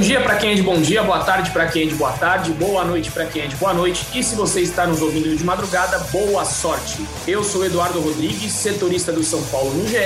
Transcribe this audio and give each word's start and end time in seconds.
Dia 0.00 0.20
para 0.22 0.36
quem 0.36 0.52
é 0.52 0.54
de 0.54 0.62
bom 0.62 0.80
dia, 0.80 1.02
boa 1.02 1.22
tarde 1.22 1.50
para 1.50 1.66
quem 1.66 1.82
é 1.82 1.86
de 1.86 1.94
boa 1.94 2.12
tarde, 2.12 2.52
boa 2.52 2.84
noite 2.84 3.10
para 3.10 3.26
quem 3.26 3.42
é 3.42 3.46
de 3.46 3.54
boa 3.56 3.74
noite 3.74 4.06
e 4.14 4.22
se 4.22 4.34
você 4.34 4.62
está 4.62 4.86
nos 4.86 5.02
ouvindo 5.02 5.36
de 5.36 5.44
madrugada, 5.44 5.98
boa 6.10 6.42
sorte. 6.44 7.04
Eu 7.28 7.44
sou 7.44 7.66
Eduardo 7.66 8.00
Rodrigues, 8.00 8.50
setorista 8.50 9.12
do 9.12 9.22
São 9.22 9.42
Paulo 9.44 9.70
no 9.74 9.86
GE 9.86 9.98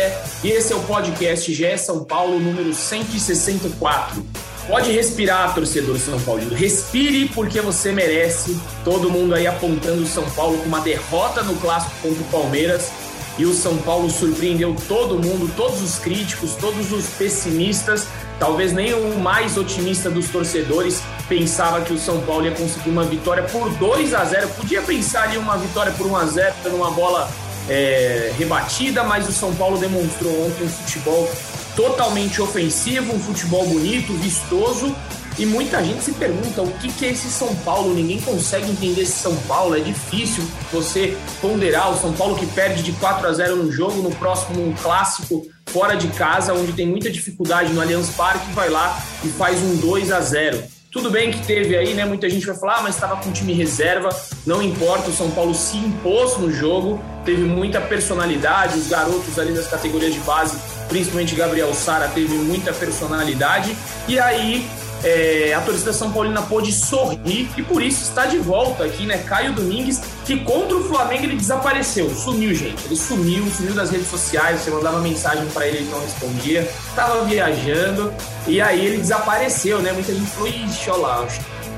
e 0.43 0.51
esse 0.51 0.73
é 0.73 0.77
o 0.77 0.81
podcast 0.81 1.53
GE 1.53 1.79
São 1.79 2.03
Paulo 2.03 2.41
número 2.41 2.75
164. 2.75 4.27
Pode 4.67 4.91
respirar, 4.91 5.55
torcedor 5.55 5.97
São 5.99 6.19
Paulino. 6.21 6.55
Respire 6.55 7.29
porque 7.29 7.61
você 7.61 7.93
merece. 7.93 8.59
Todo 8.83 9.11
mundo 9.11 9.35
aí 9.35 9.47
apontando 9.47 10.03
o 10.03 10.07
São 10.07 10.29
Paulo 10.31 10.59
com 10.59 10.65
uma 10.65 10.81
derrota 10.81 11.43
no 11.43 11.55
clássico 11.57 11.95
contra 12.03 12.21
o 12.21 12.27
Palmeiras 12.27 12.91
e 13.39 13.45
o 13.45 13.53
São 13.53 13.77
Paulo 13.79 14.09
surpreendeu 14.11 14.75
todo 14.89 15.15
mundo, 15.17 15.53
todos 15.57 15.83
os 15.83 15.99
críticos, 15.99 16.55
todos 16.55 16.93
os 16.93 17.07
pessimistas. 17.11 18.07
Talvez 18.39 18.73
nem 18.73 18.93
o 18.95 19.19
mais 19.19 19.57
otimista 19.57 20.11
dos 20.11 20.29
torcedores 20.29 21.03
pensava 21.29 21.81
que 21.83 21.93
o 21.93 21.99
São 21.99 22.21
Paulo 22.23 22.45
ia 22.45 22.53
conseguir 22.53 22.91
uma 22.91 23.05
vitória 23.05 23.45
por 23.45 23.71
2 23.71 24.15
a 24.15 24.25
0. 24.25 24.49
Podia 24.49 24.83
pensar 24.83 25.35
em 25.35 25.39
uma 25.39 25.57
vitória 25.57 25.93
por 25.93 26.07
1 26.07 26.17
a 26.17 26.27
0 26.27 26.55
numa 26.71 26.91
bola 26.91 27.31
é, 27.69 28.33
rebatida, 28.37 29.03
mas 29.05 29.29
o 29.29 29.33
São 29.33 29.55
Paulo 29.55 29.79
demonstrou 29.79 30.47
ontem 30.47 30.65
um 30.65 30.69
futebol 30.69 31.31
totalmente 31.77 32.41
ofensivo, 32.41 33.15
um 33.15 33.19
futebol 33.19 33.67
bonito, 33.67 34.13
vistoso 34.15 34.95
e 35.37 35.45
muita 35.45 35.83
gente 35.83 36.05
se 36.05 36.13
pergunta 36.13 36.63
o 36.63 36.71
que, 36.73 37.05
é 37.05 37.11
esse 37.11 37.29
São 37.29 37.55
Paulo. 37.57 37.93
Ninguém 37.93 38.21
consegue 38.21 38.71
entender 38.71 39.03
esse 39.03 39.19
São 39.19 39.35
Paulo. 39.49 39.77
É 39.77 39.81
difícil 39.81 40.45
você 40.73 41.17
ponderar 41.41 41.91
o 41.91 42.01
São 42.01 42.13
Paulo 42.13 42.37
que 42.37 42.47
perde 42.47 42.83
de 42.83 42.93
4 42.93 43.27
a 43.27 43.33
0 43.33 43.57
no 43.57 43.73
jogo, 43.73 44.01
no 44.01 44.15
próximo 44.15 44.73
clássico 44.81 45.45
fora 45.67 45.97
de 45.97 46.09
casa, 46.09 46.55
onde 46.55 46.73
tem 46.73 46.87
muita 46.87 47.11
dificuldade 47.11 47.73
no 47.73 47.81
Allianz 47.81 48.11
Parque, 48.11 48.53
vai 48.53 48.69
lá 48.69 49.03
e 49.25 49.29
faz 49.29 49.61
um 49.61 49.77
2 49.77 50.13
a 50.13 50.21
0. 50.21 50.63
Tudo 50.95 51.11
bem 51.11 51.33
que 51.33 51.45
teve 51.45 51.77
aí, 51.77 51.93
né? 51.93 52.05
Muita 52.05 52.31
gente 52.31 52.47
vai 52.47 52.55
falar, 52.55 52.77
ah, 52.77 52.83
mas 52.83 52.95
estava 52.95 53.17
com 53.17 53.33
time 53.33 53.53
reserva. 53.53 54.11
Não 54.47 54.63
importa, 54.63 55.11
o 55.11 55.13
São 55.13 55.29
Paulo 55.33 55.53
se 55.53 55.77
impôs 55.77 56.37
no 56.37 56.53
jogo, 56.53 57.03
teve 57.25 57.43
muita 57.43 57.81
personalidade. 57.81 58.79
Os 58.79 58.87
garotos 58.87 59.37
ali 59.37 59.53
das 59.53 59.67
categorias 59.67 60.15
de 60.15 60.21
base, 60.21 60.57
principalmente 60.89 61.35
Gabriel 61.35 61.75
Sara, 61.75 62.07
teve 62.07 62.35
muita 62.35 62.73
personalidade. 62.73 63.77
E 64.07 64.21
aí 64.21 64.65
é, 65.05 65.53
a 65.53 65.61
torcida 65.61 65.93
São 65.93 66.11
Paulina 66.11 66.41
pôde 66.43 66.73
sorrir 66.73 67.51
e 67.57 67.63
por 67.63 67.83
isso 67.83 68.03
está 68.03 68.25
de 68.25 68.39
volta 68.39 68.85
aqui, 68.85 69.05
né? 69.05 69.19
Caio 69.19 69.53
Domingues, 69.53 70.01
que 70.25 70.39
contra 70.41 70.77
o 70.77 70.85
Flamengo 70.85 71.25
ele 71.25 71.37
desapareceu, 71.37 72.09
sumiu, 72.15 72.55
gente. 72.55 72.87
Ele 72.87 72.97
sumiu, 72.97 73.47
sumiu 73.55 73.75
das 73.75 73.91
redes 73.91 74.09
sociais. 74.09 74.61
Você 74.61 74.71
mandava 74.71 74.99
mensagem 75.01 75.47
para 75.49 75.67
ele, 75.67 75.79
ele 75.79 75.91
não 75.91 76.01
respondia. 76.01 76.69
Tava 76.97 77.23
viajando 77.25 78.13
e 78.47 78.61
aí 78.61 78.85
ele 78.87 78.97
desapareceu, 78.97 79.81
né? 79.83 79.93
Muita 79.93 80.15
gente 80.15 80.31
falou: 80.31 80.49
ixi, 80.49 80.91
olha 80.91 81.01
lá, 81.01 81.29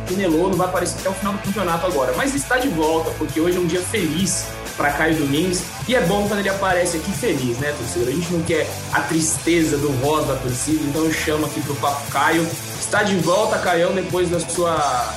chinelou, 0.08 0.48
não 0.48 0.56
vai 0.56 0.68
aparecer 0.68 1.00
até 1.00 1.10
o 1.10 1.14
final 1.14 1.32
do 1.32 1.40
campeonato 1.40 1.86
agora. 1.86 2.14
Mas 2.16 2.32
está 2.32 2.58
de 2.58 2.68
volta, 2.68 3.10
porque 3.18 3.40
hoje 3.40 3.56
é 3.56 3.60
um 3.60 3.66
dia 3.66 3.80
feliz 3.80 4.46
para 4.76 4.92
Caio 4.92 5.16
Domingues. 5.16 5.62
E 5.88 5.94
é 5.94 6.00
bom 6.02 6.26
quando 6.28 6.40
ele 6.40 6.48
aparece 6.48 6.98
aqui 6.98 7.12
feliz, 7.12 7.58
né, 7.58 7.74
torcedor? 7.78 8.08
A 8.08 8.12
gente 8.12 8.32
não 8.32 8.42
quer 8.42 8.68
a 8.92 9.00
tristeza 9.02 9.78
do 9.78 9.90
voz 10.00 10.26
da 10.26 10.36
torcida, 10.36 10.82
então 10.84 11.04
eu 11.04 11.12
chamo 11.12 11.46
aqui 11.46 11.60
pro 11.60 11.74
Papo 11.76 12.10
Caio. 12.10 12.46
Está 12.78 13.02
de 13.02 13.16
volta, 13.16 13.58
Caião, 13.58 13.94
depois 13.94 14.28
da 14.28 14.38
sua, 14.38 15.14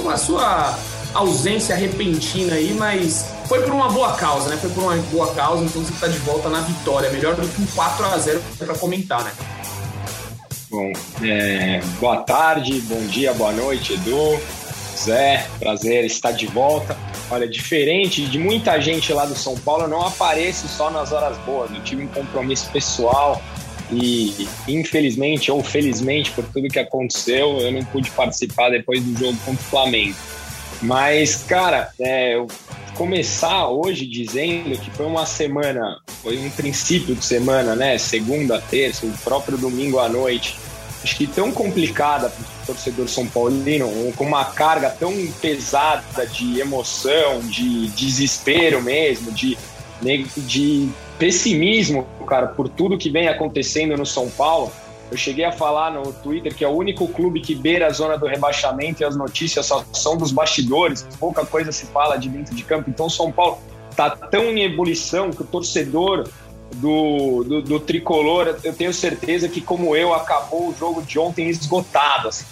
uma 0.00 0.16
sua 0.16 0.78
ausência 1.14 1.74
repentina 1.74 2.54
aí, 2.54 2.74
mas 2.74 3.24
foi 3.46 3.62
por 3.62 3.72
uma 3.72 3.88
boa 3.88 4.14
causa, 4.14 4.48
né? 4.48 4.58
Foi 4.60 4.70
por 4.70 4.82
uma 4.82 4.96
boa 4.96 5.32
causa, 5.34 5.64
então 5.64 5.82
você 5.82 5.92
está 5.92 6.08
de 6.08 6.18
volta 6.18 6.48
na 6.48 6.60
vitória. 6.60 7.10
Melhor 7.10 7.34
do 7.34 7.48
que 7.48 7.62
um 7.62 7.66
4 7.66 8.06
a 8.06 8.18
0 8.18 8.42
para 8.58 8.74
comentar, 8.74 9.22
né? 9.22 9.32
Bom, 10.70 10.92
é, 11.22 11.80
boa 12.00 12.16
tarde, 12.18 12.80
bom 12.80 13.00
dia, 13.06 13.32
boa 13.32 13.52
noite, 13.52 13.92
Edu, 13.92 14.40
Zé, 14.98 15.46
prazer 15.60 16.04
estar 16.04 16.32
de 16.32 16.46
volta. 16.46 16.96
Olha, 17.30 17.48
diferente 17.48 18.26
de 18.26 18.38
muita 18.38 18.78
gente 18.80 19.12
lá 19.12 19.24
do 19.24 19.34
São 19.34 19.56
Paulo, 19.56 19.84
eu 19.84 19.88
não 19.88 20.02
apareço 20.06 20.68
só 20.68 20.90
nas 20.90 21.12
horas 21.12 21.36
boas. 21.38 21.70
Eu 21.70 21.82
tive 21.82 22.02
um 22.02 22.08
compromisso 22.08 22.68
pessoal 22.70 23.42
e, 23.90 24.48
infelizmente 24.68 25.50
ou 25.50 25.62
felizmente, 25.62 26.30
por 26.32 26.44
tudo 26.44 26.68
que 26.68 26.78
aconteceu, 26.78 27.58
eu 27.60 27.72
não 27.72 27.84
pude 27.84 28.10
participar 28.10 28.70
depois 28.70 29.02
do 29.02 29.18
jogo 29.18 29.38
contra 29.44 29.60
o 29.60 29.64
Flamengo. 29.64 30.16
Mas, 30.82 31.36
cara, 31.36 31.90
é, 31.98 32.34
eu 32.34 32.46
começar 32.94 33.68
hoje 33.68 34.06
dizendo 34.06 34.78
que 34.78 34.90
foi 34.90 35.06
uma 35.06 35.26
semana, 35.26 35.98
foi 36.22 36.38
um 36.38 36.50
princípio 36.50 37.14
de 37.14 37.24
semana, 37.24 37.74
né? 37.74 37.98
Segunda, 37.98 38.60
terça, 38.60 39.06
o 39.06 39.12
próprio 39.18 39.58
domingo 39.58 39.98
à 39.98 40.08
noite. 40.08 40.56
Acho 41.04 41.16
que 41.16 41.26
tão 41.26 41.52
complicada 41.52 42.32
torcedor 42.66 43.06
são 43.08 43.26
paulino 43.26 43.90
com 44.16 44.24
uma 44.24 44.42
carga 44.46 44.88
tão 44.88 45.12
pesada 45.38 46.26
de 46.26 46.58
emoção, 46.58 47.40
de 47.40 47.88
desespero 47.88 48.80
mesmo, 48.80 49.30
de, 49.30 49.58
de 50.38 50.88
pessimismo, 51.18 52.06
cara, 52.26 52.46
por 52.46 52.70
tudo 52.70 52.96
que 52.96 53.10
vem 53.10 53.28
acontecendo 53.28 53.94
no 53.98 54.06
São 54.06 54.30
Paulo. 54.30 54.72
Eu 55.10 55.18
cheguei 55.18 55.44
a 55.44 55.52
falar 55.52 55.92
no 55.92 56.10
Twitter 56.10 56.54
que 56.54 56.64
é 56.64 56.68
o 56.68 56.72
único 56.72 57.06
clube 57.06 57.42
que 57.42 57.54
beira 57.54 57.88
a 57.88 57.90
zona 57.90 58.16
do 58.16 58.24
rebaixamento 58.24 59.02
e 59.02 59.04
as 59.04 59.14
notícias 59.14 59.66
só 59.66 59.84
são 59.92 60.16
dos 60.16 60.32
bastidores, 60.32 61.06
pouca 61.20 61.44
coisa 61.44 61.70
se 61.70 61.84
fala 61.84 62.16
de 62.16 62.30
dentro 62.30 62.54
de 62.54 62.64
campo. 62.64 62.88
Então, 62.88 63.10
São 63.10 63.30
Paulo 63.30 63.58
tá 63.94 64.08
tão 64.08 64.44
em 64.44 64.62
ebulição 64.62 65.30
que 65.30 65.42
o 65.42 65.44
torcedor 65.44 66.26
do, 66.74 67.44
do, 67.44 67.62
do, 67.62 67.80
tricolor, 67.80 68.56
eu 68.62 68.72
tenho 68.72 68.92
certeza 68.92 69.48
que, 69.48 69.60
como 69.60 69.94
eu, 69.96 70.14
acabou 70.14 70.68
o 70.68 70.74
jogo 70.74 71.02
de 71.02 71.18
ontem 71.18 71.48
esgotado. 71.48 72.28
Assim. 72.28 72.44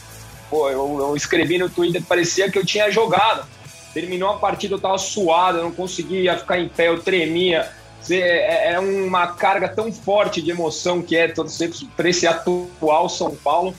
Pô, 0.51 0.69
eu, 0.69 0.99
eu 1.01 1.17
escrevi 1.17 1.59
no 1.59 1.69
Twitter, 1.69 2.03
parecia 2.03 2.51
que 2.51 2.59
eu 2.59 2.65
tinha 2.65 2.91
jogado. 2.91 3.47
Terminou 3.95 4.31
a 4.31 4.39
partida, 4.39 4.75
eu 4.75 4.81
tava 4.81 4.99
suado, 4.99 5.59
eu 5.59 5.65
não 5.65 5.73
conseguia 5.73 6.37
ficar 6.39 6.59
em 6.59 6.69
pé, 6.69 6.89
eu 6.89 7.01
tremia. 7.01 7.69
É, 8.11 8.15
é, 8.15 8.73
é 8.73 8.81
uma 8.81 9.29
carga 9.29 9.69
tão 9.69 9.93
forte 9.93 10.43
de 10.43 10.51
emoção 10.51 11.03
que 11.03 11.17
é 11.17 11.29
torcer 11.29 11.71
para 11.97 12.09
esse 12.09 12.27
atual 12.27 13.09
São 13.09 13.35
Paulo, 13.37 13.75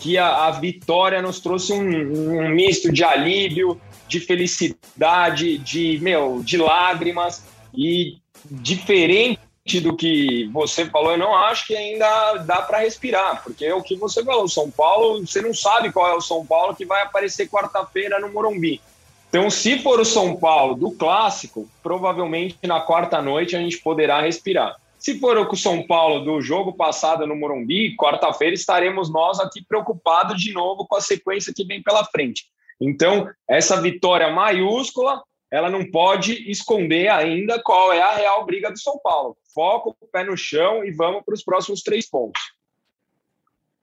que 0.00 0.18
a, 0.18 0.46
a 0.46 0.50
vitória 0.50 1.22
nos 1.22 1.40
trouxe 1.40 1.72
um, 1.72 2.40
um 2.40 2.48
misto 2.48 2.90
de 2.90 3.04
alívio, 3.04 3.80
de 4.08 4.20
felicidade, 4.20 5.58
de, 5.58 5.98
meu, 6.00 6.40
de 6.42 6.56
lágrimas 6.56 7.44
e 7.74 8.16
diferente 8.50 9.47
do 9.76 9.94
que 9.94 10.48
você 10.52 10.86
falou, 10.86 11.12
eu 11.12 11.18
não 11.18 11.34
acho 11.34 11.66
que 11.66 11.76
ainda 11.76 12.38
dá 12.38 12.62
para 12.62 12.78
respirar, 12.78 13.42
porque 13.44 13.66
é 13.66 13.74
o 13.74 13.82
que 13.82 13.94
você 13.94 14.24
falou, 14.24 14.48
São 14.48 14.70
Paulo, 14.70 15.20
você 15.26 15.42
não 15.42 15.52
sabe 15.52 15.92
qual 15.92 16.08
é 16.08 16.14
o 16.14 16.20
São 16.20 16.44
Paulo 16.44 16.74
que 16.74 16.86
vai 16.86 17.02
aparecer 17.02 17.48
quarta-feira 17.48 18.18
no 18.18 18.32
Morumbi. 18.32 18.80
Então, 19.28 19.50
se 19.50 19.78
for 19.80 20.00
o 20.00 20.04
São 20.06 20.36
Paulo 20.36 20.74
do 20.74 20.90
clássico, 20.92 21.68
provavelmente 21.82 22.56
na 22.64 22.80
quarta 22.80 23.20
noite 23.20 23.54
a 23.54 23.60
gente 23.60 23.78
poderá 23.78 24.22
respirar. 24.22 24.76
Se 24.98 25.20
for 25.20 25.36
o 25.36 25.56
São 25.56 25.86
Paulo 25.86 26.24
do 26.24 26.40
jogo 26.40 26.72
passado 26.72 27.26
no 27.26 27.36
Morumbi, 27.36 27.94
quarta-feira 27.94 28.54
estaremos 28.54 29.12
nós 29.12 29.38
aqui 29.38 29.62
preocupados 29.62 30.40
de 30.40 30.52
novo 30.52 30.86
com 30.86 30.96
a 30.96 31.00
sequência 31.00 31.52
que 31.54 31.64
vem 31.64 31.82
pela 31.82 32.04
frente. 32.04 32.46
Então, 32.80 33.28
essa 33.46 33.80
vitória 33.80 34.30
maiúscula 34.30 35.22
ela 35.50 35.70
não 35.70 35.90
pode 35.90 36.50
esconder 36.50 37.08
ainda 37.08 37.60
qual 37.62 37.92
é 37.92 38.02
a 38.02 38.14
real 38.14 38.44
briga 38.44 38.70
do 38.70 38.78
São 38.78 38.98
Paulo. 38.98 39.36
Foco, 39.54 39.96
pé 40.12 40.24
no 40.24 40.36
chão 40.36 40.84
e 40.84 40.90
vamos 40.90 41.22
para 41.24 41.34
os 41.34 41.42
próximos 41.42 41.82
três 41.82 42.08
pontos. 42.08 42.40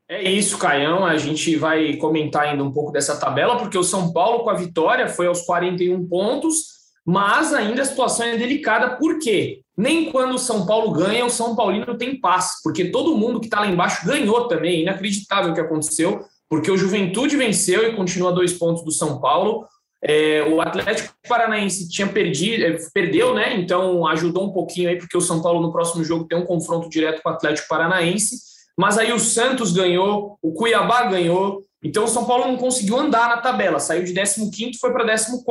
É 0.07 0.21
isso, 0.21 0.59
Caião. 0.59 1.03
A 1.03 1.17
gente 1.17 1.55
vai 1.55 1.97
comentar 1.97 2.43
ainda 2.43 2.63
um 2.63 2.71
pouco 2.71 2.91
dessa 2.91 3.19
tabela, 3.19 3.57
porque 3.57 3.77
o 3.77 3.83
São 3.83 4.13
Paulo, 4.13 4.43
com 4.43 4.51
a 4.51 4.55
vitória, 4.55 5.09
foi 5.09 5.25
aos 5.25 5.41
41 5.41 6.07
pontos, 6.07 6.75
mas 7.03 7.53
ainda 7.53 7.81
a 7.81 7.85
situação 7.85 8.27
é 8.27 8.37
delicada. 8.37 8.97
Por 8.97 9.17
quê? 9.17 9.61
Nem 9.75 10.11
quando 10.11 10.35
o 10.35 10.39
São 10.39 10.65
Paulo 10.65 10.91
ganha, 10.91 11.25
o 11.25 11.29
São 11.29 11.55
Paulino 11.55 11.97
tem 11.97 12.19
paz, 12.19 12.61
porque 12.63 12.85
todo 12.85 13.17
mundo 13.17 13.39
que 13.39 13.47
está 13.47 13.59
lá 13.59 13.67
embaixo 13.67 14.05
ganhou 14.05 14.47
também. 14.47 14.83
Inacreditável 14.83 15.51
o 15.51 15.53
que 15.55 15.61
aconteceu, 15.61 16.23
porque 16.47 16.69
o 16.69 16.77
Juventude 16.77 17.35
venceu 17.35 17.89
e 17.89 17.95
continua 17.95 18.31
dois 18.31 18.53
pontos 18.53 18.83
do 18.85 18.91
São 18.91 19.19
Paulo. 19.19 19.67
É, 20.03 20.43
o 20.43 20.61
Atlético 20.61 21.13
Paranaense 21.27 21.89
tinha 21.89 22.07
perdido, 22.07 22.63
é, 22.63 22.77
perdeu, 22.93 23.33
né? 23.33 23.55
Então 23.55 24.05
ajudou 24.07 24.45
um 24.45 24.51
pouquinho 24.51 24.89
aí, 24.89 24.97
porque 24.97 25.17
o 25.17 25.21
São 25.21 25.41
Paulo 25.41 25.61
no 25.61 25.71
próximo 25.71 26.03
jogo 26.03 26.25
tem 26.25 26.37
um 26.37 26.45
confronto 26.45 26.89
direto 26.89 27.21
com 27.21 27.29
o 27.29 27.33
Atlético 27.33 27.67
Paranaense. 27.67 28.37
Mas 28.77 28.97
aí 28.97 29.13
o 29.13 29.19
Santos 29.19 29.71
ganhou, 29.71 30.37
o 30.41 30.53
Cuiabá 30.53 31.05
ganhou. 31.05 31.63
Então 31.83 32.03
o 32.03 32.07
São 32.07 32.25
Paulo 32.25 32.45
não 32.45 32.57
conseguiu 32.57 32.97
andar 32.97 33.29
na 33.29 33.37
tabela, 33.37 33.79
saiu 33.79 34.03
de 34.03 34.13
15 34.13 34.79
foi 34.79 34.91
para 34.91 35.05
14 35.05 35.43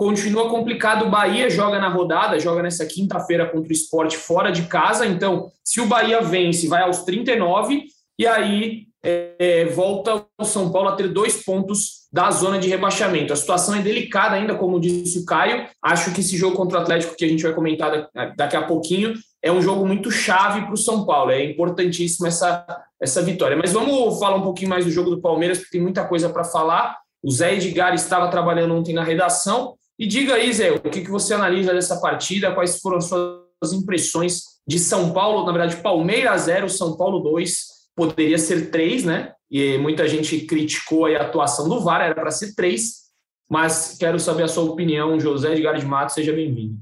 continua 0.00 0.48
complicado. 0.48 1.04
O 1.04 1.10
Bahia 1.10 1.50
joga 1.50 1.78
na 1.78 1.88
rodada, 1.88 2.40
joga 2.40 2.62
nessa 2.62 2.86
quinta-feira 2.86 3.46
contra 3.46 3.68
o 3.68 3.72
esporte 3.72 4.16
fora 4.16 4.50
de 4.50 4.62
casa. 4.62 5.06
Então, 5.06 5.52
se 5.62 5.78
o 5.78 5.86
Bahia 5.86 6.22
vence, 6.22 6.66
vai 6.66 6.80
aos 6.80 7.02
39, 7.02 7.84
e 8.18 8.26
aí 8.26 8.86
é, 9.02 9.64
volta 9.66 10.26
o 10.38 10.44
São 10.44 10.70
Paulo 10.70 10.88
a 10.88 10.96
ter 10.96 11.08
dois 11.08 11.42
pontos 11.42 12.08
da 12.12 12.30
zona 12.30 12.58
de 12.58 12.68
rebaixamento. 12.68 13.32
A 13.32 13.36
situação 13.36 13.74
é 13.74 13.82
delicada 13.82 14.34
ainda, 14.36 14.54
como 14.54 14.80
disse 14.80 15.20
o 15.20 15.24
Caio. 15.24 15.66
Acho 15.82 16.12
que 16.12 16.20
esse 16.20 16.36
jogo 16.36 16.56
contra 16.56 16.78
o 16.78 16.82
Atlético, 16.82 17.16
que 17.16 17.24
a 17.24 17.28
gente 17.28 17.42
vai 17.42 17.54
comentar 17.54 18.10
daqui 18.36 18.56
a 18.56 18.66
pouquinho, 18.66 19.14
é 19.42 19.50
um 19.50 19.62
jogo 19.62 19.86
muito 19.86 20.10
chave 20.10 20.62
para 20.62 20.74
o 20.74 20.76
São 20.76 21.06
Paulo. 21.06 21.30
É 21.30 21.44
importantíssima 21.44 22.28
essa, 22.28 22.66
essa 23.00 23.22
vitória. 23.22 23.56
Mas 23.56 23.72
vamos 23.72 24.18
falar 24.18 24.36
um 24.36 24.42
pouquinho 24.42 24.70
mais 24.70 24.84
do 24.84 24.90
jogo 24.90 25.10
do 25.10 25.20
Palmeiras, 25.20 25.58
porque 25.58 25.72
tem 25.72 25.80
muita 25.80 26.06
coisa 26.06 26.28
para 26.28 26.44
falar. 26.44 26.98
O 27.22 27.30
Zé 27.30 27.54
Edgar 27.54 27.94
estava 27.94 28.28
trabalhando 28.28 28.74
ontem 28.74 28.94
na 28.94 29.04
redação. 29.04 29.74
E 29.98 30.06
diga 30.06 30.34
aí, 30.34 30.52
Zé, 30.52 30.72
o 30.72 30.80
que, 30.80 31.02
que 31.02 31.10
você 31.10 31.34
analisa 31.34 31.72
dessa 31.72 32.00
partida? 32.00 32.54
Quais 32.54 32.80
foram 32.80 32.98
as 32.98 33.06
suas 33.06 33.72
impressões 33.72 34.42
de 34.66 34.78
São 34.78 35.12
Paulo? 35.12 35.46
Na 35.46 35.52
verdade, 35.52 35.82
Palmeiras 35.82 36.42
0, 36.42 36.68
São 36.68 36.96
Paulo 36.96 37.20
2 37.20 37.79
poderia 38.00 38.38
ser 38.38 38.70
três, 38.70 39.04
né? 39.04 39.34
E 39.50 39.76
muita 39.76 40.08
gente 40.08 40.40
criticou 40.46 41.04
a 41.04 41.20
atuação 41.20 41.68
do 41.68 41.82
VAR, 41.82 42.00
era 42.00 42.14
para 42.14 42.30
ser 42.30 42.54
três, 42.54 43.10
mas 43.46 43.96
quero 43.98 44.18
saber 44.18 44.44
a 44.44 44.48
sua 44.48 44.64
opinião, 44.64 45.20
José 45.20 45.52
Edgar 45.52 45.78
de 45.78 45.84
Matos, 45.84 46.14
seja 46.14 46.32
bem-vindo. 46.32 46.78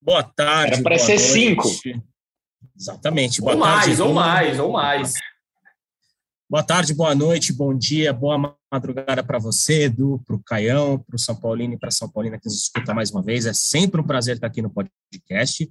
Boa 0.00 0.22
tarde. 0.22 0.74
Era 0.74 0.82
para 0.82 0.98
ser 0.98 1.16
noite. 1.18 1.22
cinco. 1.22 1.68
Exatamente. 2.74 3.42
Boa 3.42 3.54
ou 3.54 3.60
tarde, 3.60 3.86
mais, 3.88 4.00
ou 4.00 4.14
mais, 4.14 4.58
ou 4.60 4.72
mais. 4.72 5.14
Boa 6.48 6.62
tarde, 6.62 6.94
boa 6.94 7.14
noite, 7.14 7.52
bom 7.52 7.76
dia, 7.76 8.10
boa 8.10 8.56
madrugada 8.72 9.22
para 9.22 9.38
você, 9.38 9.82
Edu, 9.82 10.22
para 10.26 10.34
o 10.34 10.42
Caião, 10.42 10.98
para 10.98 11.16
o 11.16 11.18
São 11.18 11.36
Paulino 11.36 11.74
e 11.74 11.78
para 11.78 11.90
a 11.90 11.92
São 11.92 12.08
Paulina 12.08 12.38
que 12.38 12.46
nos 12.46 12.62
escuta 12.62 12.94
mais 12.94 13.10
uma 13.10 13.22
vez. 13.22 13.44
É 13.44 13.52
sempre 13.52 14.00
um 14.00 14.06
prazer 14.06 14.36
estar 14.36 14.46
aqui 14.46 14.62
no 14.62 14.70
podcast. 14.70 15.68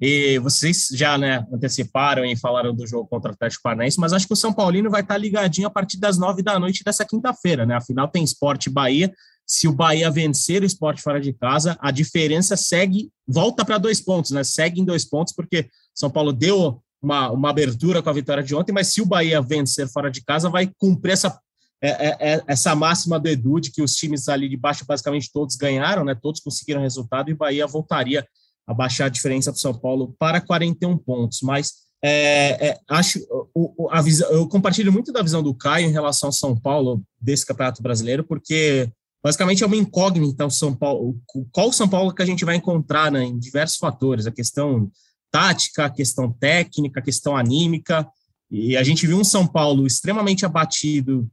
E 0.00 0.38
vocês 0.40 0.88
já 0.92 1.16
né, 1.16 1.46
anteciparam 1.52 2.24
e 2.24 2.36
falaram 2.36 2.74
do 2.74 2.86
jogo 2.86 3.08
contra 3.08 3.30
o 3.30 3.34
Atlético 3.34 3.62
Paranaense, 3.62 3.98
mas 3.98 4.12
acho 4.12 4.26
que 4.26 4.32
o 4.32 4.36
São 4.36 4.52
Paulino 4.52 4.90
vai 4.90 5.00
estar 5.00 5.16
ligadinho 5.16 5.66
a 5.66 5.70
partir 5.70 5.98
das 5.98 6.18
nove 6.18 6.42
da 6.42 6.58
noite 6.58 6.84
dessa 6.84 7.04
quinta-feira, 7.04 7.64
né? 7.64 7.76
Afinal, 7.76 8.08
tem 8.08 8.22
esporte 8.22 8.68
Bahia. 8.68 9.12
Se 9.46 9.68
o 9.68 9.72
Bahia 9.72 10.10
vencer 10.10 10.62
o 10.62 10.66
esporte 10.66 11.00
fora 11.00 11.20
de 11.20 11.32
casa, 11.32 11.76
a 11.80 11.90
diferença 11.90 12.56
segue, 12.56 13.10
volta 13.26 13.64
para 13.64 13.78
dois 13.78 14.00
pontos, 14.00 14.32
né? 14.32 14.42
Segue 14.42 14.80
em 14.80 14.84
dois 14.84 15.04
pontos, 15.04 15.32
porque 15.32 15.68
São 15.94 16.10
Paulo 16.10 16.32
deu 16.32 16.82
uma, 17.00 17.30
uma 17.30 17.50
abertura 17.50 18.02
com 18.02 18.10
a 18.10 18.12
vitória 18.12 18.42
de 18.42 18.54
ontem, 18.54 18.72
mas 18.72 18.88
se 18.88 19.00
o 19.00 19.06
Bahia 19.06 19.40
vencer 19.40 19.88
fora 19.88 20.10
de 20.10 20.22
casa, 20.22 20.50
vai 20.50 20.70
cumprir 20.78 21.12
essa, 21.12 21.38
é, 21.80 22.08
é, 22.08 22.34
é 22.34 22.42
essa 22.48 22.74
máxima 22.74 23.20
do 23.20 23.28
Edu, 23.28 23.60
de 23.60 23.70
que 23.70 23.82
os 23.82 23.94
times 23.94 24.28
ali 24.28 24.48
de 24.48 24.56
baixo 24.56 24.84
basicamente 24.86 25.30
todos 25.32 25.56
ganharam, 25.56 26.04
né? 26.04 26.14
Todos 26.14 26.40
conseguiram 26.40 26.80
resultado 26.80 27.30
e 27.30 27.34
Bahia 27.34 27.66
voltaria 27.66 28.26
abaixar 28.66 29.06
a 29.06 29.10
diferença 29.10 29.52
do 29.52 29.58
São 29.58 29.72
Paulo 29.72 30.14
para 30.18 30.40
41 30.40 30.96
pontos. 30.98 31.40
Mas 31.42 31.72
é, 32.02 32.68
é, 32.68 32.78
acho 32.88 33.20
o, 33.54 33.88
a 33.90 34.02
visão, 34.02 34.28
eu 34.30 34.46
compartilho 34.48 34.92
muito 34.92 35.12
da 35.12 35.22
visão 35.22 35.42
do 35.42 35.54
Caio 35.54 35.88
em 35.88 35.92
relação 35.92 36.28
ao 36.28 36.32
São 36.32 36.58
Paulo 36.58 37.02
desse 37.20 37.46
Campeonato 37.46 37.82
Brasileiro, 37.82 38.24
porque 38.24 38.90
basicamente 39.22 39.62
é 39.62 39.66
uma 39.66 39.76
incógnita 39.76 40.46
o 40.46 40.50
São 40.50 40.74
Paulo. 40.74 41.16
Qual 41.52 41.68
o 41.68 41.72
São 41.72 41.88
Paulo 41.88 42.12
que 42.12 42.22
a 42.22 42.26
gente 42.26 42.44
vai 42.44 42.56
encontrar 42.56 43.10
né, 43.10 43.24
em 43.24 43.38
diversos 43.38 43.76
fatores, 43.78 44.26
a 44.26 44.32
questão 44.32 44.90
tática, 45.30 45.84
a 45.84 45.90
questão 45.90 46.32
técnica, 46.32 47.00
a 47.00 47.02
questão 47.02 47.36
anímica. 47.36 48.08
E 48.50 48.76
a 48.76 48.82
gente 48.82 49.06
viu 49.06 49.18
um 49.18 49.24
São 49.24 49.46
Paulo 49.46 49.86
extremamente 49.86 50.46
abatido 50.46 51.28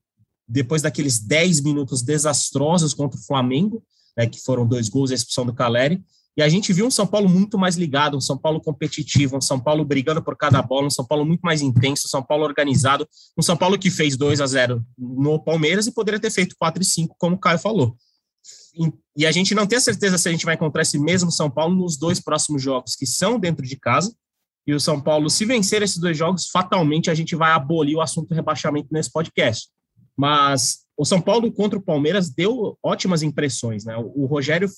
depois 0.48 0.82
daqueles 0.82 1.20
10 1.20 1.62
minutos 1.62 2.02
desastrosos 2.02 2.94
contra 2.94 3.18
o 3.18 3.24
Flamengo, 3.24 3.82
né, 4.18 4.28
que 4.28 4.42
foram 4.42 4.68
dois 4.68 4.90
gols 4.90 5.10
e 5.10 5.14
a 5.14 5.16
expulsão 5.16 5.46
do 5.46 5.54
Caleri. 5.54 6.04
E 6.36 6.42
a 6.42 6.50
gente 6.50 6.74
viu 6.74 6.88
um 6.88 6.92
São 6.92 7.06
Paulo 7.06 7.30
muito 7.30 7.58
mais 7.58 7.76
ligado, 7.76 8.18
um 8.18 8.22
São 8.22 8.38
Paulo 8.38 8.60
competitivo, 8.60 9.38
um 9.38 9.42
São 9.42 9.60
Paulo 9.60 9.86
brigando 9.86 10.22
por 10.24 10.36
cada 10.36 10.62
bola, 10.62 10.88
um 10.88 10.90
São 10.90 11.06
Paulo 11.06 11.24
muito 11.26 11.42
mais 11.42 11.62
intenso, 11.62 12.08
um 12.08 12.10
São 12.10 12.24
Paulo 12.24 12.44
organizado, 12.44 13.08
um 13.38 13.42
São 13.42 13.56
Paulo 13.56 13.78
que 13.78 13.92
fez 13.92 14.18
2 14.18 14.42
a 14.42 14.48
0 14.48 14.84
no 14.98 15.40
Palmeiras 15.44 15.86
e 15.86 15.94
poderia 15.94 16.20
ter 16.20 16.32
feito 16.32 16.56
4 16.58 16.82
e 16.82 16.86
5, 16.86 17.16
como 17.20 17.36
o 17.36 17.40
Caio 17.40 17.60
falou. 17.60 17.96
E 19.16 19.26
a 19.28 19.32
gente 19.32 19.54
não 19.54 19.68
tem 19.68 19.78
a 19.78 19.82
certeza 19.82 20.18
se 20.18 20.28
a 20.28 20.32
gente 20.32 20.46
vai 20.46 20.56
encontrar 20.56 20.82
esse 20.82 20.98
mesmo 20.98 21.32
São 21.32 21.50
Paulo 21.50 21.76
nos 21.76 21.98
dois 21.98 22.20
próximos 22.20 22.62
jogos, 22.62 22.96
que 22.96 23.06
são 23.06 23.40
dentro 23.40 23.64
de 23.64 23.78
casa. 23.78 24.14
E 24.66 24.74
o 24.74 24.80
São 24.80 25.00
Paulo, 25.00 25.30
se 25.30 25.46
vencer 25.46 25.84
esses 25.84 25.98
dois 25.98 26.18
jogos, 26.18 26.48
fatalmente 26.50 27.12
a 27.12 27.14
gente 27.14 27.36
vai 27.36 27.52
abolir 27.52 27.96
o 27.96 28.02
assunto 28.02 28.34
rebaixamento 28.34 28.88
nesse 28.92 29.12
podcast. 29.12 29.68
Mas 30.18 30.80
o 30.98 31.06
São 31.06 31.22
Paulo 31.22 31.52
contra 31.52 31.78
o 31.78 31.82
Palmeiras 31.82 32.30
deu 32.30 32.78
ótimas 32.82 33.22
impressões, 33.22 33.86
né? 33.86 33.96
O 33.98 34.26
Rogério 34.26 34.70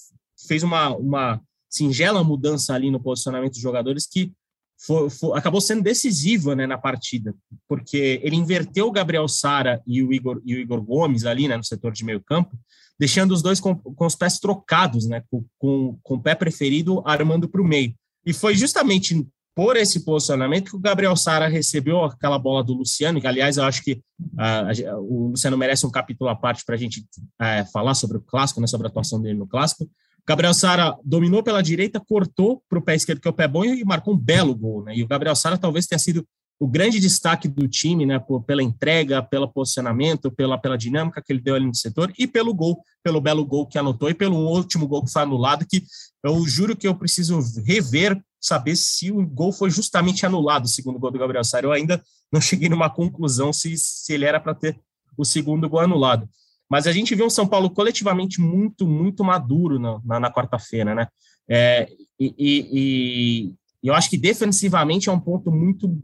fez 0.48 0.64
uma, 0.64 0.90
uma 0.96 1.42
singela 1.70 2.24
mudança 2.24 2.74
ali 2.74 2.90
no 2.90 3.00
posicionamento 3.00 3.54
dos 3.54 3.62
jogadores 3.62 4.08
que 4.08 4.32
foi, 4.78 5.10
foi, 5.10 5.38
acabou 5.38 5.62
sendo 5.62 5.82
decisiva 5.82 6.56
né, 6.56 6.68
na 6.68 6.78
partida, 6.78 7.34
porque 7.68 8.20
ele 8.24 8.36
inverteu 8.36 8.88
o 8.88 8.92
Gabriel 8.92 9.28
Sara 9.28 9.82
e 9.88 10.04
o 10.04 10.14
Igor, 10.14 10.42
e 10.46 10.56
o 10.56 10.60
Igor 10.60 10.82
Gomes 10.82 11.26
ali 11.26 11.48
né, 11.48 11.56
no 11.58 11.64
setor 11.64 11.92
de 11.92 12.04
meio 12.04 12.22
campo, 12.22 12.58
deixando 13.00 13.32
os 13.32 13.42
dois 13.42 13.60
com, 13.60 13.76
com 13.76 14.06
os 14.06 14.16
pés 14.16 14.40
trocados, 14.40 15.08
né, 15.08 15.24
com, 15.30 15.46
com, 15.58 16.16
o 16.16 16.22
pé 16.22 16.36
preferido 16.36 17.02
armando 17.06 17.48
para 17.48 17.62
o 17.62 17.66
meio. 17.66 17.94
E 18.26 18.34
foi 18.34 18.56
justamente 18.56 19.26
por 19.56 19.78
esse 19.78 20.04
posicionamento 20.04 20.72
que 20.72 20.76
o 20.76 20.80
Gabriel 20.80 21.16
Sara 21.16 21.48
recebeu 21.48 22.04
aquela 22.04 22.38
bola 22.38 22.62
do 22.62 22.74
Luciano, 22.74 23.22
que 23.22 23.28
aliás 23.28 23.56
eu 23.56 23.64
acho 23.64 23.82
que 23.82 24.02
uh, 24.22 25.00
o 25.00 25.30
Luciano 25.30 25.58
merece 25.58 25.86
um 25.86 25.92
capítulo 25.92 26.30
à 26.30 26.36
parte 26.36 26.66
para 26.66 26.76
a 26.76 26.78
gente 26.78 27.00
uh, 27.00 27.72
falar 27.72 27.94
sobre 27.94 28.18
o 28.18 28.22
clássico, 28.22 28.60
né, 28.60 28.68
sobre 28.68 28.88
a 28.88 28.90
atuação 28.90 29.22
dele 29.22 29.40
no 29.40 29.48
clássico, 29.48 29.90
Gabriel 30.28 30.54
Sara 30.54 30.98
dominou 31.04 31.44
pela 31.44 31.62
direita, 31.62 32.00
cortou 32.00 32.64
para 32.68 32.80
o 32.80 32.82
pé 32.82 32.96
esquerdo, 32.96 33.22
que 33.22 33.28
é 33.28 33.32
o 33.32 33.34
pé 33.34 33.48
bom, 33.48 33.64
e 33.64 33.84
marcou 33.86 34.14
um 34.14 34.18
belo 34.18 34.56
gol. 34.56 34.84
Né? 34.84 34.98
E 34.98 35.04
o 35.04 35.08
Gabriel 35.08 35.36
Sara 35.36 35.58
talvez 35.58 35.86
tenha 35.86 36.00
sido 36.00 36.26
o 36.60 36.68
grande 36.68 37.00
destaque 37.00 37.48
do 37.48 37.68
time, 37.68 38.06
né, 38.06 38.18
por, 38.18 38.42
pela 38.44 38.64
entrega, 38.64 39.22
pelo 39.22 39.48
posicionamento, 39.48 40.32
pela, 40.32 40.58
pela 40.58 40.78
dinâmica 40.78 41.22
que 41.22 41.34
ele 41.34 41.42
deu 41.42 41.56
ali 41.56 41.66
no 41.66 41.76
setor 41.76 42.14
e 42.18 42.26
pelo 42.26 42.54
gol, 42.54 42.82
pelo 43.04 43.20
belo 43.20 43.46
gol 43.46 43.68
que 43.68 43.78
anotou 43.78 44.10
e 44.10 44.14
pelo 44.14 44.38
último 44.38 44.88
gol 44.88 45.04
que 45.04 45.12
foi 45.12 45.22
anulado, 45.22 45.66
que 45.68 45.84
eu 46.24 46.48
juro 46.48 46.76
que 46.76 46.88
eu 46.88 46.96
preciso 46.96 47.40
rever, 47.66 48.20
saber 48.40 48.76
se 48.78 49.12
o 49.12 49.26
gol 49.26 49.52
foi 49.52 49.70
justamente 49.70 50.26
anulado, 50.26 50.66
o 50.66 50.70
segundo 50.70 50.98
gol 50.98 51.12
do 51.12 51.20
Gabriel 51.20 51.44
Sara. 51.44 51.66
Eu 51.66 51.72
ainda 51.74 52.02
não 52.32 52.40
cheguei 52.40 52.70
numa 52.70 52.90
conclusão 52.90 53.52
se, 53.52 53.76
se 53.78 54.14
ele 54.14 54.24
era 54.24 54.40
para 54.40 54.56
ter 54.56 54.80
o 55.18 55.26
segundo 55.26 55.70
gol 55.70 55.82
anulado. 55.82 56.28
Mas 56.70 56.88
a 56.88 56.92
gente 56.92 57.14
viu 57.16 57.26
um 57.26 57.30
São 57.30 57.48
Paulo 57.48 57.70
coletivamente 57.70 58.42
muito, 58.42 58.88
muito 58.88 59.24
maduro 59.24 59.80
na, 59.80 60.00
na, 60.04 60.20
na 60.20 60.32
quarta-feira, 60.32 60.96
né? 60.96 61.08
É, 61.48 61.88
e, 62.20 62.34
e, 62.38 62.70
e, 62.74 63.54
eu 63.84 63.94
acho 63.94 64.10
que 64.10 64.18
defensivamente 64.18 65.10
é 65.10 65.12
um 65.12 65.20
ponto 65.20 65.52
muito 65.52 66.02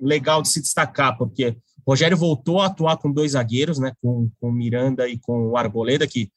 legal 0.00 0.40
de 0.40 0.48
se 0.48 0.60
destacar, 0.60 1.16
porque 1.18 1.56
o 1.84 1.90
Rogério 1.90 2.16
voltou 2.16 2.60
a 2.60 2.66
atuar 2.66 2.96
com 2.96 3.10
dois 3.10 3.32
zagueiros, 3.32 3.78
né? 3.78 3.92
Com, 4.00 4.30
com 4.40 4.48
o 4.48 4.52
Miranda 4.52 5.08
e 5.08 5.18
com 5.18 5.48
o 5.48 5.56
Arboleda, 5.56 6.06
que 6.06 6.30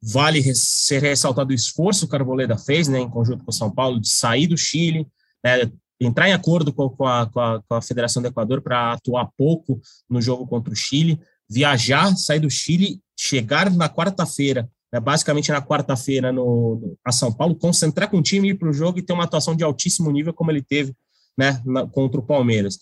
vale 0.00 0.42
ser 0.54 1.02
ressaltado 1.02 1.50
o 1.50 1.54
esforço 1.54 2.06
que 2.06 2.14
o 2.14 2.16
Arboleda 2.16 2.56
fez, 2.56 2.88
né? 2.88 3.00
Em 3.00 3.10
conjunto 3.10 3.44
com 3.44 3.50
o 3.50 3.54
São 3.54 3.70
Paulo, 3.70 4.00
de 4.00 4.08
sair 4.08 4.46
do 4.46 4.56
Chile, 4.56 5.06
né, 5.42 5.70
entrar 6.00 6.28
em 6.28 6.32
acordo 6.32 6.72
com, 6.72 7.06
a, 7.06 7.26
com, 7.26 7.40
a, 7.40 7.62
com 7.62 7.74
a 7.74 7.82
Federação 7.82 8.22
do 8.22 8.28
Equador 8.28 8.60
para 8.60 8.92
atuar 8.92 9.30
pouco 9.36 9.80
no 10.08 10.20
jogo 10.20 10.46
contra 10.46 10.72
o 10.72 10.76
Chile, 10.76 11.20
viajar, 11.48 12.16
sair 12.16 12.40
do 12.40 12.50
Chile 12.50 13.00
chegar 13.16 13.70
na 13.70 13.88
quarta-feira, 13.88 14.68
né, 14.92 15.00
basicamente 15.00 15.50
na 15.50 15.62
quarta-feira 15.62 16.32
no, 16.32 16.76
no, 16.76 16.98
a 17.04 17.12
São 17.12 17.32
Paulo, 17.32 17.54
concentrar 17.54 18.10
com 18.10 18.18
o 18.18 18.22
time, 18.22 18.50
ir 18.50 18.54
para 18.54 18.68
o 18.68 18.72
jogo 18.72 18.98
e 18.98 19.02
ter 19.02 19.12
uma 19.12 19.24
atuação 19.24 19.54
de 19.54 19.64
altíssimo 19.64 20.10
nível 20.10 20.32
como 20.32 20.50
ele 20.50 20.62
teve 20.62 20.94
né, 21.36 21.60
na, 21.64 21.86
contra 21.86 22.20
o 22.20 22.22
Palmeiras. 22.22 22.78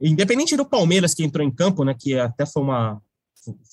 Independente 0.00 0.56
do 0.56 0.64
Palmeiras 0.64 1.14
que 1.14 1.24
entrou 1.24 1.46
em 1.46 1.50
campo, 1.50 1.84
né, 1.84 1.94
que 1.98 2.18
até 2.18 2.44
foi 2.44 2.62
uma 2.62 3.00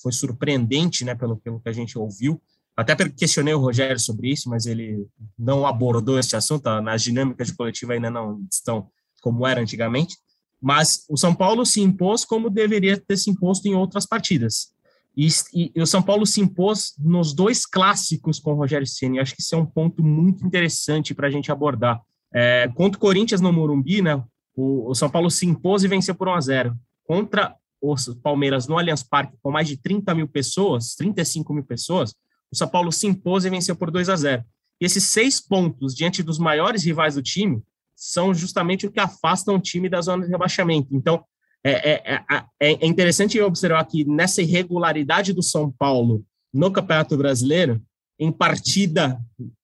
foi 0.00 0.12
surpreendente, 0.12 1.04
né, 1.04 1.14
pelo, 1.14 1.36
pelo 1.36 1.60
que 1.60 1.68
a 1.68 1.72
gente 1.72 1.98
ouviu. 1.98 2.40
Até 2.76 2.96
questionei 3.08 3.54
o 3.54 3.58
Rogério 3.58 3.98
sobre 3.98 4.30
isso, 4.30 4.48
mas 4.48 4.66
ele 4.66 5.06
não 5.38 5.66
abordou 5.66 6.18
esse 6.18 6.34
assunto. 6.36 6.68
Nas 6.80 7.02
dinâmicas 7.02 7.48
de 7.48 7.54
coletiva 7.54 7.92
ainda 7.92 8.10
não 8.10 8.44
estão 8.50 8.88
como 9.20 9.46
era 9.46 9.60
antigamente. 9.60 10.16
Mas 10.64 11.04
o 11.10 11.16
São 11.18 11.34
Paulo 11.34 11.66
se 11.66 11.82
impôs 11.82 12.24
como 12.24 12.48
deveria 12.48 12.96
ter 12.98 13.18
se 13.18 13.28
imposto 13.28 13.68
em 13.68 13.74
outras 13.74 14.06
partidas. 14.06 14.72
E, 15.14 15.28
e, 15.52 15.72
e, 15.76 15.82
o 15.82 15.86
São 15.86 16.02
Paulo 16.02 16.24
se 16.24 16.40
impôs 16.40 16.94
nos 16.98 17.34
dois 17.34 17.66
clássicos 17.66 18.38
com 18.38 18.52
o 18.52 18.56
Rogério 18.56 18.86
Ceni. 18.86 19.20
Acho 19.20 19.36
que 19.36 19.42
isso 19.42 19.54
é 19.54 19.58
um 19.58 19.66
ponto 19.66 20.02
muito 20.02 20.42
interessante 20.42 21.12
para 21.12 21.28
a 21.28 21.30
gente 21.30 21.52
abordar. 21.52 22.00
É, 22.32 22.66
contra 22.74 22.96
o 22.96 23.00
Corinthians 23.00 23.42
no 23.42 23.52
Morumbi, 23.52 24.00
né, 24.00 24.16
o, 24.56 24.88
o, 24.88 24.94
São 24.94 25.10
Paulo 25.10 25.30
se 25.30 25.44
impôs 25.44 25.84
e 25.84 25.88
venceu 25.88 26.14
por 26.14 26.28
1 26.28 26.32
a 26.32 26.40
0. 26.40 26.78
Contra 27.06 27.54
o 27.78 27.94
Palmeiras 28.22 28.66
no 28.66 28.78
Allianz 28.78 29.02
Parque, 29.02 29.36
com 29.42 29.50
mais 29.50 29.68
de 29.68 29.76
30 29.76 30.14
mil 30.14 30.26
pessoas, 30.26 30.94
35 30.94 31.52
mil 31.52 31.64
pessoas, 31.64 32.14
o 32.50 32.56
São 32.56 32.66
Paulo 32.66 32.90
se 32.90 33.06
impôs 33.06 33.44
e 33.44 33.50
venceu 33.50 33.76
por 33.76 33.90
2 33.90 34.08
a 34.08 34.16
0. 34.16 34.42
E 34.80 34.86
esses 34.86 35.04
seis 35.04 35.42
pontos 35.42 35.94
diante 35.94 36.22
dos 36.22 36.38
maiores 36.38 36.84
rivais 36.84 37.16
do 37.16 37.22
time 37.22 37.62
são 37.96 38.34
justamente 38.34 38.86
o 38.86 38.90
que 38.90 39.00
afastam 39.00 39.56
o 39.56 39.60
time 39.60 39.88
da 39.88 40.00
zona 40.00 40.24
de 40.24 40.30
rebaixamento. 40.30 40.88
Então, 40.92 41.24
é, 41.64 41.90
é, 41.90 42.24
é, 42.30 42.44
é, 42.60 42.86
interessante 42.86 43.40
observar 43.40 43.84
que 43.86 44.04
nessa 44.04 44.42
irregularidade 44.42 45.32
do 45.32 45.42
São 45.42 45.70
Paulo 45.70 46.24
no 46.52 46.70
Campeonato 46.70 47.16
Brasileiro, 47.16 47.82
em 48.18 48.30
partida 48.30 49.18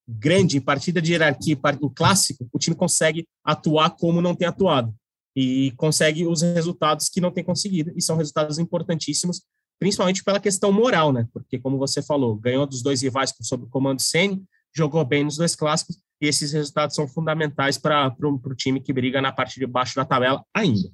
grande, 0.09 0.57
em 0.57 0.61
partida 0.61 1.01
de 1.01 1.13
hierarquia, 1.13 1.55
em 1.83 1.89
clássico, 1.95 2.49
o 2.53 2.59
time 2.59 2.75
consegue 2.75 3.29
atuar 3.45 3.91
como 3.91 4.21
não 4.21 4.35
tem 4.35 4.49
atuado 4.49 4.95
e 5.37 5.73
consegue 5.77 6.27
os 6.27 6.43
resultados 6.43 7.09
que 7.09 7.21
não 7.21 7.31
tem 7.31 7.45
conseguido, 7.45 7.93
e 7.97 8.03
são 8.03 8.17
resultados 8.17 8.59
importantíssimos, 8.59 9.43
principalmente 9.79 10.25
pela 10.25 10.41
questão 10.41 10.73
moral, 10.73 11.13
né? 11.13 11.29
Porque, 11.33 11.59
como 11.59 11.79
você 11.79 12.03
falou, 12.03 12.35
ganhou 12.35 12.67
dos 12.67 12.83
dois 12.83 13.01
rivais 13.01 13.33
sob 13.41 13.65
o 13.65 13.69
comando 13.69 14.03
Sene, 14.03 14.43
jogou 14.75 15.05
bem 15.05 15.25
nos 15.25 15.37
dois 15.37 15.55
clássicos, 15.55 15.97
e 16.21 16.27
esses 16.27 16.53
resultados 16.53 16.95
são 16.95 17.09
fundamentais 17.09 17.79
para 17.79 18.15
o 18.21 18.55
time 18.55 18.81
que 18.81 18.93
briga 18.93 19.21
na 19.21 19.33
parte 19.33 19.59
de 19.59 19.67
baixo 19.67 19.97
da 19.97 20.05
tabela 20.05 20.45
ainda. 20.55 20.91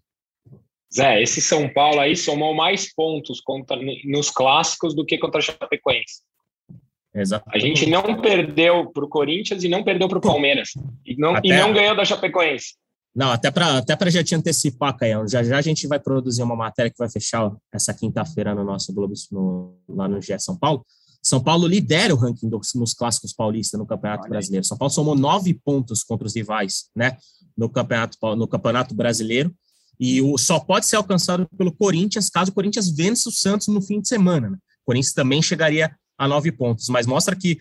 Zé, 0.95 1.21
esse 1.21 1.41
São 1.41 1.69
Paulo 1.69 2.01
aí 2.01 2.17
somou 2.17 2.55
mais 2.55 2.95
pontos 2.95 3.41
contra, 3.41 3.77
nos 4.05 4.31
clássicos 4.31 4.95
do 4.95 5.05
que 5.05 5.19
contra 5.19 5.41
a 5.41 5.43
Chapecoense. 5.43 6.23
Exatamente. 7.13 7.57
A 7.57 7.59
gente 7.59 7.91
não 7.91 8.21
perdeu 8.21 8.91
para 8.93 9.05
o 9.05 9.09
Corinthians 9.09 9.65
e 9.65 9.69
não 9.69 9.83
perdeu 9.83 10.09
para 10.09 10.19
o 10.19 10.21
Palmeiras. 10.21 10.71
E 11.05 11.17
não, 11.17 11.35
Até... 11.35 11.49
e 11.49 11.53
não 11.53 11.73
ganhou 11.73 11.97
da 11.97 12.05
Chapecoense. 12.05 12.75
Não, 13.15 13.33
até 13.33 13.51
para 13.51 13.79
até 13.79 14.11
já 14.11 14.23
te 14.23 14.35
antecipar, 14.35 14.95
Caião, 14.95 15.27
já 15.27 15.43
já 15.43 15.57
a 15.57 15.63
gente 15.63 15.87
vai 15.87 15.99
produzir 15.99 16.43
uma 16.43 16.55
matéria 16.55 16.91
que 16.91 16.99
vai 16.99 17.09
fechar 17.09 17.51
essa 17.73 17.95
quinta-feira 17.95 18.55
no 18.55 18.63
nosso 18.63 18.93
Globo, 18.93 19.15
no, 19.33 19.75
lá 19.89 20.07
no 20.07 20.21
GE 20.21 20.39
São 20.39 20.55
Paulo. 20.55 20.85
São 21.27 21.43
Paulo 21.43 21.67
lidera 21.67 22.15
o 22.15 22.17
ranking 22.17 22.49
dos, 22.49 22.73
nos 22.77 22.95
clássicos 22.95 23.33
paulistas 23.33 23.77
no 23.77 23.85
Campeonato 23.85 24.23
Olha. 24.23 24.31
Brasileiro. 24.31 24.65
São 24.65 24.79
Paulo 24.79 24.95
somou 24.95 25.17
nove 25.17 25.53
pontos 25.55 26.05
contra 26.05 26.25
os 26.25 26.37
rivais, 26.37 26.85
né, 26.95 27.17
no 27.57 27.69
Campeonato, 27.69 28.17
no 28.37 28.47
Campeonato 28.47 28.95
Brasileiro. 28.95 29.53
E 29.99 30.23
o, 30.23 30.39
só 30.39 30.61
pode 30.61 30.87
ser 30.87 30.95
alcançado 30.95 31.49
pelo 31.59 31.73
Corinthians 31.73 32.31
caso 32.31 32.53
o 32.53 32.55
Corinthians 32.55 32.89
vença 32.89 33.29
o 33.29 33.33
Santos 33.33 33.67
no 33.67 33.83
fim 33.83 34.01
de 34.01 34.07
semana. 34.07 34.51
Né? 34.51 34.57
O 34.57 34.87
Corinthians 34.87 35.15
também 35.15 35.43
chegaria 35.43 35.93
a 36.17 36.29
nove 36.29 36.53
pontos, 36.53 36.89
mas 36.89 37.09
mostra 37.09 37.35
que 37.35 37.59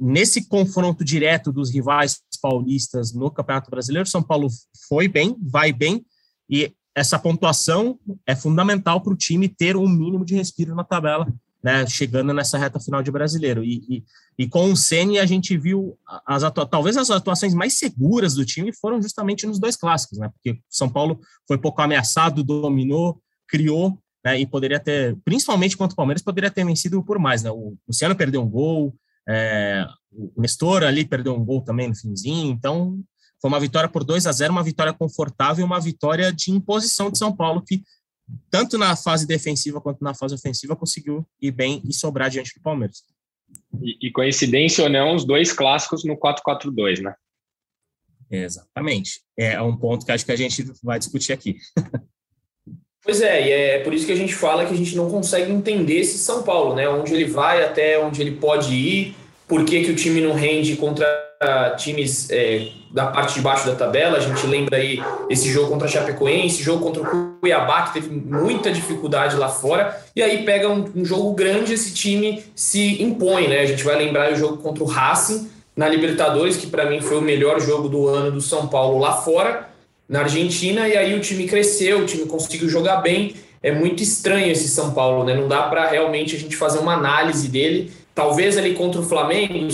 nesse 0.00 0.46
confronto 0.46 1.04
direto 1.04 1.50
dos 1.50 1.72
rivais 1.72 2.20
paulistas 2.40 3.12
no 3.12 3.32
Campeonato 3.32 3.68
Brasileiro, 3.68 4.08
São 4.08 4.22
Paulo 4.22 4.46
foi 4.88 5.08
bem, 5.08 5.36
vai 5.42 5.72
bem, 5.72 6.06
e 6.48 6.72
essa 6.94 7.18
pontuação 7.18 7.98
é 8.24 8.36
fundamental 8.36 9.00
para 9.00 9.12
o 9.12 9.16
time 9.16 9.48
ter 9.48 9.76
um 9.76 9.88
mínimo 9.88 10.24
de 10.24 10.36
respiro 10.36 10.72
na 10.76 10.84
tabela, 10.84 11.26
né, 11.62 11.86
chegando 11.86 12.32
nessa 12.32 12.58
reta 12.58 12.80
final 12.80 13.02
de 13.02 13.10
brasileiro. 13.10 13.64
E, 13.64 13.82
e, 13.88 14.04
e 14.38 14.48
com 14.48 14.70
o 14.70 14.76
Ceni 14.76 15.18
a 15.18 15.26
gente 15.26 15.56
viu 15.56 15.98
as 16.26 16.42
talvez 16.70 16.96
as 16.96 17.10
atuações 17.10 17.54
mais 17.54 17.78
seguras 17.78 18.34
do 18.34 18.44
time 18.44 18.72
foram 18.72 19.02
justamente 19.02 19.46
nos 19.46 19.58
dois 19.58 19.76
clássicos, 19.76 20.18
né, 20.18 20.28
porque 20.28 20.60
São 20.68 20.88
Paulo 20.88 21.20
foi 21.46 21.58
pouco 21.58 21.82
ameaçado, 21.82 22.44
dominou, 22.44 23.20
criou, 23.48 23.98
né, 24.24 24.38
e 24.38 24.46
poderia 24.46 24.78
ter, 24.78 25.16
principalmente 25.24 25.76
contra 25.76 25.94
o 25.94 25.96
Palmeiras, 25.96 26.22
poderia 26.22 26.50
ter 26.50 26.64
vencido 26.64 27.02
por 27.02 27.18
mais. 27.18 27.42
Né, 27.42 27.50
o 27.50 27.76
Luciano 27.86 28.14
perdeu 28.14 28.42
um 28.42 28.48
gol, 28.48 28.94
é, 29.28 29.86
o 30.12 30.40
Nestor 30.40 30.84
ali 30.84 31.04
perdeu 31.04 31.34
um 31.34 31.44
gol 31.44 31.62
também 31.62 31.88
no 31.88 31.94
finzinho, 31.94 32.50
então 32.50 32.98
foi 33.40 33.48
uma 33.48 33.60
vitória 33.60 33.88
por 33.88 34.04
2 34.04 34.26
a 34.26 34.32
0 34.32 34.52
uma 34.52 34.62
vitória 34.62 34.92
confortável, 34.92 35.64
uma 35.64 35.80
vitória 35.80 36.32
de 36.32 36.50
imposição 36.50 37.10
de 37.10 37.18
São 37.18 37.34
Paulo, 37.34 37.62
que 37.64 37.82
tanto 38.50 38.76
na 38.78 38.94
fase 38.96 39.26
defensiva 39.26 39.80
quanto 39.80 40.02
na 40.02 40.14
fase 40.14 40.34
ofensiva 40.34 40.76
conseguiu 40.76 41.26
ir 41.40 41.50
bem 41.50 41.82
e 41.88 41.92
sobrar 41.92 42.30
diante 42.30 42.54
do 42.54 42.60
Palmeiras. 42.60 43.02
E, 43.82 44.08
e 44.08 44.12
coincidência 44.12 44.84
ou 44.84 44.90
não, 44.90 45.14
os 45.14 45.24
dois 45.24 45.52
clássicos 45.52 46.04
no 46.04 46.16
4-4-2, 46.16 47.02
né? 47.02 47.14
Exatamente. 48.30 49.22
É 49.36 49.60
um 49.62 49.76
ponto 49.76 50.04
que 50.04 50.12
acho 50.12 50.24
que 50.24 50.32
a 50.32 50.36
gente 50.36 50.70
vai 50.82 50.98
discutir 50.98 51.32
aqui. 51.32 51.56
Pois 53.00 53.22
é, 53.22 53.46
e 53.46 53.50
é 53.50 53.78
por 53.78 53.94
isso 53.94 54.04
que 54.04 54.12
a 54.12 54.16
gente 54.16 54.34
fala 54.34 54.66
que 54.66 54.74
a 54.74 54.76
gente 54.76 54.94
não 54.94 55.08
consegue 55.08 55.50
entender 55.50 56.00
esse 56.00 56.18
São 56.18 56.42
Paulo, 56.42 56.74
né? 56.74 56.86
Onde 56.90 57.14
ele 57.14 57.24
vai, 57.24 57.64
até 57.64 57.98
onde 57.98 58.20
ele 58.20 58.32
pode 58.32 58.74
ir, 58.74 59.16
por 59.46 59.64
que, 59.64 59.82
que 59.82 59.90
o 59.90 59.96
time 59.96 60.20
não 60.20 60.34
rende 60.34 60.76
contra 60.76 61.06
times 61.76 62.28
é, 62.30 62.68
da 62.90 63.06
parte 63.06 63.34
de 63.34 63.40
baixo 63.40 63.66
da 63.66 63.74
tabela. 63.74 64.18
A 64.18 64.20
gente 64.20 64.46
lembra 64.46 64.76
aí 64.76 65.00
esse 65.30 65.50
jogo 65.50 65.68
contra 65.68 65.86
a 65.86 65.90
Chapecoense, 65.90 66.62
jogo 66.62 66.84
contra 66.84 67.02
o 67.02 67.38
Cuiabá, 67.40 67.82
que 67.82 67.94
teve 67.94 68.10
muita 68.10 68.72
dificuldade 68.72 69.36
lá 69.36 69.48
fora, 69.48 69.96
e 70.16 70.22
aí 70.22 70.44
pega 70.44 70.68
um, 70.68 70.90
um 70.96 71.04
jogo 71.04 71.32
grande, 71.34 71.74
esse 71.74 71.94
time 71.94 72.42
se 72.54 73.02
impõe, 73.02 73.46
né? 73.48 73.60
A 73.60 73.66
gente 73.66 73.84
vai 73.84 73.96
lembrar 73.96 74.32
o 74.32 74.36
jogo 74.36 74.56
contra 74.56 74.82
o 74.82 74.86
Racing 74.86 75.48
na 75.76 75.88
Libertadores, 75.88 76.56
que 76.56 76.66
para 76.66 76.90
mim 76.90 77.00
foi 77.00 77.18
o 77.18 77.22
melhor 77.22 77.60
jogo 77.60 77.88
do 77.88 78.08
ano 78.08 78.32
do 78.32 78.40
São 78.40 78.66
Paulo 78.66 78.98
lá 78.98 79.12
fora 79.12 79.68
na 80.08 80.20
Argentina, 80.20 80.88
e 80.88 80.96
aí 80.96 81.14
o 81.14 81.20
time 81.20 81.46
cresceu, 81.46 82.00
o 82.00 82.06
time 82.06 82.26
conseguiu 82.26 82.68
jogar 82.68 82.96
bem. 82.96 83.34
É 83.62 83.70
muito 83.70 84.02
estranho 84.02 84.50
esse 84.50 84.68
São 84.68 84.92
Paulo, 84.92 85.24
né? 85.24 85.34
Não 85.34 85.46
dá 85.46 85.62
para 85.64 85.86
realmente 85.88 86.34
a 86.34 86.38
gente 86.38 86.56
fazer 86.56 86.78
uma 86.78 86.94
análise 86.94 87.48
dele. 87.48 87.92
Talvez 88.14 88.56
ali 88.56 88.74
contra 88.74 89.00
o 89.00 89.04
Flamengo, 89.04 89.68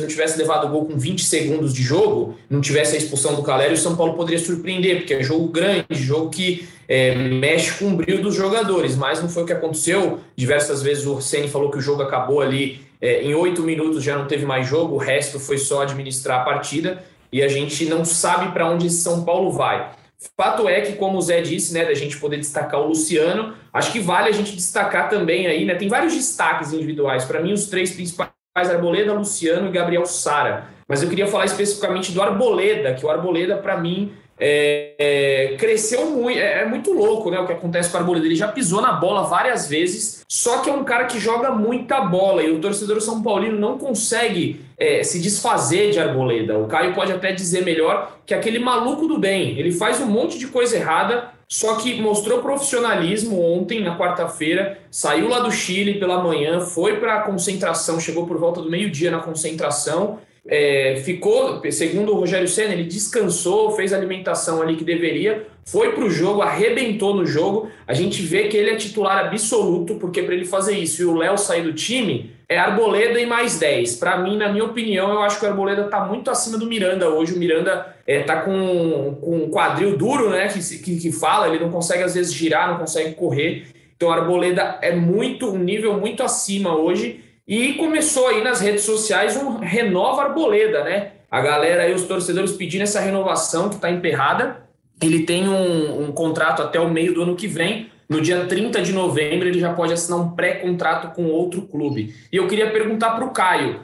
não 0.00 0.08
tivesse 0.08 0.38
levado 0.38 0.66
o 0.66 0.70
gol 0.70 0.86
com 0.86 0.98
20 0.98 1.24
segundos 1.24 1.72
de 1.72 1.82
jogo, 1.82 2.36
não 2.48 2.60
tivesse 2.60 2.94
a 2.94 2.98
expulsão 2.98 3.34
do 3.34 3.42
Calério, 3.42 3.74
o 3.74 3.78
São 3.78 3.96
Paulo 3.96 4.14
poderia 4.14 4.38
surpreender, 4.38 4.98
porque 4.98 5.14
é 5.14 5.22
jogo 5.22 5.48
grande, 5.48 5.86
jogo 5.90 6.30
que 6.30 6.68
é, 6.88 7.14
mexe 7.14 7.72
com 7.78 7.92
o 7.92 7.96
brilho 7.96 8.22
dos 8.22 8.34
jogadores, 8.34 8.96
mas 8.96 9.22
não 9.22 9.28
foi 9.28 9.44
o 9.44 9.46
que 9.46 9.52
aconteceu. 9.52 10.18
Diversas 10.34 10.82
vezes 10.82 11.06
o 11.06 11.20
Ceni 11.20 11.48
falou 11.48 11.70
que 11.70 11.78
o 11.78 11.80
jogo 11.80 12.02
acabou 12.02 12.40
ali 12.40 12.80
é, 13.00 13.22
em 13.22 13.34
oito 13.34 13.62
minutos, 13.62 14.02
já 14.02 14.16
não 14.16 14.26
teve 14.26 14.44
mais 14.44 14.66
jogo, 14.66 14.96
o 14.96 14.98
resto 14.98 15.38
foi 15.38 15.58
só 15.58 15.82
administrar 15.82 16.40
a 16.40 16.44
partida 16.44 17.04
e 17.32 17.42
a 17.42 17.48
gente 17.48 17.84
não 17.86 18.04
sabe 18.04 18.52
para 18.52 18.68
onde 18.68 18.88
esse 18.88 19.02
São 19.02 19.24
Paulo 19.24 19.52
vai. 19.52 19.92
Fato 20.36 20.68
é 20.68 20.82
que, 20.82 20.92
como 20.94 21.16
o 21.16 21.22
Zé 21.22 21.40
disse, 21.40 21.72
né, 21.72 21.84
da 21.84 21.94
gente 21.94 22.18
poder 22.18 22.36
destacar 22.36 22.80
o 22.80 22.88
Luciano, 22.88 23.54
acho 23.72 23.90
que 23.90 24.00
vale 24.00 24.28
a 24.28 24.32
gente 24.32 24.54
destacar 24.54 25.08
também 25.08 25.46
aí, 25.46 25.64
né? 25.64 25.74
Tem 25.74 25.88
vários 25.88 26.14
destaques 26.14 26.74
individuais. 26.74 27.24
Para 27.24 27.40
mim, 27.40 27.54
os 27.54 27.68
três 27.68 27.92
principais 27.92 28.30
Arboleda, 28.54 29.12
Luciano 29.12 29.68
e 29.68 29.72
Gabriel 29.72 30.04
Sara. 30.06 30.68
Mas 30.88 31.02
eu 31.02 31.08
queria 31.08 31.26
falar 31.26 31.44
especificamente 31.44 32.12
do 32.12 32.20
Arboleda, 32.20 32.94
que 32.94 33.06
o 33.06 33.10
Arboleda, 33.10 33.56
para 33.56 33.76
mim, 33.76 34.12
é, 34.40 34.94
é, 34.98 35.56
cresceu 35.56 36.06
muito. 36.06 36.38
É, 36.38 36.62
é, 36.62 36.64
muito 36.66 36.92
louco 36.92 37.30
né, 37.30 37.38
o 37.38 37.46
que 37.46 37.52
acontece 37.52 37.90
com 37.90 37.96
o 37.96 38.00
Arboleda. 38.00 38.26
Ele 38.26 38.34
já 38.34 38.48
pisou 38.48 38.80
na 38.80 38.92
bola 38.92 39.22
várias 39.22 39.68
vezes, 39.68 40.24
só 40.28 40.58
que 40.58 40.70
é 40.70 40.72
um 40.72 40.82
cara 40.82 41.04
que 41.04 41.20
joga 41.20 41.52
muita 41.52 42.00
bola 42.00 42.42
e 42.42 42.50
o 42.50 42.58
torcedor 42.58 43.00
São 43.00 43.22
Paulino 43.22 43.58
não 43.58 43.78
consegue 43.78 44.64
é, 44.78 45.04
se 45.04 45.20
desfazer 45.20 45.90
de 45.90 46.00
Arboleda. 46.00 46.58
O 46.58 46.66
Caio 46.66 46.94
pode 46.94 47.12
até 47.12 47.32
dizer 47.32 47.64
melhor 47.64 48.18
que 48.24 48.34
aquele 48.34 48.58
maluco 48.58 49.06
do 49.06 49.18
bem. 49.18 49.58
Ele 49.58 49.70
faz 49.70 50.00
um 50.00 50.06
monte 50.06 50.38
de 50.38 50.48
coisa 50.48 50.76
errada, 50.76 51.28
só 51.50 51.74
que 51.74 52.00
mostrou 52.00 52.40
profissionalismo 52.40 53.42
ontem, 53.42 53.82
na 53.82 53.98
quarta-feira, 53.98 54.78
saiu 54.90 55.28
lá 55.28 55.40
do 55.40 55.50
Chile 55.50 55.98
pela 55.98 56.22
manhã, 56.22 56.60
foi 56.60 57.00
para 57.00 57.16
a 57.16 57.22
concentração, 57.22 57.98
chegou 57.98 58.26
por 58.26 58.38
volta 58.38 58.62
do 58.62 58.70
meio-dia 58.70 59.10
na 59.10 59.18
concentração 59.18 60.20
é, 60.46 60.96
ficou, 61.04 61.60
segundo 61.70 62.12
o 62.12 62.18
Rogério 62.18 62.48
Senna, 62.48 62.72
ele 62.72 62.84
descansou, 62.84 63.72
fez 63.72 63.92
a 63.92 63.96
alimentação 63.96 64.62
ali 64.62 64.76
que 64.76 64.84
deveria, 64.84 65.46
foi 65.64 65.92
para 65.92 66.04
o 66.04 66.10
jogo, 66.10 66.42
arrebentou 66.42 67.14
no 67.14 67.26
jogo. 67.26 67.70
A 67.86 67.94
gente 67.94 68.22
vê 68.22 68.48
que 68.48 68.56
ele 68.56 68.70
é 68.70 68.76
titular 68.76 69.26
absoluto, 69.26 69.96
porque 69.96 70.22
para 70.22 70.34
ele 70.34 70.44
fazer 70.44 70.76
isso 70.76 71.02
e 71.02 71.04
o 71.04 71.14
Léo 71.14 71.36
sair 71.36 71.62
do 71.62 71.72
time, 71.72 72.32
é 72.50 72.58
Arboleda 72.58 73.20
e 73.20 73.24
mais 73.24 73.60
10. 73.60 73.94
Para 73.94 74.18
mim, 74.18 74.36
na 74.36 74.48
minha 74.48 74.64
opinião, 74.64 75.08
eu 75.12 75.20
acho 75.20 75.38
que 75.38 75.46
o 75.46 75.48
Arboleda 75.48 75.82
está 75.82 76.04
muito 76.04 76.32
acima 76.32 76.58
do 76.58 76.66
Miranda 76.66 77.08
hoje. 77.08 77.32
O 77.32 77.38
Miranda 77.38 77.94
está 78.04 78.34
é, 78.34 78.40
com, 78.40 79.18
com 79.20 79.36
um 79.36 79.50
quadril 79.50 79.96
duro, 79.96 80.30
né? 80.30 80.48
Que, 80.48 80.78
que, 80.78 80.98
que 80.98 81.12
fala, 81.12 81.46
ele 81.46 81.60
não 81.60 81.70
consegue 81.70 82.02
às 82.02 82.14
vezes 82.14 82.34
girar, 82.34 82.68
não 82.68 82.78
consegue 82.78 83.14
correr. 83.14 83.68
Então, 83.94 84.08
o 84.08 84.12
Arboleda 84.12 84.80
é 84.82 84.92
muito 84.96 85.48
um 85.48 85.58
nível 85.58 85.96
muito 85.96 86.24
acima 86.24 86.76
hoje. 86.76 87.22
E 87.46 87.74
começou 87.74 88.26
aí 88.26 88.42
nas 88.42 88.60
redes 88.60 88.82
sociais 88.82 89.36
um 89.36 89.58
renova 89.58 90.22
Arboleda, 90.22 90.82
né? 90.82 91.12
A 91.30 91.40
galera 91.40 91.84
aí, 91.84 91.94
os 91.94 92.02
torcedores 92.02 92.50
pedindo 92.50 92.82
essa 92.82 92.98
renovação 92.98 93.68
que 93.68 93.76
está 93.76 93.88
emperrada. 93.92 94.68
Ele 95.00 95.22
tem 95.22 95.48
um, 95.48 96.02
um, 96.02 96.12
contrato 96.12 96.62
até 96.62 96.80
o 96.80 96.90
meio 96.90 97.14
do 97.14 97.22
ano 97.22 97.36
que 97.36 97.46
vem. 97.46 97.90
No 98.10 98.20
dia 98.20 98.44
30 98.44 98.82
de 98.82 98.92
novembro, 98.92 99.46
ele 99.46 99.60
já 99.60 99.72
pode 99.72 99.92
assinar 99.92 100.18
um 100.18 100.30
pré-contrato 100.30 101.14
com 101.14 101.26
outro 101.26 101.62
clube. 101.62 102.12
E 102.32 102.36
eu 102.36 102.48
queria 102.48 102.68
perguntar 102.72 103.10
para 103.10 103.24
o 103.24 103.30
Caio: 103.30 103.80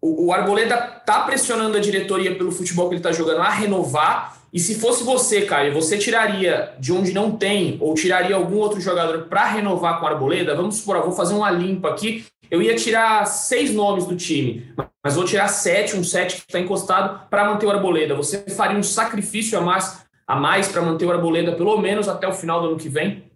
o 0.00 0.32
Arboleda 0.32 0.98
está 1.00 1.20
pressionando 1.22 1.76
a 1.76 1.80
diretoria 1.80 2.36
pelo 2.36 2.52
futebol 2.52 2.88
que 2.88 2.94
ele 2.94 3.00
está 3.00 3.10
jogando 3.10 3.40
a 3.40 3.50
renovar? 3.50 4.38
E 4.52 4.60
se 4.60 4.76
fosse 4.76 5.02
você, 5.02 5.42
Caio, 5.42 5.74
você 5.74 5.98
tiraria 5.98 6.72
de 6.78 6.92
onde 6.92 7.12
não 7.12 7.32
tem 7.32 7.76
ou 7.80 7.94
tiraria 7.94 8.36
algum 8.36 8.58
outro 8.58 8.80
jogador 8.80 9.24
para 9.24 9.44
renovar 9.44 9.98
com 9.98 10.06
o 10.06 10.08
Arboleda? 10.08 10.54
Vamos 10.54 10.76
supor, 10.76 10.96
eu 10.96 11.02
vou 11.02 11.12
fazer 11.12 11.34
uma 11.34 11.50
limpa 11.50 11.88
aqui. 11.88 12.24
Eu 12.48 12.62
ia 12.62 12.76
tirar 12.76 13.26
seis 13.26 13.74
nomes 13.74 14.06
do 14.06 14.16
time, 14.16 14.72
mas 15.04 15.16
vou 15.16 15.24
tirar 15.24 15.48
sete, 15.48 15.96
um 15.96 16.04
sete 16.04 16.36
que 16.36 16.42
está 16.42 16.60
encostado 16.60 17.28
para 17.28 17.44
manter 17.44 17.66
o 17.66 17.70
Arboleda. 17.70 18.14
Você 18.14 18.38
faria 18.50 18.78
um 18.78 18.82
sacrifício 18.82 19.58
a 19.58 19.60
mais 19.60 20.06
a 20.26 20.36
mais 20.36 20.68
para 20.68 20.82
manter 20.82 21.06
o 21.06 21.10
Arboleda 21.10 21.52
pelo 21.52 21.76
menos 21.78 22.06
até 22.06 22.28
o 22.28 22.32
final 22.32 22.60
do 22.60 22.68
ano 22.68 22.76
que 22.76 22.88
vem? 22.88 23.27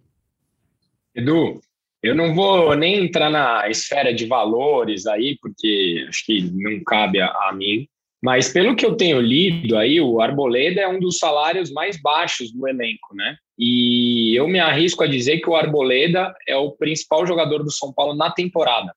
Edu, 1.15 1.61
eu 2.01 2.13
não 2.13 2.33
vou 2.35 2.75
nem 2.75 3.05
entrar 3.05 3.29
na 3.29 3.69
esfera 3.69 4.13
de 4.13 4.25
valores 4.25 5.05
aí, 5.05 5.37
porque 5.41 6.05
acho 6.09 6.25
que 6.25 6.41
não 6.51 6.83
cabe 6.83 7.21
a, 7.21 7.27
a 7.27 7.53
mim. 7.53 7.87
Mas 8.21 8.47
pelo 8.49 8.75
que 8.75 8.85
eu 8.85 8.95
tenho 8.95 9.19
lido 9.19 9.77
aí, 9.77 9.99
o 9.99 10.21
Arboleda 10.21 10.81
é 10.81 10.87
um 10.87 10.99
dos 10.99 11.17
salários 11.17 11.71
mais 11.71 12.01
baixos 12.01 12.51
do 12.53 12.67
elenco, 12.67 13.13
né? 13.13 13.35
E 13.59 14.33
eu 14.37 14.47
me 14.47 14.59
arrisco 14.59 15.03
a 15.03 15.07
dizer 15.07 15.39
que 15.39 15.49
o 15.49 15.55
Arboleda 15.55 16.33
é 16.47 16.55
o 16.55 16.71
principal 16.71 17.27
jogador 17.27 17.63
do 17.63 17.71
São 17.71 17.93
Paulo 17.93 18.15
na 18.15 18.31
temporada. 18.31 18.93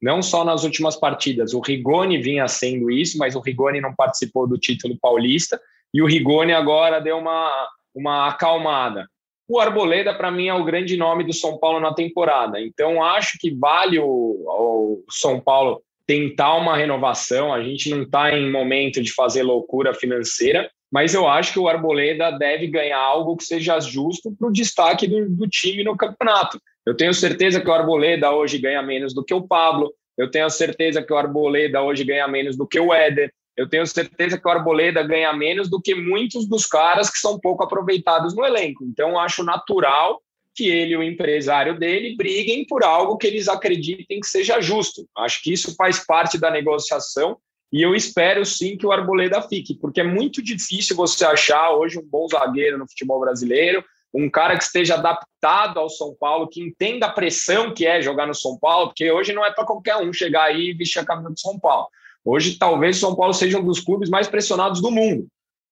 não 0.00 0.22
só 0.22 0.44
nas 0.44 0.62
últimas 0.62 0.94
partidas. 0.94 1.52
O 1.54 1.60
Rigoni 1.60 2.18
vinha 2.18 2.46
sendo 2.46 2.88
isso, 2.88 3.18
mas 3.18 3.34
o 3.34 3.40
Rigoni 3.40 3.80
não 3.80 3.94
participou 3.94 4.46
do 4.46 4.56
título 4.56 4.96
paulista 5.00 5.60
e 5.92 6.00
o 6.00 6.06
Rigoni 6.06 6.52
agora 6.52 7.00
deu 7.00 7.18
uma, 7.18 7.68
uma 7.92 8.28
acalmada. 8.28 9.08
O 9.48 9.58
Arboleda, 9.58 10.14
para 10.14 10.30
mim, 10.30 10.48
é 10.48 10.54
o 10.54 10.64
grande 10.64 10.96
nome 10.96 11.24
do 11.24 11.32
São 11.32 11.58
Paulo 11.58 11.80
na 11.80 11.94
temporada. 11.94 12.60
Então, 12.60 13.02
acho 13.02 13.38
que 13.40 13.50
vale 13.50 13.98
o, 13.98 14.06
o 14.06 15.04
São 15.10 15.40
Paulo 15.40 15.82
tentar 16.06 16.54
uma 16.56 16.76
renovação. 16.76 17.52
A 17.52 17.62
gente 17.62 17.90
não 17.90 18.02
está 18.02 18.36
em 18.36 18.50
momento 18.50 19.02
de 19.02 19.12
fazer 19.12 19.42
loucura 19.42 19.94
financeira, 19.94 20.70
mas 20.92 21.14
eu 21.14 21.26
acho 21.26 21.52
que 21.52 21.58
o 21.58 21.68
Arboleda 21.68 22.30
deve 22.32 22.66
ganhar 22.66 22.98
algo 22.98 23.36
que 23.36 23.44
seja 23.44 23.80
justo 23.80 24.34
para 24.38 24.48
o 24.48 24.52
destaque 24.52 25.06
do, 25.06 25.28
do, 25.28 25.48
time 25.48 25.84
no 25.84 25.96
campeonato. 25.96 26.60
Eu 26.86 26.96
tenho 26.96 27.12
certeza 27.12 27.60
que 27.60 27.68
o 27.68 27.74
Arboleda 27.74 28.30
hoje 28.30 28.58
ganha 28.58 28.82
menos 28.82 29.14
do 29.14 29.24
que 29.24 29.34
o 29.34 29.46
Pablo, 29.46 29.92
eu 30.18 30.30
tenho 30.30 30.50
certeza 30.50 31.00
que 31.00 31.12
o 31.12 31.16
Arboleda 31.16 31.80
hoje 31.80 32.02
ganha 32.04 32.26
menos 32.26 32.56
do 32.56 32.66
que 32.66 32.80
o 32.80 32.92
Éder, 32.92 33.32
eu 33.58 33.68
tenho 33.68 33.84
certeza 33.84 34.38
que 34.38 34.46
o 34.46 34.50
Arboleda 34.50 35.02
ganha 35.02 35.32
menos 35.32 35.68
do 35.68 35.82
que 35.82 35.92
muitos 35.92 36.46
dos 36.46 36.64
caras 36.64 37.10
que 37.10 37.18
são 37.18 37.40
pouco 37.40 37.64
aproveitados 37.64 38.32
no 38.32 38.44
elenco. 38.44 38.84
Então, 38.84 39.18
acho 39.18 39.42
natural 39.42 40.22
que 40.54 40.68
ele 40.68 40.92
e 40.92 40.96
o 40.96 41.02
empresário 41.02 41.76
dele 41.76 42.14
briguem 42.16 42.64
por 42.64 42.84
algo 42.84 43.16
que 43.16 43.26
eles 43.26 43.48
acreditem 43.48 44.20
que 44.20 44.28
seja 44.28 44.60
justo. 44.60 45.08
Acho 45.16 45.42
que 45.42 45.52
isso 45.52 45.74
faz 45.74 46.06
parte 46.06 46.38
da 46.38 46.52
negociação 46.52 47.36
e 47.72 47.82
eu 47.82 47.96
espero 47.96 48.44
sim 48.44 48.76
que 48.76 48.86
o 48.86 48.92
Arboleda 48.92 49.42
fique, 49.42 49.74
porque 49.74 50.02
é 50.02 50.04
muito 50.04 50.40
difícil 50.40 50.94
você 50.94 51.24
achar 51.24 51.72
hoje 51.72 51.98
um 51.98 52.08
bom 52.08 52.28
zagueiro 52.28 52.78
no 52.78 52.88
futebol 52.88 53.18
brasileiro, 53.18 53.84
um 54.14 54.30
cara 54.30 54.56
que 54.56 54.62
esteja 54.62 54.94
adaptado 54.94 55.80
ao 55.80 55.90
São 55.90 56.14
Paulo, 56.14 56.48
que 56.48 56.62
entenda 56.62 57.06
a 57.06 57.12
pressão 57.12 57.74
que 57.74 57.84
é 57.84 58.00
jogar 58.00 58.28
no 58.28 58.34
São 58.34 58.56
Paulo, 58.56 58.86
porque 58.86 59.10
hoje 59.10 59.32
não 59.32 59.44
é 59.44 59.52
para 59.52 59.66
qualquer 59.66 59.96
um 59.96 60.12
chegar 60.12 60.44
aí 60.44 60.70
e 60.70 60.74
vestir 60.74 61.00
a 61.00 61.04
camisa 61.04 61.30
do 61.30 61.40
São 61.40 61.58
Paulo. 61.58 61.88
Hoje, 62.30 62.58
talvez 62.58 62.98
o 62.98 63.00
São 63.00 63.16
Paulo 63.16 63.32
seja 63.32 63.58
um 63.58 63.64
dos 63.64 63.80
clubes 63.80 64.10
mais 64.10 64.28
pressionados 64.28 64.82
do 64.82 64.90
mundo. 64.90 65.26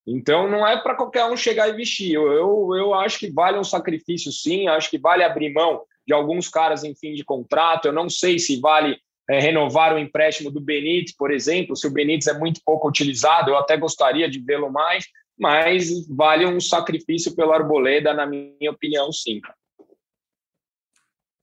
Então, 0.07 0.49
não 0.49 0.67
é 0.67 0.81
para 0.81 0.95
qualquer 0.95 1.27
um 1.27 1.37
chegar 1.37 1.69
e 1.69 1.75
vestir. 1.75 2.15
Eu, 2.15 2.33
eu, 2.33 2.71
eu 2.75 2.95
acho 2.95 3.19
que 3.19 3.31
vale 3.31 3.59
um 3.59 3.65
sacrifício, 3.65 4.33
sim. 4.33 4.67
Acho 4.67 4.89
que 4.89 4.97
vale 4.97 5.23
abrir 5.23 5.53
mão 5.53 5.83
de 6.07 6.15
alguns 6.15 6.49
caras 6.49 6.83
em 6.83 6.95
fim 6.95 7.13
de 7.13 7.23
contrato. 7.23 7.85
Eu 7.85 7.93
não 7.93 8.09
sei 8.09 8.39
se 8.39 8.59
vale 8.59 8.97
é, 9.29 9.39
renovar 9.39 9.95
o 9.95 9.99
empréstimo 9.99 10.51
do 10.51 10.59
Benítez, 10.59 11.15
por 11.15 11.31
exemplo, 11.31 11.77
se 11.77 11.87
o 11.87 11.91
Benítez 11.91 12.27
é 12.27 12.39
muito 12.39 12.63
pouco 12.65 12.89
utilizado, 12.89 13.51
eu 13.51 13.59
até 13.59 13.77
gostaria 13.77 14.27
de 14.31 14.41
vê-lo 14.41 14.73
mais, 14.73 15.05
mas 15.39 16.09
vale 16.09 16.47
um 16.47 16.59
sacrifício 16.59 17.37
pelo 17.37 17.53
Arboleda, 17.53 18.15
na 18.15 18.25
minha 18.25 18.71
opinião, 18.71 19.13
sim. 19.13 19.43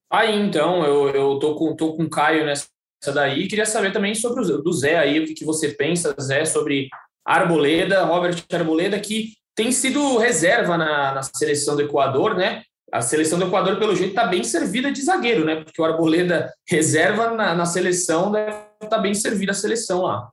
Aí, 0.10 0.36
então, 0.36 0.84
eu, 0.84 1.10
eu 1.10 1.40
tô, 1.40 1.56
com, 1.56 1.76
tô 1.76 1.94
com 1.94 2.04
o 2.04 2.10
Caio 2.10 2.46
nessa 2.46 2.73
daí, 3.12 3.48
queria 3.48 3.66
saber 3.66 3.92
também 3.92 4.16
sobre 4.16 4.42
o 4.42 4.58
do 4.58 4.74
Zé 4.74 4.98
aí, 4.98 5.20
o 5.20 5.26
que, 5.26 5.34
que 5.34 5.46
você 5.46 5.70
pensa, 5.70 6.16
Zé, 6.22 6.46
sobre 6.46 6.90
Arboleda, 7.26 8.04
Robert 8.04 8.36
Arboleda, 8.52 9.00
que 9.00 9.34
tem 9.56 9.72
sido 9.72 10.18
reserva 10.18 10.78
na, 10.78 11.14
na 11.14 11.24
seleção 11.24 11.76
do 11.76 11.82
Equador, 11.82 12.36
né? 12.36 12.64
a 12.94 13.02
seleção 13.02 13.40
do 13.40 13.46
Equador, 13.46 13.80
pelo 13.80 13.96
jeito, 13.96 14.12
está 14.12 14.28
bem 14.28 14.44
servida 14.44 14.92
de 14.92 15.02
zagueiro, 15.02 15.44
né? 15.44 15.64
Porque 15.64 15.82
o 15.82 15.86
Arboleda 15.86 16.54
reserva 16.70 17.32
na, 17.32 17.56
na 17.56 17.66
seleção, 17.66 18.32
deve 18.32 18.52
estar 18.52 18.88
tá 18.88 19.00
bem 19.00 19.16
servida 19.16 19.52
a 19.52 19.56
seleção 19.56 20.04
lá. 20.04 20.30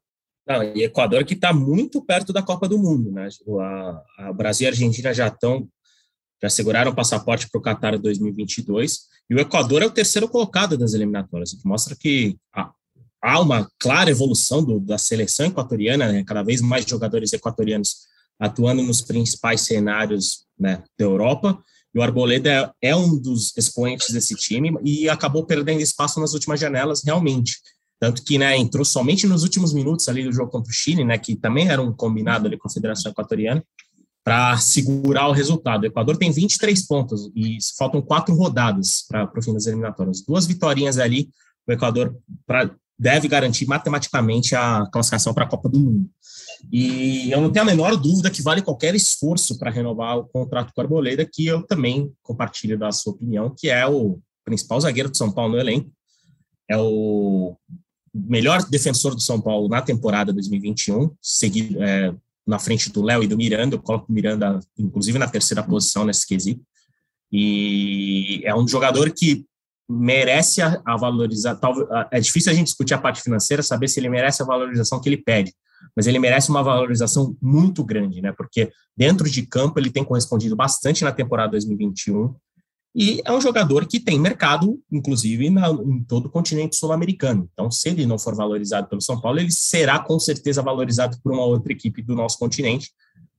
Não, 0.47 0.63
e 0.63 0.85
Equador 0.85 1.25
que 1.25 1.33
está 1.33 1.55
muito 1.55 2.05
perto 2.05 2.35
da 2.35 2.43
Copa 2.43 2.69
do 2.69 2.77
Mundo, 2.77 3.11
né? 3.11 3.29
A, 3.59 4.03
a 4.19 4.33
Brasil 4.35 4.67
e 4.67 4.69
a 4.69 4.71
Argentina 4.73 5.15
já 5.15 5.29
estão 5.29 5.67
já 6.43 6.49
seguraram 6.49 6.91
o 6.91 6.95
passaporte 6.95 7.49
para 7.51 7.59
o 7.59 7.63
Qatar 7.63 7.99
2022 7.99 9.01
e 9.29 9.35
o 9.35 9.41
Equador 9.41 9.83
é 9.83 9.87
o 9.87 9.91
terceiro 9.91 10.29
colocado 10.29 10.77
das 10.77 10.95
eliminatórias, 10.95 11.53
o 11.53 11.59
que 11.59 11.67
mostra 11.67 11.95
que 11.95 12.37
há, 12.55 12.71
há 13.23 13.41
uma 13.41 13.71
clara 13.79 14.11
evolução 14.11 14.65
do, 14.65 14.81
da 14.81 14.99
seleção 14.99 15.47
equatoriana, 15.47 16.11
né? 16.11 16.25
cada 16.25 16.43
vez 16.43 16.61
mais 16.61 16.85
jogadores 16.85 17.33
equatorianos 17.33 18.09
atuando 18.39 18.83
nos 18.83 19.03
principais 19.03 19.61
cenários 19.61 20.47
né, 20.59 20.83
da 20.99 21.05
Europa 21.05 21.63
e 21.95 21.99
o 21.99 22.03
Arboleda 22.03 22.51
é, 22.83 22.91
é 22.91 22.97
um 22.97 23.19
dos 23.19 23.57
expoentes 23.57 24.11
desse 24.13 24.35
time 24.35 24.73
e 24.85 25.09
acabou 25.09 25.45
perdendo 25.45 25.81
espaço 25.81 26.21
nas 26.21 26.33
últimas 26.33 26.61
janelas, 26.61 27.03
realmente. 27.05 27.59
Tanto 27.99 28.25
que 28.25 28.39
né, 28.39 28.57
entrou 28.57 28.85
somente 28.85 29.27
nos 29.27 29.43
últimos 29.43 29.75
minutos 29.75 30.09
ali 30.09 30.25
do 30.25 30.33
jogo 30.33 30.51
contra 30.51 30.71
o 30.71 30.75
Chile, 30.75 31.05
né, 31.05 31.19
que 31.19 31.37
também 31.37 31.69
era 31.69 31.83
um 31.83 31.93
combinado 31.93 32.47
ali 32.47 32.57
com 32.57 32.69
a 32.69 32.71
Federação 32.71 33.11
Equatoriana, 33.11 33.63
para 34.25 34.57
segurar 34.59 35.29
o 35.29 35.33
resultado. 35.33 35.83
O 35.83 35.87
Equador 35.87 36.17
tem 36.17 36.31
23 36.31 36.87
pontos 36.87 37.31
e 37.35 37.59
faltam 37.77 38.03
quatro 38.03 38.35
rodadas 38.35 39.05
para 39.09 39.31
o 39.37 39.43
fim 39.43 39.55
das 39.55 39.67
eliminatórias. 39.67 40.23
Duas 40.27 40.47
vitórias 40.47 40.99
ali, 40.99 41.31
o 41.67 41.73
Equador 41.73 42.15
pra, 42.47 42.71
deve 42.99 43.29
garantir 43.29 43.67
matematicamente 43.67 44.55
a 44.55 44.87
classificação 44.93 45.33
para 45.33 45.45
a 45.45 45.49
Copa 45.49 45.69
do 45.69 45.81
Mundo. 45.81 46.11
E 46.71 47.31
eu 47.31 47.41
não 47.41 47.51
tenho 47.51 47.63
a 47.63 47.67
menor 47.67 47.97
dúvida 47.97 48.31
que 48.31 48.43
vale 48.43 48.61
qualquer 48.61 48.95
esforço 48.95 49.59
para 49.59 49.71
renovar 49.71 50.19
o 50.19 50.27
contrato 50.27 50.73
com 50.75 50.81
o 50.81 50.85
Arboleda, 50.85 51.25
que 51.25 51.47
eu 51.47 51.63
também 51.63 52.13
compartilho 52.23 52.79
da 52.79 52.93
sua 52.93 53.15
opinião, 53.15 53.55
que 53.57 53.71
é 53.71 53.87
o 53.87 54.19
principal 54.45 54.81
zagueiro 54.81 55.11
de 55.11 55.17
São 55.17 55.33
Paulo 55.33 55.55
no 55.55 55.61
elenco, 55.61 55.91
é 56.69 56.77
o 56.77 57.57
melhor 58.15 58.63
defensor 58.69 59.15
do 59.15 59.21
São 59.21 59.41
Paulo 59.41 59.69
na 59.69 59.81
temporada 59.81 60.33
2021, 60.33 61.11
seguido 61.23 61.83
é, 61.83 62.15
na 62.47 62.59
frente 62.59 62.91
do 62.91 63.03
Léo 63.03 63.23
e 63.23 63.27
do 63.27 63.37
Miranda. 63.37 63.77
Eu 63.77 63.83
coloco 63.83 64.11
o 64.11 64.13
Miranda, 64.13 64.59
inclusive, 64.79 65.19
na 65.19 65.29
terceira 65.29 65.63
posição 65.63 66.05
nesse 66.05 66.27
quesito. 66.27 66.63
E 67.33 68.43
é 68.45 68.55
um 68.55 68.67
jogador 68.67 69.11
que 69.11 69.45
merece 69.89 70.63
a, 70.63 70.81
a 70.85 70.97
valorizar. 70.97 71.59
É 72.11 72.21
difícil 72.21 72.53
a 72.53 72.55
gente 72.55 72.67
discutir 72.67 72.95
a 72.95 72.99
parte 72.99 73.23
financeira, 73.23 73.63
saber 73.63 73.89
se 73.89 74.01
ele 74.01 74.09
merece 74.09 74.43
a 74.43 74.47
valorização 74.47 75.01
que 75.01 75.09
ele 75.09 75.17
pede 75.19 75.53
mas 75.97 76.07
ele 76.07 76.19
merece 76.19 76.51
uma 76.51 76.63
valorização 76.63 77.37
muito 77.41 77.85
grande, 77.85 78.21
né? 78.21 78.33
Porque 78.33 78.71
dentro 78.97 79.29
de 79.29 79.47
campo 79.47 79.79
ele 79.79 79.91
tem 79.91 80.05
correspondido 80.05 80.55
bastante 80.55 81.05
na 81.05 81.13
temporada 81.13 81.53
2021 81.53 82.35
e 82.95 83.23
é 83.25 83.33
um 83.33 83.41
jogador 83.41 83.87
que 83.87 84.01
tem 84.01 84.19
mercado, 84.19 84.81
inclusive, 84.91 85.49
na, 85.49 85.71
em 85.71 86.03
todo 86.03 86.27
o 86.27 86.31
continente 86.31 86.77
sul-americano. 86.77 87.49
Então, 87.53 87.71
se 87.71 87.89
ele 87.89 88.05
não 88.05 88.19
for 88.19 88.35
valorizado 88.35 88.89
pelo 88.89 89.01
São 89.01 89.21
Paulo, 89.21 89.39
ele 89.39 89.53
será 89.53 90.01
com 90.01 90.19
certeza 90.19 90.61
valorizado 90.61 91.17
por 91.23 91.33
uma 91.33 91.45
outra 91.45 91.73
equipe 91.73 92.03
do 92.03 92.17
nosso 92.17 92.39
continente, 92.39 92.91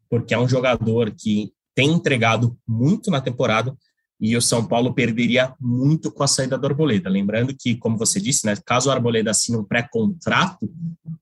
porque 0.10 0.34
é 0.34 0.40
um 0.40 0.48
jogador 0.48 1.12
que 1.12 1.52
tem 1.76 1.92
entregado 1.92 2.58
muito 2.68 3.12
na 3.12 3.20
temporada 3.20 3.76
e 4.20 4.38
o 4.38 4.42
São 4.42 4.64
Paulo 4.64 4.94
perderia 4.94 5.54
muito 5.60 6.12
com 6.12 6.24
a 6.24 6.28
saída 6.28 6.58
do 6.58 6.68
Arboleda. 6.68 7.10
Lembrando 7.10 7.56
que, 7.58 7.76
como 7.76 7.98
você 7.98 8.22
disse, 8.22 8.46
né, 8.46 8.56
caso 8.66 8.88
o 8.88 8.92
Arboleda 8.92 9.32
assine 9.32 9.58
um 9.58 9.64
pré-contrato 9.64 10.70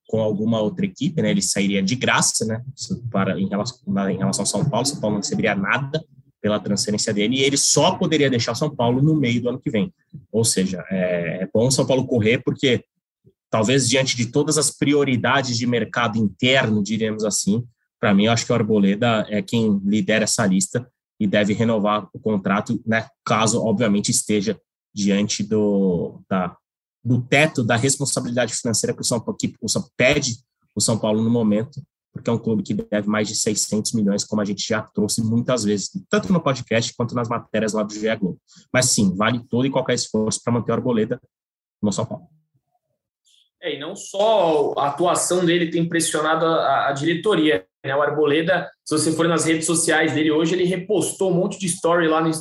com 0.08 0.20
alguma 0.20 0.60
outra 0.60 0.86
equipe, 0.86 1.22
né, 1.22 1.32
ele 1.32 1.42
sairia 1.42 1.82
de 1.82 1.96
graça, 1.96 2.46
né, 2.46 2.62
para, 3.10 3.40
em, 3.40 3.48
relação, 3.48 3.80
em 4.10 4.18
relação 4.18 4.42
ao 4.42 4.46
São 4.46 4.70
Paulo, 4.70 4.86
São 4.86 5.00
Paulo 5.00 5.16
não 5.16 5.22
receberia 5.22 5.56
nada 5.56 6.04
pela 6.42 6.60
transferência 6.60 7.14
dele 7.14 7.38
e 7.38 7.44
ele 7.44 7.58
só 7.58 7.96
poderia 7.96 8.30
deixar 8.30 8.56
São 8.56 8.74
Paulo 8.74 9.02
no 9.02 9.16
meio 9.16 9.42
do 9.42 9.50
ano 9.50 9.60
que 9.60 9.70
vem. 9.70 9.94
Ou 10.32 10.44
seja, 10.44 10.84
é, 10.90 11.44
é 11.44 11.50
bom 11.54 11.70
São 11.70 11.86
Paulo 11.86 12.08
correr 12.08 12.42
porque 12.44 12.84
talvez 13.50 13.90
diante 13.90 14.16
de 14.16 14.28
todas 14.28 14.58
as 14.58 14.70
prioridades 14.70 15.58
de 15.58 15.66
mercado 15.66 16.18
interno, 16.18 16.84
diríamos 16.84 17.26
assim, 17.26 17.64
para 18.00 18.14
mim 18.14 18.26
eu 18.26 18.32
acho 18.32 18.46
que 18.46 18.52
o 18.52 18.56
Arboleda 18.56 19.26
é 19.30 19.42
quem 19.42 19.82
lidera 19.84 20.24
essa 20.24 20.46
lista 20.46 20.88
e 21.20 21.28
deve 21.28 21.54
renovar 21.54 22.08
o 22.14 22.20
contrato, 22.20 22.82
né, 22.86 23.08
caso, 23.26 23.62
obviamente, 23.62 24.10
esteja 24.10 24.58
diante 24.94 25.44
do, 25.44 26.22
da, 26.30 26.56
do 27.04 27.22
teto 27.22 27.64
da 27.64 27.76
responsabilidade 27.76 28.56
financeira 28.56 28.96
que 28.96 29.02
o 29.02 29.06
São 29.06 29.20
Paulo, 29.20 29.38
que 29.38 29.54
o 29.62 29.68
São, 29.68 29.86
pede 29.98 30.38
o 30.74 30.80
São 30.80 30.98
Paulo 30.98 31.22
no 31.22 31.30
momento, 31.30 31.82
porque 32.14 32.30
é 32.30 32.34
um 32.34 32.38
clube 32.38 32.64
que 32.64 32.74
deve 32.74 33.08
mais 33.08 33.28
de 33.28 33.36
600 33.36 33.94
milhões, 33.94 34.24
como 34.24 34.42
a 34.42 34.46
gente 34.46 34.68
já 34.68 34.82
trouxe 34.82 35.22
muitas 35.22 35.64
vezes, 35.64 35.90
tanto 36.10 36.32
no 36.34 36.42
podcast 36.42 36.94
quanto 36.96 37.16
nas 37.16 37.30
matérias 37.30 37.74
lá 37.74 37.84
do 37.84 37.94
GE 37.94 38.16
Globo. 38.16 38.40
Mas 38.74 38.88
sim, 38.88 39.16
vale 39.16 39.42
todo 39.50 39.66
e 39.66 39.70
qualquer 39.70 39.94
esforço 39.94 40.42
para 40.44 40.54
manter 40.54 40.72
o 40.72 40.76
Arboleda 40.76 41.20
no 41.82 41.92
São 41.92 42.06
Paulo. 42.06 42.26
É, 43.62 43.76
e 43.76 43.80
não 43.80 43.96
só 43.96 44.74
a 44.78 44.88
atuação 44.88 45.46
dele 45.46 45.70
tem 45.70 45.88
pressionado 45.88 46.46
a, 46.46 46.88
a 46.88 46.92
diretoria, 46.94 47.66
né? 47.84 47.96
O 47.96 48.02
Arboleda, 48.02 48.70
se 48.86 48.98
você 48.98 49.12
for 49.12 49.28
nas 49.28 49.46
redes 49.46 49.66
sociais 49.66 50.14
dele 50.14 50.32
hoje, 50.32 50.56
ele 50.56 50.64
repostou 50.64 51.32
um 51.32 51.36
monte 51.36 51.60
de 51.60 51.66
story 51.66 52.08
lá 52.08 52.22
no, 52.22 52.32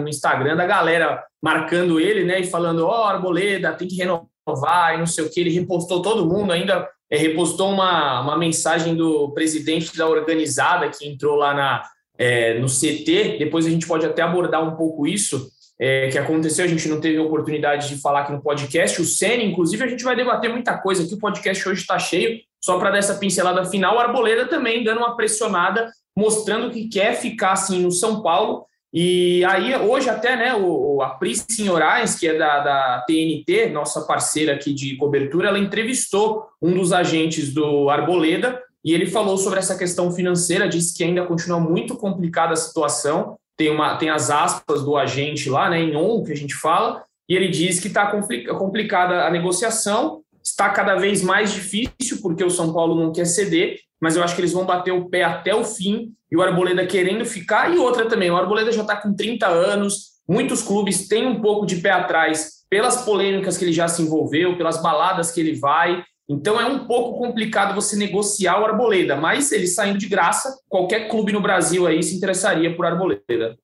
no 0.00 0.08
Instagram 0.08 0.56
da 0.56 0.66
galera 0.66 1.24
marcando 1.42 1.98
ele, 1.98 2.24
né? 2.24 2.40
E 2.40 2.46
falando, 2.46 2.86
ó, 2.86 3.04
oh, 3.04 3.04
Arboleda, 3.04 3.72
tem 3.72 3.88
que 3.88 3.96
renovar 3.96 4.94
e 4.94 4.98
não 4.98 5.06
sei 5.06 5.24
o 5.24 5.30
que. 5.30 5.40
Ele 5.40 5.50
repostou 5.50 6.02
todo 6.02 6.26
mundo, 6.26 6.52
ainda 6.52 6.86
é, 7.10 7.16
repostou 7.16 7.70
uma, 7.70 8.20
uma 8.20 8.38
mensagem 8.38 8.94
do 8.94 9.30
presidente 9.32 9.96
da 9.96 10.06
organizada 10.06 10.88
que 10.88 11.08
entrou 11.08 11.36
lá 11.36 11.52
na, 11.52 11.82
é, 12.16 12.58
no 12.58 12.66
CT. 12.66 13.38
Depois 13.38 13.66
a 13.66 13.70
gente 13.70 13.86
pode 13.86 14.06
até 14.06 14.22
abordar 14.22 14.62
um 14.62 14.76
pouco 14.76 15.06
isso 15.06 15.50
é, 15.80 16.08
que 16.08 16.18
aconteceu, 16.18 16.66
a 16.66 16.68
gente 16.68 16.86
não 16.88 17.00
teve 17.00 17.18
oportunidade 17.18 17.88
de 17.88 17.98
falar 17.98 18.20
aqui 18.20 18.32
no 18.32 18.42
podcast. 18.42 19.00
O 19.00 19.04
Senna, 19.06 19.42
inclusive, 19.42 19.82
a 19.82 19.88
gente 19.88 20.04
vai 20.04 20.14
debater 20.14 20.50
muita 20.50 20.76
coisa 20.76 21.02
aqui. 21.02 21.14
O 21.14 21.18
podcast 21.18 21.66
hoje 21.66 21.80
está 21.80 21.98
cheio. 21.98 22.38
Só 22.62 22.78
para 22.78 22.90
dar 22.90 22.98
essa 22.98 23.14
pincelada 23.14 23.64
final, 23.64 23.96
o 23.96 23.98
Arboleda 23.98 24.46
também 24.46 24.84
dando 24.84 24.98
uma 24.98 25.16
pressionada, 25.16 25.90
mostrando 26.14 26.70
que 26.70 26.88
quer 26.88 27.14
ficar 27.14 27.52
assim 27.52 27.80
no 27.80 27.90
São 27.90 28.20
Paulo 28.20 28.66
E 28.92 29.44
aí, 29.44 29.76
hoje 29.76 30.10
até, 30.10 30.36
né, 30.36 30.54
o, 30.54 31.00
a 31.00 31.10
Pri 31.10 31.34
Senhorais, 31.36 32.18
que 32.18 32.26
é 32.26 32.36
da, 32.36 32.58
da 32.60 33.04
TNT, 33.06 33.70
nossa 33.70 34.00
parceira 34.02 34.54
aqui 34.54 34.74
de 34.74 34.96
cobertura, 34.96 35.48
ela 35.48 35.58
entrevistou 35.58 36.46
um 36.60 36.74
dos 36.74 36.92
agentes 36.92 37.54
do 37.54 37.88
Arboleda 37.88 38.60
e 38.84 38.92
ele 38.92 39.06
falou 39.06 39.36
sobre 39.36 39.60
essa 39.60 39.76
questão 39.76 40.10
financeira, 40.10 40.68
disse 40.68 40.96
que 40.96 41.04
ainda 41.04 41.24
continua 41.24 41.60
muito 41.60 41.96
complicada 41.96 42.54
a 42.54 42.56
situação, 42.56 43.36
tem, 43.56 43.70
uma, 43.70 43.96
tem 43.96 44.10
as 44.10 44.30
aspas 44.30 44.82
do 44.82 44.96
agente 44.96 45.48
lá, 45.48 45.70
né, 45.70 45.80
em 45.80 45.94
on, 45.94 46.24
que 46.24 46.32
a 46.32 46.36
gente 46.36 46.54
fala, 46.54 47.04
e 47.28 47.36
ele 47.36 47.48
diz 47.48 47.78
que 47.78 47.88
está 47.88 48.10
complicada 48.58 49.24
a 49.24 49.30
negociação, 49.30 50.22
está 50.42 50.70
cada 50.70 50.96
vez 50.96 51.22
mais 51.22 51.52
difícil, 51.52 52.20
porque 52.22 52.42
o 52.42 52.50
São 52.50 52.72
Paulo 52.72 53.00
não 53.00 53.12
quer 53.12 53.26
ceder, 53.26 53.78
mas 54.00 54.16
eu 54.16 54.22
acho 54.22 54.34
que 54.34 54.40
eles 54.40 54.52
vão 54.52 54.64
bater 54.64 54.92
o 54.92 55.08
pé 55.08 55.24
até 55.24 55.54
o 55.54 55.64
fim, 55.64 56.12
e 56.30 56.36
o 56.36 56.42
Arboleda 56.42 56.86
querendo 56.86 57.24
ficar, 57.24 57.74
e 57.74 57.78
outra 57.78 58.08
também, 58.08 58.30
o 58.30 58.36
Arboleda 58.36 58.72
já 58.72 58.82
está 58.82 58.96
com 58.96 59.14
30 59.14 59.46
anos, 59.46 60.10
muitos 60.28 60.62
clubes 60.62 61.08
têm 61.08 61.26
um 61.26 61.40
pouco 61.40 61.66
de 61.66 61.76
pé 61.76 61.90
atrás 61.90 62.60
pelas 62.68 63.02
polêmicas 63.02 63.58
que 63.58 63.64
ele 63.64 63.72
já 63.72 63.88
se 63.88 64.02
envolveu, 64.02 64.56
pelas 64.56 64.80
baladas 64.80 65.32
que 65.32 65.40
ele 65.40 65.54
vai, 65.58 66.04
então 66.28 66.60
é 66.60 66.64
um 66.64 66.86
pouco 66.86 67.18
complicado 67.18 67.74
você 67.74 67.96
negociar 67.96 68.60
o 68.60 68.64
Arboleda, 68.64 69.16
mas 69.16 69.50
ele 69.50 69.66
saindo 69.66 69.98
de 69.98 70.06
graça, 70.06 70.56
qualquer 70.68 71.08
clube 71.08 71.32
no 71.32 71.40
Brasil 71.40 71.88
aí 71.88 72.00
se 72.04 72.16
interessaria 72.16 72.74
por 72.76 72.86
Arboleda. 72.86 73.58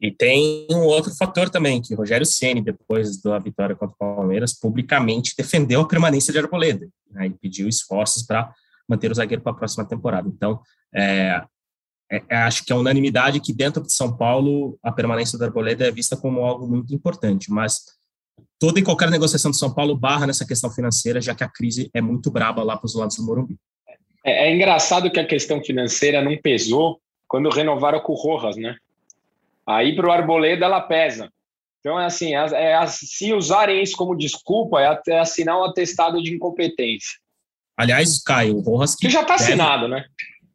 E 0.00 0.10
tem 0.10 0.66
um 0.70 0.82
outro 0.82 1.14
fator 1.14 1.48
também, 1.48 1.80
que 1.80 1.94
Rogério 1.94 2.26
Ceni, 2.26 2.60
depois 2.60 3.22
da 3.22 3.38
vitória 3.38 3.76
contra 3.76 3.94
o 3.94 3.98
Palmeiras, 3.98 4.52
publicamente 4.52 5.34
defendeu 5.38 5.80
a 5.80 5.88
permanência 5.88 6.32
de 6.32 6.40
Arboleda 6.40 6.88
né, 7.10 7.26
e 7.26 7.30
pediu 7.30 7.68
esforços 7.68 8.24
para 8.24 8.52
manter 8.88 9.10
o 9.10 9.14
zagueiro 9.14 9.42
para 9.42 9.52
a 9.52 9.56
próxima 9.56 9.84
temporada. 9.84 10.28
Então, 10.28 10.60
é, 10.94 11.42
é, 12.10 12.22
é, 12.28 12.36
acho 12.38 12.64
que 12.64 12.72
é 12.72 12.76
unanimidade 12.76 13.40
que 13.40 13.52
dentro 13.52 13.82
de 13.82 13.92
São 13.92 14.16
Paulo 14.16 14.78
a 14.82 14.90
permanência 14.90 15.38
do 15.38 15.44
Arboleda 15.44 15.86
é 15.86 15.90
vista 15.90 16.16
como 16.16 16.40
algo 16.40 16.66
muito 16.66 16.94
importante, 16.94 17.50
mas 17.50 17.80
toda 18.58 18.80
e 18.80 18.82
qualquer 18.82 19.10
negociação 19.10 19.50
de 19.50 19.58
São 19.58 19.72
Paulo 19.72 19.96
barra 19.96 20.26
nessa 20.26 20.46
questão 20.46 20.70
financeira, 20.70 21.20
já 21.20 21.34
que 21.34 21.44
a 21.44 21.48
crise 21.48 21.90
é 21.92 22.00
muito 22.00 22.30
braba 22.30 22.62
lá 22.62 22.76
para 22.76 22.86
os 22.86 22.94
lados 22.94 23.16
do 23.16 23.24
Morumbi. 23.24 23.56
É, 24.24 24.48
é 24.48 24.54
engraçado 24.54 25.10
que 25.10 25.20
a 25.20 25.26
questão 25.26 25.62
financeira 25.62 26.22
não 26.22 26.36
pesou 26.38 27.00
quando 27.26 27.50
renovaram 27.50 28.00
com 28.00 28.14
o 28.14 28.16
Rojas, 28.16 28.56
né? 28.56 28.76
Aí 29.66 29.94
para 29.94 30.08
o 30.08 30.10
Arboleda 30.10 30.64
ela 30.64 30.80
pesa. 30.80 31.30
Então 31.80 32.00
é 32.00 32.06
assim, 32.06 32.34
é, 32.34 32.72
é, 32.72 32.86
se 32.86 33.32
usarem 33.34 33.82
isso 33.82 33.96
como 33.96 34.16
desculpa, 34.16 34.80
é, 34.80 35.00
é 35.08 35.18
assinar 35.18 35.58
um 35.58 35.64
atestado 35.64 36.22
de 36.22 36.34
incompetência. 36.34 37.18
Aliás, 37.78 38.20
Caio, 38.22 38.56
o 38.56 38.60
Rojas 38.60 38.94
que, 38.94 39.06
que 39.06 39.12
já 39.12 39.22
está 39.22 39.36
assinado, 39.36 39.86
né? 39.86 40.04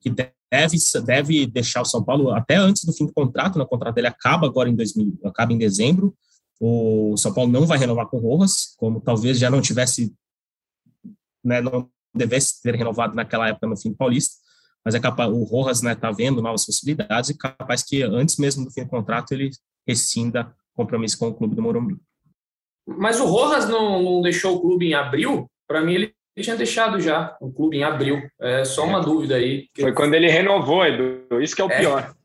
Que 0.01 0.09
deve, 0.09 0.77
deve 1.05 1.47
deixar 1.47 1.81
o 1.81 1.85
São 1.85 2.03
Paulo 2.03 2.31
até 2.31 2.55
antes 2.55 2.83
do 2.83 2.93
fim 2.93 3.05
do 3.05 3.13
contrato, 3.13 3.57
né? 3.57 3.63
O 3.63 3.67
contrato 3.67 3.95
dele 3.95 4.07
acaba 4.07 4.45
agora 4.45 4.69
em 4.69 4.75
2000, 4.75 5.19
acaba 5.23 5.53
em 5.53 5.57
dezembro. 5.57 6.13
O 6.59 7.15
São 7.17 7.33
Paulo 7.33 7.51
não 7.51 7.65
vai 7.65 7.77
renovar 7.77 8.07
com 8.07 8.17
o 8.17 8.19
Rojas, 8.19 8.75
como 8.77 8.99
talvez 8.99 9.39
já 9.39 9.49
não 9.49 9.61
tivesse, 9.61 10.13
né, 11.43 11.61
não 11.61 11.89
devesse 12.13 12.61
ter 12.61 12.75
renovado 12.75 13.15
naquela 13.15 13.47
época 13.47 13.67
no 13.67 13.77
fim 13.77 13.89
do 13.89 13.95
Paulista 13.95 14.43
mas 14.83 14.95
é 14.95 14.99
capaz, 14.99 15.31
o 15.31 15.43
Rojas 15.43 15.77
está 15.77 15.89
né, 15.89 15.95
tá 15.95 16.11
vendo 16.11 16.41
novas 16.41 16.65
possibilidades 16.65 17.29
e 17.29 17.37
capaz 17.37 17.83
que 17.83 18.03
antes 18.03 18.37
mesmo 18.37 18.65
do 18.65 18.71
fim 18.71 18.83
do 18.83 18.89
contrato 18.89 19.31
ele 19.31 19.49
rescinda 19.87 20.53
compromisso 20.73 21.17
com 21.17 21.27
o 21.27 21.33
clube 21.33 21.55
do 21.55 21.61
Morumbi. 21.61 21.97
Mas 22.85 23.19
o 23.19 23.25
Rojas 23.25 23.67
não, 23.69 24.01
não 24.01 24.21
deixou 24.21 24.57
o 24.57 24.61
clube 24.61 24.87
em 24.87 24.93
abril? 24.93 25.49
Para 25.65 25.81
mim, 25.81 25.93
ele 25.93 26.15
tinha 26.41 26.55
deixado 26.55 26.99
já 26.99 27.35
o 27.39 27.51
clube 27.51 27.77
em 27.77 27.83
abril. 27.83 28.21
É 28.41 28.65
só 28.65 28.85
uma 28.85 28.99
é. 28.99 29.03
dúvida 29.03 29.35
aí. 29.35 29.67
Foi 29.79 29.93
quando 29.93 30.15
ele 30.15 30.29
renovou, 30.29 30.85
Edu. 30.85 31.41
Isso 31.41 31.55
que 31.55 31.61
é 31.61 31.65
o 31.65 31.71
é. 31.71 31.79
pior. 31.79 32.13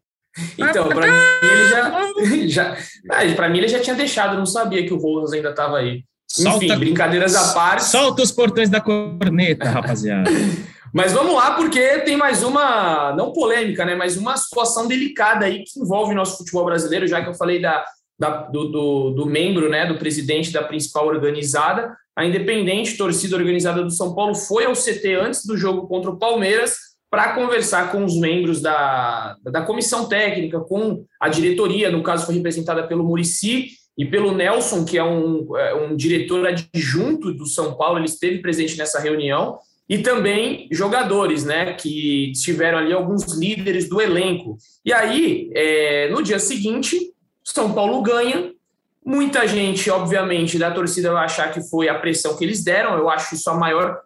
Então, 0.57 0.89
para 0.89 1.07
mim 1.09 1.19
ele 1.43 2.49
já, 2.49 2.77
já 2.77 2.79
ah, 3.11 3.35
para 3.35 3.49
mim 3.49 3.59
ele 3.59 3.67
já 3.67 3.81
tinha 3.81 3.97
deixado, 3.97 4.39
não 4.39 4.47
sabia 4.47 4.87
que 4.87 4.95
o 4.95 4.97
Rojas 4.97 5.33
ainda 5.33 5.51
estava 5.51 5.79
aí. 5.79 6.05
Enfim, 6.39 6.43
solta, 6.43 6.77
brincadeiras 6.77 7.35
à 7.35 7.55
parte. 7.55 7.85
Solta 7.85 8.23
os 8.23 8.31
portões 8.31 8.69
da 8.69 8.81
corneta, 8.81 9.69
rapaziada. 9.69 10.31
Mas 10.93 11.13
vamos 11.13 11.35
lá, 11.35 11.55
porque 11.55 11.99
tem 12.01 12.17
mais 12.17 12.43
uma, 12.43 13.13
não 13.13 13.33
polêmica, 13.33 13.85
né? 13.85 13.95
Mas 13.95 14.17
uma 14.17 14.37
situação 14.37 14.87
delicada 14.87 15.45
aí 15.45 15.65
que 15.65 15.81
envolve 15.81 16.13
o 16.13 16.17
nosso 16.17 16.39
futebol 16.39 16.65
brasileiro, 16.65 17.07
já 17.07 17.23
que 17.23 17.29
eu 17.29 17.35
falei 17.35 17.61
da, 17.61 17.85
da 18.19 18.43
do, 18.43 18.69
do, 18.69 19.11
do, 19.11 19.27
membro, 19.27 19.69
né? 19.69 19.87
Do 19.87 19.99
presidente 19.99 20.51
da 20.51 20.63
principal 20.63 21.07
organizada. 21.07 21.95
A 22.19 22.27
Independente, 22.27 22.97
torcida 22.97 23.37
organizada 23.37 23.81
do 23.81 23.93
São 23.93 24.13
Paulo, 24.13 24.35
foi 24.35 24.65
ao 24.65 24.73
CT 24.73 25.15
antes 25.15 25.47
do 25.47 25.57
jogo 25.57 25.87
contra 25.87 26.11
o 26.11 26.19
Palmeiras 26.19 26.75
para 27.09 27.33
conversar 27.33 27.93
com 27.93 28.05
os 28.05 28.19
membros 28.19 28.61
da, 28.61 29.37
da 29.45 29.63
comissão 29.63 30.09
técnica, 30.09 30.59
com 30.59 31.05
a 31.21 31.29
diretoria, 31.29 31.93
no 31.93 32.03
caso 32.03 32.27
foi 32.27 32.35
representada 32.35 32.89
pelo 32.89 33.05
Murici 33.05 33.69
e 33.97 34.05
pelo 34.05 34.35
Nelson, 34.35 34.85
que 34.85 34.99
é 34.99 35.05
um, 35.05 35.57
é 35.57 35.75
um 35.77 35.95
diretor 35.95 36.45
adjunto 36.45 37.33
do 37.33 37.47
São 37.47 37.75
Paulo, 37.77 38.01
ele 38.01 38.07
esteve 38.07 38.39
presente 38.39 38.77
nessa 38.77 38.99
reunião 38.99 39.57
e 39.89 39.99
também 39.99 40.69
jogadores, 40.73 41.45
né, 41.45 41.75
que 41.75 42.33
tiveram 42.33 42.79
ali 42.79 42.93
alguns 42.93 43.33
líderes 43.39 43.89
do 43.89 44.01
elenco. 44.01 44.59
E 44.85 44.93
aí, 44.93 45.53
é, 45.55 46.11
no 46.11 46.21
dia 46.21 46.41
seguinte, 46.41 46.99
São 47.45 47.73
Paulo 47.73 48.03
ganha. 48.03 48.58
Muita 49.05 49.47
gente, 49.47 49.91
obviamente, 49.91 50.59
da 50.59 50.71
torcida 50.71 51.13
vai 51.13 51.25
achar 51.25 51.53
que 51.53 51.63
foi 51.63 51.89
a 51.89 51.99
pressão 51.99 52.37
que 52.37 52.45
eles 52.45 52.63
deram. 52.63 52.97
Eu 52.97 53.09
acho 53.09 53.35
isso 53.35 53.49
a 53.49 53.55
maior 53.55 54.01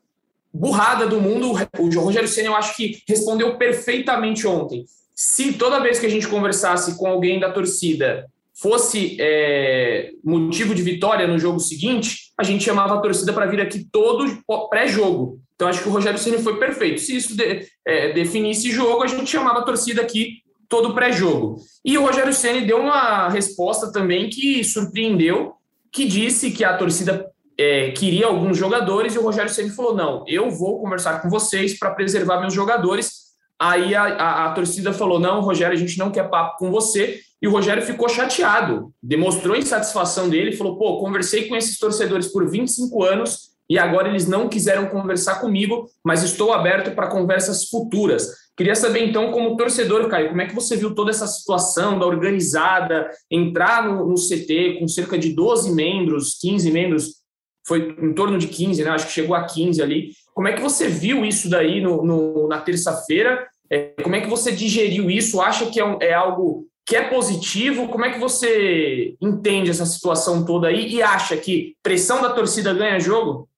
burrada 0.53 1.07
do 1.07 1.21
mundo. 1.21 1.53
O 1.79 1.89
Rogério 2.01 2.29
Senna, 2.29 2.49
eu 2.49 2.57
acho 2.57 2.77
que 2.77 3.03
respondeu 3.09 3.57
perfeitamente 3.57 4.47
ontem. 4.47 4.85
Se 5.15 5.55
toda 5.55 5.81
vez 5.81 5.99
que 5.99 6.07
a 6.07 6.11
gente 6.11 6.29
conversasse 6.29 6.97
com 6.97 7.07
alguém 7.07 7.41
da 7.41 7.51
torcida 7.51 8.27
fosse 8.55 9.17
é, 9.19 10.11
motivo 10.23 10.75
de 10.75 10.83
vitória 10.83 11.27
no 11.27 11.39
jogo 11.39 11.59
seguinte, 11.59 12.33
a 12.39 12.45
gente 12.45 12.65
chamava 12.65 12.95
a 12.95 13.01
torcida 13.01 13.33
para 13.33 13.47
vir 13.47 13.61
aqui 13.61 13.87
todo 13.91 14.39
pré-jogo. 14.71 15.41
Então, 15.55 15.69
acho 15.69 15.83
que 15.83 15.89
o 15.89 15.93
Rogério 15.93 16.19
Ceni 16.19 16.39
foi 16.39 16.59
perfeito. 16.59 17.01
Se 17.01 17.17
isso 17.17 17.37
de, 17.37 17.67
é, 17.87 18.13
definisse 18.13 18.71
jogo, 18.71 19.03
a 19.03 19.07
gente 19.07 19.31
chamava 19.31 19.61
a 19.61 19.65
torcida 19.65 20.03
aqui 20.03 20.42
todo 20.73 20.95
pré-jogo. 20.95 21.57
E 21.85 21.99
o 21.99 22.03
Rogério 22.03 22.33
Ceni 22.33 22.67
deu 22.67 22.79
uma 22.79 23.29
resposta 23.29 23.93
também 23.93 24.31
que 24.31 24.65
surpreendeu, 24.65 25.53
que 25.93 26.07
disse 26.07 26.51
que 26.51 26.65
a 26.65 26.75
torcida 26.79 27.27
é, 27.59 27.91
queria 27.91 28.25
alguns 28.25 28.57
jogadores 28.57 29.15
e 29.15 29.19
o 29.19 29.23
Rogério 29.23 29.53
Ceni 29.53 29.69
falou: 29.69 29.95
não, 29.95 30.25
eu 30.27 30.51
vou 30.51 30.81
conversar 30.81 31.21
com 31.21 31.29
vocês 31.29 31.79
para 31.79 31.91
preservar 31.91 32.41
meus 32.41 32.55
jogadores. 32.55 33.33
Aí 33.59 33.95
a, 33.95 34.05
a, 34.05 34.47
a, 34.47 34.53
torcida 34.55 34.95
falou: 34.95 35.21
não, 35.21 35.43
Rogério, 35.43 35.77
a 35.77 35.79
gente 35.79 35.99
não 35.99 36.11
quer 36.11 36.31
papo 36.31 36.57
com 36.57 36.71
você. 36.71 37.21
E 37.43 37.47
o 37.47 37.51
Rogério 37.51 37.83
ficou 37.83 38.09
chateado, 38.09 38.95
demonstrou 39.03 39.55
insatisfação 39.55 40.31
dele, 40.31 40.57
falou: 40.57 40.79
pô, 40.79 41.01
conversei 41.01 41.49
com 41.49 41.55
esses 41.55 41.79
torcedores 41.79 42.29
por 42.29 42.49
25 42.49 43.05
anos 43.05 43.53
e 43.69 43.79
agora 43.79 44.09
eles 44.09 44.27
não 44.27 44.49
quiseram 44.49 44.87
conversar 44.87 45.37
comigo, 45.37 45.87
mas 46.03 46.23
estou 46.23 46.53
aberto 46.53 46.95
para 46.95 47.09
conversas 47.09 47.69
futuras. 47.69 48.42
Queria 48.57 48.75
saber 48.75 49.05
então, 49.05 49.33
como 49.33 49.57
torcedor, 49.57 50.09
Caio, 50.09 50.29
como 50.29 50.43
é 50.43 50.47
que 50.47 50.55
você 50.55 50.77
viu 50.77 50.95
toda 50.95 51.11
essa 51.11 51.27
situação 51.27 51.99
da 51.99 52.07
organizada, 52.07 53.11
entrar 53.31 53.89
no, 53.89 54.07
no 54.07 54.15
CT 54.15 54.79
com 54.79 54.87
cerca 54.87 55.19
de 55.19 55.33
12 55.33 55.73
membros, 55.75 56.39
15 56.39 56.71
membros, 56.71 57.23
foi 57.67 57.97
em 57.99 58.13
torno 58.13 58.39
de 58.39 58.49
15, 58.49 58.85
né? 58.85 58.91
Acho 58.91 59.07
que 59.07 59.13
chegou 59.13 59.35
a 59.35 59.45
15 59.45 59.81
ali. 59.81 60.11
Como 60.35 60.49
é 60.49 60.53
que 60.53 60.61
você 60.61 60.89
viu 60.89 61.25
isso 61.25 61.49
daí 61.49 61.81
no, 61.81 62.05
no 62.05 62.49
na 62.49 62.61
terça-feira? 62.61 63.47
É, 63.71 63.95
como 64.03 64.17
é 64.17 64.21
que 64.21 64.29
você 64.29 64.53
digeriu 64.53 65.11
isso? 65.11 65.41
Acha 65.41 65.71
que 65.71 65.81
é, 65.81 65.85
um, 65.85 65.97
é 66.01 66.13
algo 66.13 66.67
que 66.85 66.97
é 66.97 67.09
positivo? 67.09 67.89
Como 67.89 68.05
é 68.05 68.13
que 68.13 68.19
você 68.19 69.15
entende 69.21 69.71
essa 69.71 69.87
situação 69.87 70.45
toda 70.45 70.69
aí 70.69 70.93
e 70.93 71.03
acha 71.03 71.37
que 71.37 71.75
pressão 71.83 72.21
da 72.21 72.35
torcida 72.35 72.75
ganha 72.75 72.99
jogo? 72.99 73.49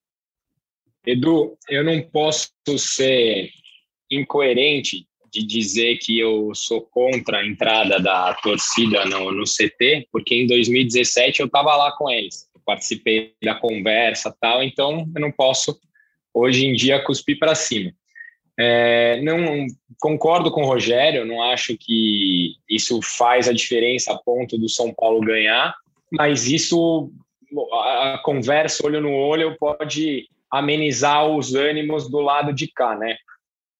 Edu, 1.06 1.56
eu 1.68 1.82
não 1.82 2.00
posso 2.10 2.50
ser 2.78 3.50
incoerente 4.10 5.06
de 5.30 5.44
dizer 5.44 5.98
que 5.98 6.18
eu 6.18 6.54
sou 6.54 6.80
contra 6.80 7.38
a 7.38 7.46
entrada 7.46 7.98
da 7.98 8.34
torcida 8.34 9.04
no, 9.04 9.32
no 9.32 9.44
CT, 9.44 10.08
porque 10.12 10.34
em 10.34 10.46
2017 10.46 11.40
eu 11.40 11.46
estava 11.46 11.74
lá 11.74 11.90
com 11.96 12.08
eles, 12.08 12.48
participei 12.64 13.34
da 13.42 13.54
conversa 13.54 14.34
tal, 14.40 14.62
então 14.62 15.06
eu 15.14 15.20
não 15.20 15.32
posso 15.32 15.78
hoje 16.32 16.66
em 16.66 16.72
dia 16.72 17.02
cuspir 17.02 17.38
para 17.38 17.54
cima. 17.54 17.92
É, 18.56 19.20
não 19.22 19.66
concordo 20.00 20.50
com 20.52 20.62
o 20.62 20.66
Rogério, 20.66 21.24
não 21.24 21.42
acho 21.42 21.76
que 21.76 22.54
isso 22.70 23.00
faz 23.02 23.48
a 23.48 23.52
diferença 23.52 24.12
a 24.12 24.18
ponto 24.18 24.56
do 24.56 24.68
São 24.68 24.94
Paulo 24.94 25.20
ganhar, 25.20 25.74
mas 26.12 26.46
isso 26.46 27.10
a 27.72 28.20
conversa 28.24 28.86
olho 28.86 29.00
no 29.00 29.12
olho 29.12 29.56
pode 29.58 30.28
amenizar 30.50 31.26
os 31.26 31.54
ânimos 31.54 32.08
do 32.08 32.20
lado 32.20 32.52
de 32.52 32.68
cá, 32.68 32.96
né? 32.96 33.16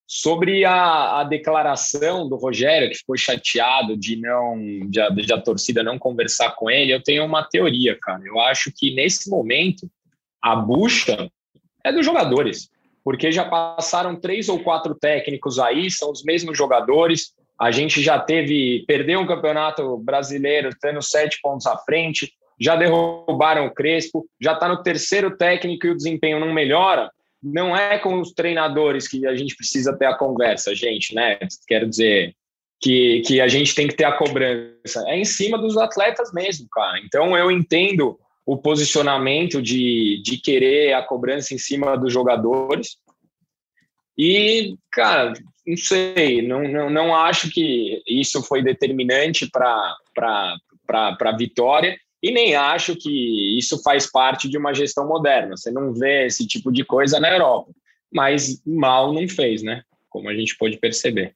Sobre 0.06 0.64
a, 0.64 1.20
a 1.20 1.24
declaração 1.24 2.28
do 2.28 2.36
Rogério, 2.36 2.90
que 2.90 2.98
ficou 2.98 3.16
chateado 3.16 3.96
de 3.96 4.16
não 4.16 4.58
de 4.88 5.00
a, 5.00 5.08
de 5.08 5.32
a 5.32 5.40
torcida 5.40 5.82
não 5.82 5.98
conversar 5.98 6.54
com 6.56 6.70
ele, 6.70 6.92
eu 6.92 7.02
tenho 7.02 7.24
uma 7.24 7.42
teoria, 7.42 7.98
cara. 8.00 8.22
Eu 8.24 8.38
acho 8.38 8.70
que 8.74 8.94
nesse 8.94 9.30
momento 9.30 9.90
a 10.42 10.54
bucha 10.54 11.30
é 11.82 11.90
dos 11.90 12.04
jogadores, 12.04 12.68
porque 13.02 13.32
já 13.32 13.44
passaram 13.44 14.14
três 14.20 14.48
ou 14.48 14.60
quatro 14.60 14.94
técnicos 14.94 15.58
aí, 15.58 15.90
são 15.90 16.10
os 16.10 16.22
mesmos 16.22 16.56
jogadores. 16.56 17.32
A 17.58 17.70
gente 17.70 18.02
já 18.02 18.18
teve, 18.18 18.84
perdeu 18.86 19.20
um 19.20 19.26
campeonato 19.26 19.96
brasileiro, 19.98 20.70
tendo 20.80 21.00
sete 21.00 21.38
pontos 21.42 21.66
à 21.66 21.78
frente, 21.78 22.32
já 22.58 22.76
derrubaram 22.76 23.66
o 23.66 23.74
Crespo, 23.74 24.26
já 24.40 24.52
está 24.52 24.68
no 24.68 24.82
terceiro 24.82 25.36
técnico 25.36 25.86
e 25.86 25.90
o 25.90 25.96
desempenho 25.96 26.40
não 26.40 26.52
melhora. 26.52 27.10
Não 27.44 27.76
é 27.76 27.98
com 27.98 28.20
os 28.20 28.32
treinadores 28.32 29.06
que 29.06 29.26
a 29.26 29.36
gente 29.36 29.54
precisa 29.54 29.96
ter 29.96 30.06
a 30.06 30.16
conversa, 30.16 30.74
gente, 30.74 31.14
né? 31.14 31.38
Quero 31.68 31.88
dizer 31.88 32.34
que, 32.80 33.20
que 33.20 33.40
a 33.40 33.48
gente 33.48 33.74
tem 33.74 33.86
que 33.86 33.94
ter 33.94 34.04
a 34.04 34.16
cobrança. 34.16 35.04
É 35.06 35.18
em 35.18 35.24
cima 35.24 35.58
dos 35.58 35.76
atletas 35.76 36.32
mesmo, 36.32 36.66
cara. 36.72 36.98
Então 37.00 37.36
eu 37.36 37.50
entendo 37.50 38.18
o 38.46 38.56
posicionamento 38.56 39.62
de, 39.62 40.20
de 40.22 40.38
querer 40.38 40.92
a 40.94 41.02
cobrança 41.02 41.54
em 41.54 41.58
cima 41.58 41.96
dos 41.96 42.12
jogadores. 42.12 42.96
E, 44.16 44.76
cara, 44.92 45.32
não 45.66 45.76
sei, 45.76 46.42
não, 46.46 46.62
não, 46.62 46.90
não 46.90 47.16
acho 47.16 47.50
que 47.50 48.02
isso 48.06 48.42
foi 48.42 48.62
determinante 48.62 49.50
para 49.50 49.96
a 50.90 51.36
vitória 51.36 51.98
e 52.24 52.30
nem 52.30 52.56
acho 52.56 52.96
que 52.96 53.58
isso 53.58 53.82
faz 53.82 54.10
parte 54.10 54.48
de 54.48 54.56
uma 54.56 54.72
gestão 54.72 55.06
moderna. 55.06 55.58
Você 55.58 55.70
não 55.70 55.92
vê 55.92 56.24
esse 56.24 56.46
tipo 56.46 56.72
de 56.72 56.82
coisa 56.82 57.20
na 57.20 57.30
Europa, 57.30 57.70
mas 58.10 58.62
mal 58.66 59.12
não 59.12 59.28
fez, 59.28 59.62
né? 59.62 59.82
Como 60.08 60.30
a 60.30 60.34
gente 60.34 60.56
pôde 60.56 60.78
perceber. 60.78 61.34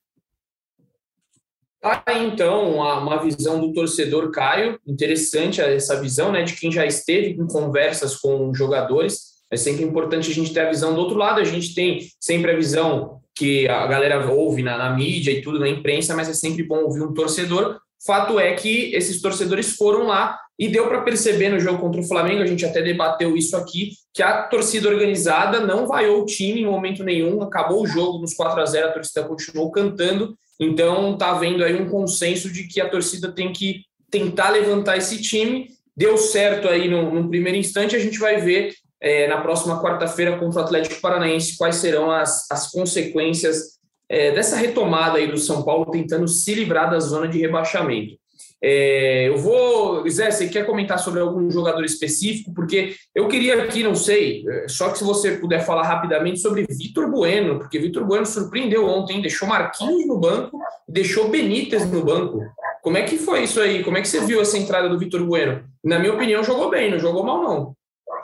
Ah, 1.84 2.02
então, 2.14 2.76
uma, 2.76 3.22
visão 3.22 3.60
do 3.60 3.70
torcedor 3.74 4.30
Caio, 4.30 4.80
interessante 4.86 5.60
essa 5.60 6.00
visão, 6.00 6.32
né, 6.32 6.42
de 6.42 6.54
quem 6.54 6.72
já 6.72 6.86
esteve 6.86 7.38
em 7.38 7.46
conversas 7.46 8.16
com 8.16 8.54
jogadores. 8.54 9.44
É 9.50 9.58
sempre 9.58 9.84
importante 9.84 10.30
a 10.30 10.34
gente 10.34 10.54
ter 10.54 10.60
a 10.60 10.70
visão 10.70 10.94
do 10.94 11.00
outro 11.02 11.18
lado. 11.18 11.38
A 11.38 11.44
gente 11.44 11.74
tem 11.74 12.08
sempre 12.18 12.50
a 12.50 12.56
visão 12.56 13.20
que 13.34 13.68
a 13.68 13.86
galera 13.86 14.26
ouve 14.32 14.62
na, 14.62 14.78
na 14.78 14.96
mídia 14.96 15.32
e 15.32 15.42
tudo, 15.42 15.60
na 15.60 15.68
imprensa, 15.68 16.16
mas 16.16 16.30
é 16.30 16.32
sempre 16.32 16.62
bom 16.62 16.84
ouvir 16.84 17.02
um 17.02 17.12
torcedor. 17.12 17.78
Fato 18.04 18.38
é 18.38 18.54
que 18.54 18.94
esses 18.94 19.20
torcedores 19.20 19.74
foram 19.76 20.06
lá 20.06 20.38
e 20.58 20.68
deu 20.68 20.88
para 20.88 21.02
perceber 21.02 21.50
no 21.50 21.60
jogo 21.60 21.78
contra 21.78 22.00
o 22.00 22.06
Flamengo, 22.06 22.42
a 22.42 22.46
gente 22.46 22.64
até 22.64 22.82
debateu 22.82 23.36
isso 23.36 23.56
aqui, 23.56 23.92
que 24.12 24.22
a 24.22 24.42
torcida 24.42 24.88
organizada 24.88 25.60
não 25.60 25.86
vaiou 25.86 26.22
o 26.22 26.26
time 26.26 26.62
em 26.62 26.66
momento 26.66 27.04
nenhum, 27.04 27.42
acabou 27.42 27.82
o 27.82 27.86
jogo 27.86 28.18
nos 28.18 28.34
4 28.34 28.60
a 28.60 28.66
0 28.66 28.88
a 28.88 28.92
torcida 28.92 29.24
continuou 29.24 29.70
cantando, 29.70 30.36
então 30.58 31.16
tá 31.16 31.30
havendo 31.30 31.62
aí 31.62 31.80
um 31.80 31.88
consenso 31.88 32.52
de 32.52 32.66
que 32.66 32.80
a 32.80 32.88
torcida 32.88 33.30
tem 33.30 33.52
que 33.52 33.82
tentar 34.10 34.50
levantar 34.50 34.96
esse 34.96 35.22
time, 35.22 35.68
deu 35.96 36.16
certo 36.16 36.68
aí 36.68 36.88
no, 36.88 37.12
no 37.12 37.28
primeiro 37.28 37.58
instante, 37.58 37.94
a 37.94 38.00
gente 38.00 38.18
vai 38.18 38.40
ver 38.40 38.74
é, 39.00 39.28
na 39.28 39.40
próxima 39.40 39.80
quarta-feira 39.80 40.38
contra 40.38 40.60
o 40.60 40.64
Atlético 40.64 41.00
Paranaense 41.00 41.56
quais 41.56 41.76
serão 41.76 42.10
as, 42.10 42.50
as 42.50 42.70
consequências 42.70 43.77
é, 44.08 44.30
dessa 44.32 44.56
retomada 44.56 45.18
aí 45.18 45.26
do 45.26 45.38
São 45.38 45.62
Paulo 45.62 45.90
tentando 45.90 46.26
se 46.26 46.54
livrar 46.54 46.90
da 46.90 46.98
zona 46.98 47.28
de 47.28 47.38
rebaixamento. 47.38 48.16
É, 48.60 49.28
eu 49.28 49.36
vou. 49.36 50.08
Zé, 50.08 50.30
você 50.30 50.48
quer 50.48 50.66
comentar 50.66 50.98
sobre 50.98 51.20
algum 51.20 51.48
jogador 51.48 51.84
específico? 51.84 52.52
Porque 52.52 52.94
eu 53.14 53.28
queria 53.28 53.62
aqui, 53.62 53.84
não 53.84 53.94
sei, 53.94 54.44
é, 54.48 54.68
só 54.68 54.90
que 54.90 54.98
se 54.98 55.04
você 55.04 55.36
puder 55.36 55.64
falar 55.64 55.84
rapidamente 55.84 56.40
sobre 56.40 56.66
Vitor 56.68 57.08
Bueno, 57.08 57.58
porque 57.58 57.78
Vitor 57.78 58.04
Bueno 58.04 58.26
surpreendeu 58.26 58.84
ontem, 58.84 59.22
deixou 59.22 59.46
Marquinhos 59.46 60.06
no 60.08 60.18
banco, 60.18 60.58
deixou 60.88 61.28
Benítez 61.28 61.88
no 61.88 62.04
banco. 62.04 62.40
Como 62.82 62.96
é 62.96 63.02
que 63.02 63.16
foi 63.16 63.44
isso 63.44 63.60
aí? 63.60 63.84
Como 63.84 63.96
é 63.96 64.00
que 64.00 64.08
você 64.08 64.24
viu 64.24 64.40
essa 64.40 64.58
entrada 64.58 64.88
do 64.88 64.98
Vitor 64.98 65.24
Bueno? 65.24 65.62
Na 65.84 65.98
minha 65.98 66.14
opinião, 66.14 66.42
jogou 66.42 66.68
bem, 66.68 66.90
não 66.90 66.98
jogou 66.98 67.22
mal, 67.22 67.42
não. 67.42 67.74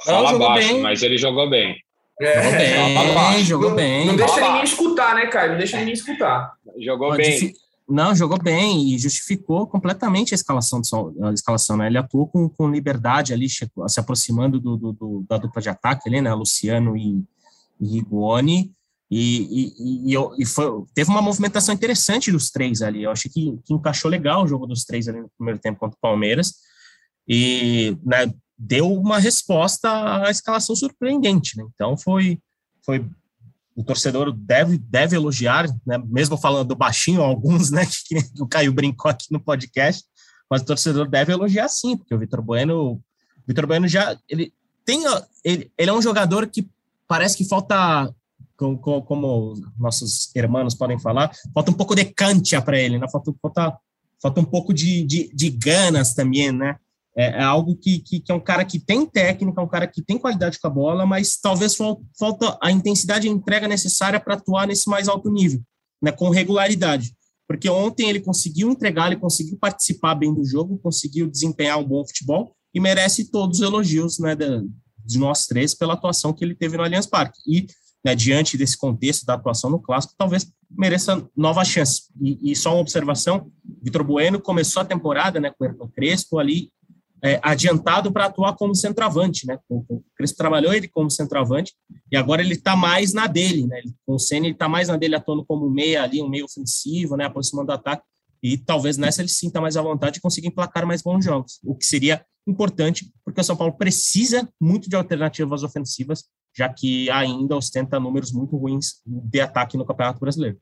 Fala 0.05 0.33
não, 0.33 0.39
baixo, 0.39 0.73
bem. 0.73 0.83
mas 0.83 1.03
ele 1.03 1.17
jogou 1.17 1.49
bem. 1.49 1.77
É, 2.21 2.53
jogou 2.53 3.15
bem, 3.15 3.45
jogou 3.45 3.69
não, 3.71 3.77
bem. 3.77 4.07
Não 4.07 4.17
deixa 4.17 4.41
ninguém 4.41 4.65
escutar, 4.65 5.15
né, 5.15 5.27
Caio? 5.27 5.53
Não 5.53 5.59
deixa 5.59 5.79
ninguém 5.79 5.95
escutar. 5.95 6.53
Jogou 6.79 7.17
bem. 7.17 7.55
Não, 7.89 8.15
jogou 8.15 8.43
bem 8.43 8.95
e 8.95 8.99
justificou 8.99 9.67
completamente 9.67 10.33
a 10.33 10.37
escalação, 10.37 10.81
a 11.23 11.33
escalação 11.33 11.77
né? 11.77 11.87
Ele 11.87 11.99
atuou 11.99 12.27
com, 12.27 12.49
com 12.49 12.71
liberdade 12.71 13.35
ali, 13.35 13.47
se 13.49 13.69
aproximando 13.99 14.59
do, 14.59 14.77
do, 14.77 14.93
do, 14.93 15.27
da 15.29 15.37
dupla 15.37 15.61
de 15.61 15.69
ataque 15.69 16.09
ali, 16.09 16.21
né? 16.21 16.33
Luciano 16.33 16.97
e, 16.97 17.23
e 17.81 17.87
Riguoni. 17.87 18.73
E, 19.11 19.73
e, 19.77 20.15
e, 20.15 20.19
e 20.39 20.47
foi, 20.47 20.83
teve 20.95 21.11
uma 21.11 21.21
movimentação 21.21 21.75
interessante 21.75 22.33
dos 22.33 22.51
três 22.51 22.81
ali. 22.81 23.03
Eu 23.03 23.11
achei 23.11 23.31
que, 23.31 23.59
que, 23.65 23.75
encaixou 23.75 24.11
legal 24.11 24.45
o 24.45 24.49
jogo 24.49 24.67
dos 24.67 24.85
três 24.85 25.07
ali 25.07 25.21
no 25.21 25.31
primeiro 25.37 25.61
tempo 25.61 25.79
contra 25.79 25.97
o 25.97 26.01
Palmeiras. 26.01 26.55
E 27.29 27.97
né, 28.03 28.33
deu 28.57 28.93
uma 28.93 29.19
resposta 29.19 30.25
à 30.25 30.31
escalação 30.31 30.75
surpreendente. 30.77 31.57
Né? 31.57 31.65
Então 31.75 31.97
foi, 31.97 32.39
foi 32.83 33.05
o 33.77 33.83
torcedor 33.83 34.33
deve, 34.33 34.79
deve 34.79 35.17
elogiar, 35.17 35.67
né, 35.85 35.99
mesmo 36.07 36.37
falando 36.37 36.77
baixinho, 36.77 37.23
alguns, 37.23 37.71
né, 37.71 37.85
que, 38.09 38.23
que 38.23 38.43
o 38.43 38.47
Caio 38.47 38.73
brincou 38.73 39.11
aqui 39.11 39.27
no 39.31 39.41
podcast, 39.41 40.05
mas 40.49 40.63
o 40.63 40.67
torcedor 40.67 41.09
deve 41.09 41.33
elogiar 41.33 41.69
sim, 41.69 41.97
porque 41.97 42.15
o 42.15 42.19
Vitor 42.19 42.41
Bueno, 42.41 43.03
Vitor 43.47 43.67
Bueno 43.67 43.89
já, 43.89 44.17
ele 44.29 44.53
tem, 44.85 45.03
ele, 45.43 45.71
ele 45.77 45.91
é 45.91 45.93
um 45.93 46.03
jogador 46.03 46.47
que 46.47 46.69
parece 47.09 47.37
que 47.37 47.45
falta, 47.45 48.15
como, 48.57 49.03
como 49.03 49.55
nossos 49.77 50.35
irmãos 50.37 50.75
podem 50.75 50.99
falar, 50.99 51.33
falta 51.53 51.71
um 51.71 51.75
pouco 51.75 51.95
de 51.95 52.05
cancha 52.05 52.63
para 52.63 52.79
ele, 52.79 52.99
né, 52.99 53.09
falta, 53.11 53.35
falta, 53.43 53.79
falta 54.23 54.41
um 54.41 54.45
pouco 54.45 54.73
de, 54.73 55.03
de, 55.05 55.31
de 55.35 55.51
ganas 55.51 56.15
também, 56.15 56.53
né, 56.53 56.77
é, 57.17 57.27
é 57.27 57.43
algo 57.43 57.77
que, 57.77 58.01
que, 58.01 58.21
que, 58.21 58.33
é 58.33 58.35
um 58.35 58.41
cara 58.41 58.65
que 58.65 58.79
tem 58.79 59.07
técnica, 59.07 59.63
um 59.63 59.69
cara 59.69 59.87
que 59.87 60.03
tem 60.03 60.19
qualidade 60.19 60.59
com 60.59 60.67
a 60.67 60.71
bola, 60.71 61.07
mas 61.07 61.37
talvez 61.37 61.77
falta 62.19 62.59
a 62.61 62.71
intensidade 62.71 63.27
e 63.27 63.31
entrega 63.31 63.69
necessária 63.69 64.19
para 64.19 64.35
atuar 64.35 64.67
nesse 64.67 64.89
mais 64.89 65.09
alto 65.09 65.31
nível, 65.31 65.63
né, 66.03 66.11
com 66.11 66.29
regularidade. 66.29 67.15
Porque 67.47 67.69
ontem 67.69 68.09
ele 68.09 68.21
conseguiu 68.21 68.71
entregar, 68.71 69.07
ele 69.07 69.21
conseguiu 69.21 69.57
participar 69.59 70.15
bem 70.15 70.35
do 70.35 70.45
jogo, 70.45 70.79
conseguiu 70.79 71.31
desempenhar 71.31 71.79
um 71.79 71.85
bom 71.85 72.05
futebol 72.07 72.55
e 72.75 72.81
merece 72.81 73.31
todos 73.31 73.61
os 73.61 73.65
elogios 73.65 74.19
né, 74.19 74.35
de, 74.35 74.47
de 75.05 75.19
nós 75.19 75.47
três 75.47 75.75
pela 75.75 75.95
atuação 75.95 76.33
que 76.33 76.45
ele 76.45 76.55
teve 76.55 76.77
no 76.77 76.83
Allianz 76.83 77.07
Parque. 77.07 77.39
E, 77.47 77.67
né, 78.05 78.15
diante 78.15 78.57
desse 78.57 78.77
contexto 78.77 79.25
da 79.25 79.35
atuação 79.35 79.71
no 79.71 79.79
Clássico, 79.79 80.15
talvez 80.19 80.51
mereça 80.71 81.25
nova 81.37 81.65
chance. 81.65 82.05
E, 82.21 82.51
e 82.51 82.57
só 82.57 82.73
uma 82.73 82.81
observação, 82.81 83.51
Vitor 83.83 84.03
Bueno 84.03 84.41
começou 84.41 84.83
a 84.83 84.85
temporada 84.85 85.39
né, 85.39 85.53
com 85.57 85.65
o 85.65 85.69
Ayrton 85.69 85.89
Crespo 85.89 86.39
ali, 86.39 86.73
é, 87.25 87.41
adiantado 87.43 88.13
para 88.13 88.27
atuar 88.27 88.55
como 88.55 88.75
centroavante, 88.75 89.47
né? 89.47 89.59
O, 89.67 89.83
o 89.89 90.05
Crespo 90.15 90.37
trabalhou 90.37 90.75
ele 90.75 90.87
como 90.87 91.11
centroavante 91.11 91.73
e 92.13 92.17
agora 92.17 92.43
ele 92.43 92.53
está 92.53 92.77
mais 92.77 93.15
na 93.15 93.27
dele, 93.27 93.67
né? 93.67 93.79
Ele, 93.79 93.95
com 94.07 94.17
o 94.17 94.19
Senna 94.19 94.45
ele 94.45 94.53
está 94.53 94.69
mais 94.69 94.89
na 94.89 94.97
dele 94.99 95.15
atuando 95.15 95.43
como 95.43 95.71
meia 95.71 96.03
ali, 96.03 96.21
um 96.21 96.29
meio 96.29 96.45
ofensivo, 96.45 97.17
né? 97.17 97.25
Aproximando 97.25 97.69
do 97.69 97.73
ataque 97.73 98.05
e 98.43 98.59
talvez 98.59 98.99
nessa 98.99 99.23
ele 99.23 99.31
sinta 99.31 99.59
mais 99.59 99.75
à 99.75 99.81
vontade 99.81 100.17
de 100.17 100.21
conseguir 100.21 100.49
emplacar 100.49 100.87
mais 100.87 101.01
bons 101.01 101.25
jogos, 101.25 101.61
o 101.65 101.75
que 101.75 101.87
seria 101.87 102.23
importante 102.47 103.11
porque 103.25 103.41
o 103.41 103.45
São 103.45 103.57
Paulo 103.57 103.73
precisa 103.73 104.47
muito 104.61 104.91
de 104.91 104.95
alternativas 104.95 105.63
ofensivas, 105.63 106.25
já 106.55 106.69
que 106.69 107.11
ainda 107.11 107.57
ostenta 107.57 107.99
números 107.99 108.33
muito 108.33 108.55
ruins 108.55 109.01
de 109.07 109.41
ataque 109.41 109.79
no 109.79 109.87
Campeonato 109.87 110.21
Brasileiro. 110.21 110.61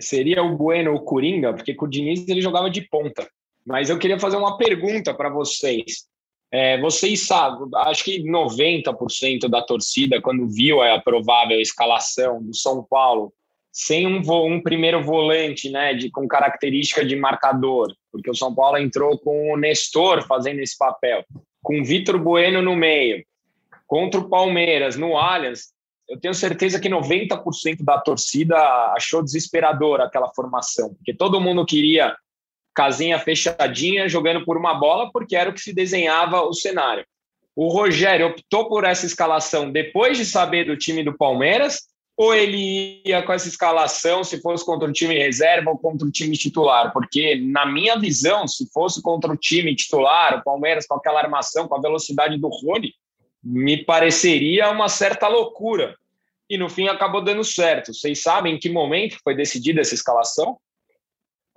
Seria 0.00 0.40
o 0.40 0.56
Bueno 0.56 0.94
o 0.94 1.00
Coringa, 1.00 1.52
porque 1.52 1.74
com 1.74 1.86
o 1.86 1.88
Diniz 1.88 2.28
ele 2.28 2.40
jogava 2.40 2.70
de 2.70 2.82
ponta. 2.82 3.28
Mas 3.68 3.90
eu 3.90 3.98
queria 3.98 4.18
fazer 4.18 4.36
uma 4.36 4.56
pergunta 4.56 5.12
para 5.12 5.28
vocês. 5.28 6.08
É, 6.50 6.80
vocês 6.80 7.26
sabem, 7.26 7.68
acho 7.74 8.02
que 8.02 8.22
90% 8.22 9.46
da 9.50 9.60
torcida, 9.60 10.22
quando 10.22 10.48
viu 10.48 10.80
a 10.80 10.98
provável 10.98 11.60
escalação 11.60 12.42
do 12.42 12.56
São 12.56 12.82
Paulo, 12.82 13.30
sem 13.70 14.06
um, 14.06 14.22
um, 14.46 14.62
primeiro 14.62 15.04
volante 15.04 15.68
né, 15.68 15.92
de, 15.92 16.10
com 16.10 16.26
característica 16.26 17.04
de 17.04 17.14
marcador, 17.14 17.94
porque 18.10 18.30
o 18.30 18.34
São 18.34 18.54
Paulo 18.54 18.78
entrou 18.78 19.18
com 19.18 19.52
o 19.52 19.56
Nestor 19.58 20.26
fazendo 20.26 20.60
esse 20.60 20.76
papel, 20.78 21.22
com 21.62 21.78
o 21.78 21.84
Vitor 21.84 22.18
Bueno 22.18 22.62
no 22.62 22.74
meio, 22.74 23.22
contra 23.86 24.18
o 24.18 24.30
Palmeiras, 24.30 24.96
no 24.96 25.18
Allianz, 25.18 25.74
eu 26.08 26.18
tenho 26.18 26.32
certeza 26.32 26.80
que 26.80 26.88
90% 26.88 27.84
da 27.84 28.00
torcida 28.00 28.56
achou 28.96 29.22
desesperador 29.22 30.00
aquela 30.00 30.32
formação, 30.34 30.94
porque 30.94 31.12
todo 31.12 31.38
mundo 31.38 31.66
queria 31.66 32.16
casinha 32.78 33.18
fechadinha, 33.18 34.08
jogando 34.08 34.44
por 34.44 34.56
uma 34.56 34.72
bola, 34.72 35.10
porque 35.10 35.34
era 35.34 35.50
o 35.50 35.52
que 35.52 35.60
se 35.60 35.74
desenhava 35.74 36.42
o 36.42 36.54
cenário. 36.54 37.04
O 37.56 37.66
Rogério 37.66 38.28
optou 38.28 38.68
por 38.68 38.84
essa 38.84 39.04
escalação 39.04 39.72
depois 39.72 40.16
de 40.16 40.24
saber 40.24 40.64
do 40.64 40.76
time 40.76 41.02
do 41.02 41.12
Palmeiras, 41.12 41.88
ou 42.16 42.32
ele 42.32 43.02
ia 43.04 43.20
com 43.24 43.32
essa 43.32 43.48
escalação 43.48 44.22
se 44.22 44.40
fosse 44.40 44.64
contra 44.64 44.88
o 44.88 44.92
time 44.92 45.18
reserva 45.18 45.72
ou 45.72 45.76
contra 45.76 46.06
o 46.06 46.10
time 46.10 46.36
titular? 46.36 46.92
Porque, 46.92 47.34
na 47.34 47.66
minha 47.66 47.98
visão, 47.98 48.46
se 48.46 48.70
fosse 48.72 49.02
contra 49.02 49.32
o 49.32 49.36
time 49.36 49.74
titular, 49.74 50.38
o 50.38 50.44
Palmeiras 50.44 50.86
com 50.86 50.94
aquela 50.94 51.18
armação, 51.18 51.66
com 51.66 51.74
a 51.74 51.80
velocidade 51.80 52.38
do 52.38 52.46
Rony, 52.46 52.94
me 53.42 53.84
pareceria 53.84 54.70
uma 54.70 54.88
certa 54.88 55.26
loucura. 55.26 55.96
E 56.48 56.56
no 56.56 56.68
fim 56.68 56.86
acabou 56.86 57.24
dando 57.24 57.42
certo. 57.42 57.92
Vocês 57.92 58.22
sabem 58.22 58.54
em 58.54 58.58
que 58.58 58.70
momento 58.70 59.18
foi 59.24 59.34
decidida 59.34 59.80
essa 59.80 59.94
escalação? 59.94 60.56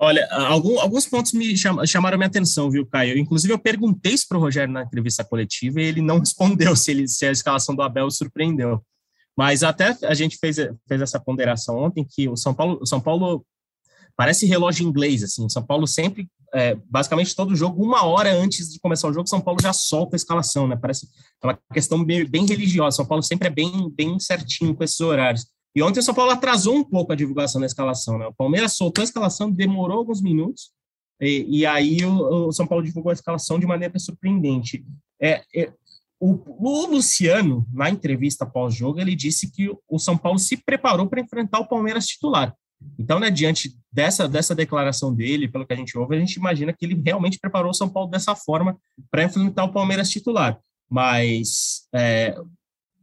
Olha, 0.03 0.27
algum, 0.31 0.79
alguns 0.79 1.05
pontos 1.05 1.31
me 1.31 1.55
cham, 1.55 1.85
chamaram 1.85 2.17
minha 2.17 2.27
atenção, 2.27 2.71
viu, 2.71 2.83
Caio? 2.87 3.19
Inclusive, 3.19 3.53
eu 3.53 3.59
perguntei 3.59 4.13
isso 4.13 4.27
para 4.27 4.35
o 4.35 4.41
Rogério 4.41 4.73
na 4.73 4.81
entrevista 4.81 5.23
coletiva 5.23 5.79
e 5.79 5.83
ele 5.83 6.01
não 6.01 6.17
respondeu 6.19 6.75
se, 6.75 6.89
ele, 6.89 7.07
se 7.07 7.23
a 7.23 7.31
escalação 7.31 7.75
do 7.75 7.83
Abel 7.83 8.09
surpreendeu. 8.09 8.83
Mas 9.37 9.61
até 9.61 9.95
a 10.03 10.15
gente 10.15 10.37
fez, 10.37 10.57
fez 10.87 11.01
essa 11.01 11.19
ponderação 11.19 11.77
ontem 11.77 12.03
que 12.03 12.27
o 12.27 12.35
São 12.35 12.51
Paulo, 12.51 12.83
São 12.83 12.99
Paulo 12.99 13.45
parece 14.17 14.47
relógio 14.47 14.87
inglês, 14.87 15.21
assim. 15.21 15.47
São 15.47 15.63
Paulo 15.63 15.85
sempre, 15.85 16.27
é, 16.51 16.75
basicamente 16.89 17.35
todo 17.35 17.55
jogo, 17.55 17.83
uma 17.83 18.03
hora 18.03 18.33
antes 18.33 18.73
de 18.73 18.79
começar 18.79 19.07
o 19.07 19.13
jogo, 19.13 19.29
São 19.29 19.39
Paulo 19.39 19.61
já 19.61 19.71
solta 19.71 20.15
a 20.15 20.17
escalação, 20.17 20.67
né? 20.67 20.75
Parece 20.75 21.07
uma 21.43 21.57
questão 21.71 22.03
bem, 22.03 22.25
bem 22.25 22.47
religiosa. 22.47 22.97
São 22.97 23.05
Paulo 23.05 23.21
sempre 23.21 23.49
é 23.49 23.51
bem, 23.51 23.87
bem 23.95 24.19
certinho 24.19 24.73
com 24.73 24.83
esses 24.83 24.99
horários. 24.99 25.45
E 25.75 25.81
ontem 25.81 25.99
o 25.99 26.03
São 26.03 26.13
Paulo 26.13 26.31
atrasou 26.31 26.75
um 26.75 26.83
pouco 26.83 27.13
a 27.13 27.15
divulgação 27.15 27.61
da 27.61 27.67
escalação, 27.67 28.17
né? 28.17 28.27
O 28.27 28.33
Palmeiras 28.33 28.73
soltou 28.73 29.01
a 29.01 29.05
escalação, 29.05 29.49
demorou 29.49 29.99
alguns 29.99 30.21
minutos, 30.21 30.71
e, 31.19 31.59
e 31.59 31.65
aí 31.65 32.03
o, 32.03 32.47
o, 32.47 32.51
São 32.51 32.65
Paulo 32.67 32.83
divulgou 32.83 33.11
a 33.11 33.13
escalação 33.13 33.59
de 33.59 33.65
maneira 33.65 33.97
surpreendente. 33.99 34.83
É, 35.21 35.43
é 35.55 35.71
o, 36.19 36.39
o, 36.45 36.85
Luciano, 36.87 37.65
na 37.71 37.89
entrevista 37.89 38.45
pós-jogo, 38.45 38.99
ele 38.99 39.15
disse 39.15 39.51
que 39.51 39.71
o 39.87 39.99
São 39.99 40.17
Paulo 40.17 40.39
se 40.39 40.57
preparou 40.57 41.07
para 41.07 41.21
enfrentar 41.21 41.59
o 41.59 41.67
Palmeiras 41.67 42.05
titular. 42.05 42.55
Então, 42.97 43.19
né, 43.19 43.29
diante 43.29 43.77
dessa, 43.91 44.27
dessa 44.27 44.55
declaração 44.55 45.13
dele, 45.13 45.47
pelo 45.47 45.65
que 45.65 45.73
a 45.73 45.75
gente 45.75 45.95
ouve, 45.97 46.15
a 46.15 46.19
gente 46.19 46.33
imagina 46.33 46.73
que 46.73 46.85
ele 46.85 46.99
realmente 47.03 47.39
preparou 47.39 47.71
o 47.71 47.75
São 47.75 47.87
Paulo 47.87 48.09
dessa 48.09 48.35
forma 48.35 48.77
para 49.09 49.23
enfrentar 49.23 49.63
o 49.63 49.71
Palmeiras 49.71 50.09
titular. 50.09 50.59
Mas, 50.89 51.87
é, 51.93 52.35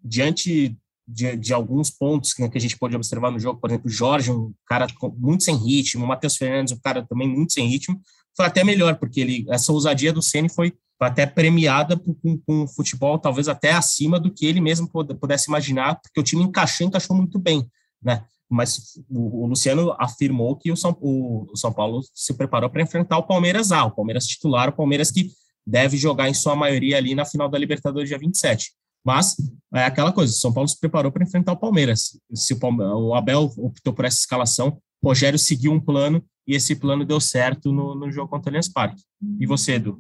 diante 0.03 0.77
de, 1.09 1.37
de, 1.37 1.55
alguns 1.55 1.91
pontos 1.91 2.35
que, 2.35 2.47
que, 2.47 2.59
a 2.59 2.61
gente 2.61 2.77
pode 2.77 2.95
observar 2.95 3.31
no 3.31 3.41
jogo, 3.41 3.59
por 3.59 3.71
exemplo, 3.71 3.89
o 3.89 3.93
Jorge, 3.93 4.31
um 4.31 4.53
cara 4.67 4.87
muito 5.17 5.43
sem 5.43 5.57
ritmo, 5.57 6.05
o 6.05 6.09
Matheus 6.09 6.37
Fernandes, 6.37 6.75
um 6.75 6.79
cara 6.79 7.03
também 7.07 7.27
muito 7.27 7.55
sem 7.55 7.67
ritmo, 7.67 7.99
foi 8.37 8.45
até 8.45 8.63
melhor, 8.63 8.97
porque 8.97 9.21
ele, 9.21 9.47
essa 9.49 9.73
ousadia 9.73 10.13
do 10.13 10.21
Ceni 10.21 10.51
foi 10.51 10.75
até 11.01 11.25
premiada 11.25 11.97
com, 11.97 12.39
com 12.39 12.69
futebol 12.69 13.19
talvez 13.19 13.49
até 13.49 13.73
acima 13.73 14.21
do 14.21 14.31
que 14.31 14.45
ele 14.45 14.61
mesmo 14.61 14.89
pudesse 14.89 15.49
imaginar, 15.49 16.01
porque 16.01 16.21
o 16.21 16.23
time 16.23 16.43
encaixou, 16.43 16.87
encaixou 16.87 17.17
muito 17.17 17.39
bem, 17.39 17.67
né? 18.03 18.25
Mas 18.51 18.99
o, 19.09 19.45
o 19.45 19.47
Luciano 19.47 19.95
afirmou 19.99 20.57
que 20.57 20.73
o 20.73 20.77
São, 20.77 20.97
o, 21.01 21.47
o 21.53 21.57
São 21.57 21.73
Paulo 21.73 22.01
se 22.15 22.35
preparou 22.35 22.69
para 22.69 22.83
enfrentar 22.83 23.19
o 23.19 23.27
Palmeiras 23.27 23.73
A, 23.73 23.85
o 23.85 23.91
Palmeiras 23.91 24.27
titular, 24.27 24.69
o 24.69 24.73
Palmeiras 24.73 25.11
que 25.11 25.31
deve 25.67 25.97
jogar 25.97 26.29
em 26.29 26.35
sua 26.35 26.57
maioria 26.57 26.97
ali 26.97 27.15
na 27.15 27.25
final 27.25 27.49
da 27.49 27.59
Libertadores 27.59 28.09
dia 28.09 28.19
27. 28.19 28.73
Mas 29.09 29.37
é 29.75 29.85
aquela 29.85 30.13
coisa, 30.13 30.31
São 30.35 30.53
Paulo 30.53 30.69
se 30.69 30.79
preparou 30.79 31.11
para 31.11 31.25
enfrentar 31.25 31.53
o 31.53 31.57
Palmeiras. 31.57 32.21
Se 32.35 32.53
o, 32.53 32.59
o 32.61 33.15
Abel 33.15 33.51
optou 33.57 33.95
por 33.95 34.05
essa 34.05 34.19
escalação, 34.19 34.77
o 35.03 35.09
Rogério 35.09 35.39
seguiu 35.39 35.73
um 35.73 35.81
plano 35.81 36.23
e 36.47 36.55
esse 36.55 36.77
plano 36.77 37.07
deu 37.07 37.19
certo 37.19 37.73
no, 37.73 37.95
no 37.95 38.13
jogo 38.13 38.29
contra 38.29 38.49
o 38.49 38.51
Allianz 38.51 38.69
Parque. 38.69 39.03
E 39.41 39.47
você, 39.47 39.77
Edu? 39.77 39.99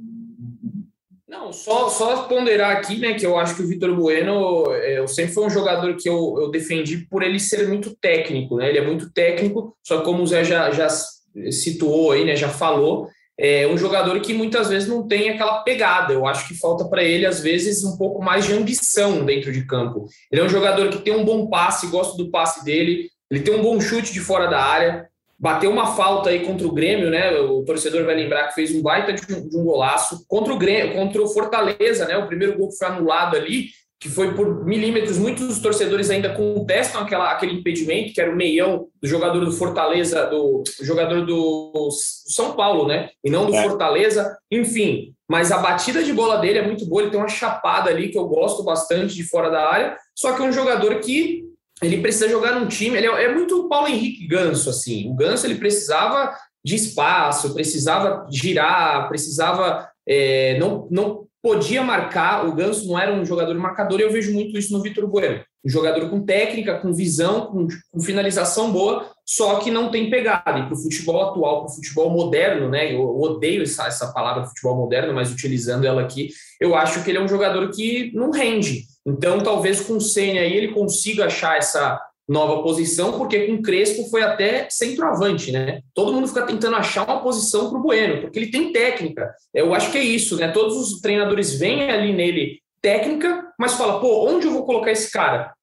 Não, 1.26 1.50
só, 1.54 1.88
só 1.88 2.24
ponderar 2.24 2.76
aqui, 2.76 2.98
né, 2.98 3.14
que 3.14 3.24
eu 3.24 3.38
acho 3.38 3.56
que 3.56 3.62
o 3.62 3.66
Vitor 3.66 3.96
Bueno, 3.96 4.70
é, 4.72 5.06
sempre 5.06 5.32
foi 5.32 5.46
um 5.46 5.50
jogador 5.50 5.96
que 5.96 6.06
eu, 6.06 6.36
eu 6.38 6.50
defendi 6.50 7.06
por 7.06 7.22
ele 7.22 7.40
ser 7.40 7.66
muito 7.66 7.96
técnico, 7.96 8.56
né, 8.56 8.68
ele 8.68 8.78
é 8.78 8.86
muito 8.86 9.10
técnico, 9.10 9.74
só 9.82 10.02
como 10.02 10.22
o 10.22 10.26
Zé 10.26 10.44
já, 10.44 10.70
já 10.70 10.88
situou 11.50 12.12
aí, 12.12 12.26
né, 12.26 12.36
já 12.36 12.50
falou, 12.50 13.08
é 13.38 13.68
um 13.68 13.78
jogador 13.78 14.18
que 14.20 14.34
muitas 14.34 14.68
vezes 14.68 14.88
não 14.88 15.06
tem 15.06 15.30
aquela 15.30 15.62
pegada, 15.62 16.12
eu 16.12 16.26
acho 16.26 16.48
que 16.48 16.58
falta 16.58 16.84
para 16.86 17.04
ele, 17.04 17.24
às 17.24 17.40
vezes, 17.40 17.84
um 17.84 17.96
pouco 17.96 18.20
mais 18.20 18.44
de 18.44 18.52
ambição 18.52 19.24
dentro 19.24 19.52
de 19.52 19.64
campo. 19.64 20.06
Ele 20.30 20.40
é 20.40 20.44
um 20.44 20.48
jogador 20.48 20.88
que 20.88 20.98
tem 20.98 21.14
um 21.14 21.24
bom 21.24 21.46
passe, 21.46 21.86
gosto 21.86 22.16
do 22.16 22.30
passe 22.30 22.64
dele, 22.64 23.08
ele 23.30 23.40
tem 23.40 23.54
um 23.54 23.62
bom 23.62 23.80
chute 23.80 24.12
de 24.12 24.20
fora 24.20 24.48
da 24.48 24.60
área, 24.60 25.08
bateu 25.38 25.70
uma 25.70 25.94
falta 25.94 26.30
aí 26.30 26.40
contra 26.40 26.66
o 26.66 26.72
Grêmio, 26.72 27.10
né? 27.10 27.30
O 27.38 27.62
torcedor 27.62 28.04
vai 28.04 28.16
lembrar 28.16 28.48
que 28.48 28.54
fez 28.54 28.74
um 28.74 28.82
baita 28.82 29.12
de 29.12 29.32
um, 29.32 29.48
de 29.48 29.56
um 29.56 29.64
golaço 29.64 30.24
contra 30.26 30.52
o 30.52 30.58
Grêmio, 30.58 30.94
contra 30.94 31.22
o 31.22 31.28
Fortaleza, 31.28 32.06
né? 32.06 32.16
O 32.16 32.26
primeiro 32.26 32.58
gol 32.58 32.70
que 32.70 32.76
foi 32.76 32.88
anulado 32.88 33.36
ali, 33.36 33.68
que 34.00 34.08
foi 34.08 34.34
por 34.34 34.64
milímetros. 34.64 35.18
Muitos 35.18 35.58
torcedores 35.58 36.08
ainda 36.08 36.32
contestam 36.34 37.00
aquela, 37.00 37.32
aquele 37.32 37.54
impedimento, 37.54 38.12
que 38.12 38.20
era 38.20 38.30
o 38.30 38.36
meião 38.36 38.86
do 39.02 39.08
jogador 39.08 39.44
do 39.44 39.52
Fortaleza, 39.52 40.26
do 40.26 40.62
jogador 40.80 41.26
do 41.26 41.88
São 42.28 42.52
Paulo, 42.52 42.86
né? 42.86 43.10
E 43.24 43.30
não 43.30 43.46
do 43.46 43.54
é. 43.54 43.62
Fortaleza. 43.62 44.36
Enfim, 44.50 45.14
mas 45.28 45.50
a 45.50 45.58
batida 45.58 46.02
de 46.02 46.12
bola 46.12 46.38
dele 46.38 46.58
é 46.58 46.66
muito 46.66 46.86
boa. 46.86 47.02
Ele 47.02 47.10
tem 47.10 47.18
uma 47.18 47.28
chapada 47.28 47.90
ali 47.90 48.08
que 48.08 48.18
eu 48.18 48.28
gosto 48.28 48.62
bastante 48.62 49.14
de 49.14 49.24
fora 49.24 49.50
da 49.50 49.68
área. 49.68 49.96
Só 50.14 50.32
que 50.32 50.42
é 50.42 50.44
um 50.44 50.52
jogador 50.52 51.00
que 51.00 51.42
ele 51.82 52.00
precisa 52.00 52.28
jogar 52.28 52.58
num 52.58 52.68
time. 52.68 52.96
Ele 52.96 53.06
é, 53.06 53.24
é 53.24 53.34
muito 53.34 53.68
Paulo 53.68 53.88
Henrique 53.88 54.28
Ganso, 54.28 54.70
assim. 54.70 55.10
O 55.10 55.14
Ganso 55.14 55.44
ele 55.44 55.56
precisava 55.56 56.36
de 56.64 56.76
espaço, 56.76 57.52
precisava 57.52 58.26
girar, 58.30 59.08
precisava. 59.08 59.88
É, 60.06 60.56
não, 60.58 60.88
não 60.90 61.27
podia 61.42 61.82
marcar. 61.82 62.46
O 62.46 62.54
Ganso 62.54 62.86
não 62.86 62.98
era 62.98 63.12
um 63.12 63.24
jogador 63.24 63.54
marcador, 63.56 64.00
e 64.00 64.02
eu 64.02 64.12
vejo 64.12 64.32
muito 64.32 64.58
isso 64.58 64.72
no 64.72 64.82
Vitor 64.82 65.06
Bueno. 65.06 65.42
Um 65.64 65.68
jogador 65.68 66.08
com 66.08 66.24
técnica, 66.24 66.78
com 66.78 66.92
visão, 66.92 67.46
com, 67.46 67.66
com 67.90 68.00
finalização 68.00 68.70
boa, 68.72 69.10
só 69.26 69.56
que 69.58 69.70
não 69.70 69.90
tem 69.90 70.08
pegada. 70.08 70.58
E 70.58 70.62
para 70.64 70.74
o 70.74 70.82
futebol 70.82 71.22
atual, 71.22 71.64
para 71.64 71.72
o 71.72 71.74
futebol 71.74 72.10
moderno, 72.10 72.68
né? 72.68 72.94
Eu 72.94 73.20
odeio 73.20 73.62
essa, 73.62 73.86
essa 73.86 74.12
palavra 74.12 74.46
futebol 74.46 74.76
moderno, 74.76 75.12
mas 75.12 75.32
utilizando 75.32 75.86
ela 75.86 76.02
aqui, 76.02 76.30
eu 76.60 76.74
acho 76.74 77.02
que 77.02 77.10
ele 77.10 77.18
é 77.18 77.22
um 77.22 77.28
jogador 77.28 77.70
que 77.70 78.12
não 78.14 78.30
rende. 78.30 78.84
Então, 79.06 79.40
talvez 79.40 79.80
com 79.80 79.94
o 79.94 80.00
Senna 80.00 80.40
aí 80.40 80.56
ele 80.56 80.72
consiga 80.72 81.26
achar 81.26 81.56
essa 81.56 82.00
nova 82.28 82.62
posição, 82.62 83.16
porque 83.16 83.46
com 83.46 83.62
Crespo 83.62 84.08
foi 84.10 84.22
até 84.22 84.68
centroavante, 84.70 85.50
né? 85.50 85.80
Todo 85.94 86.12
mundo 86.12 86.28
fica 86.28 86.46
tentando 86.46 86.76
achar 86.76 87.04
uma 87.04 87.22
posição 87.22 87.70
para 87.70 87.78
o 87.78 87.82
Bueno, 87.82 88.20
porque 88.20 88.38
ele 88.38 88.50
tem 88.50 88.70
técnica. 88.70 89.34
Eu 89.54 89.74
acho 89.74 89.90
que 89.90 89.96
é 89.96 90.04
isso, 90.04 90.36
né? 90.36 90.48
Todos 90.48 90.76
os 90.76 91.00
treinadores 91.00 91.58
veem 91.58 91.90
ali 91.90 92.12
nele 92.12 92.60
técnica, 92.82 93.52
mas 93.58 93.74
fala, 93.74 93.98
pô, 93.98 94.28
onde 94.28 94.46
eu 94.46 94.52
vou 94.52 94.66
colocar 94.66 94.92
esse 94.92 95.10
cara? 95.10 95.54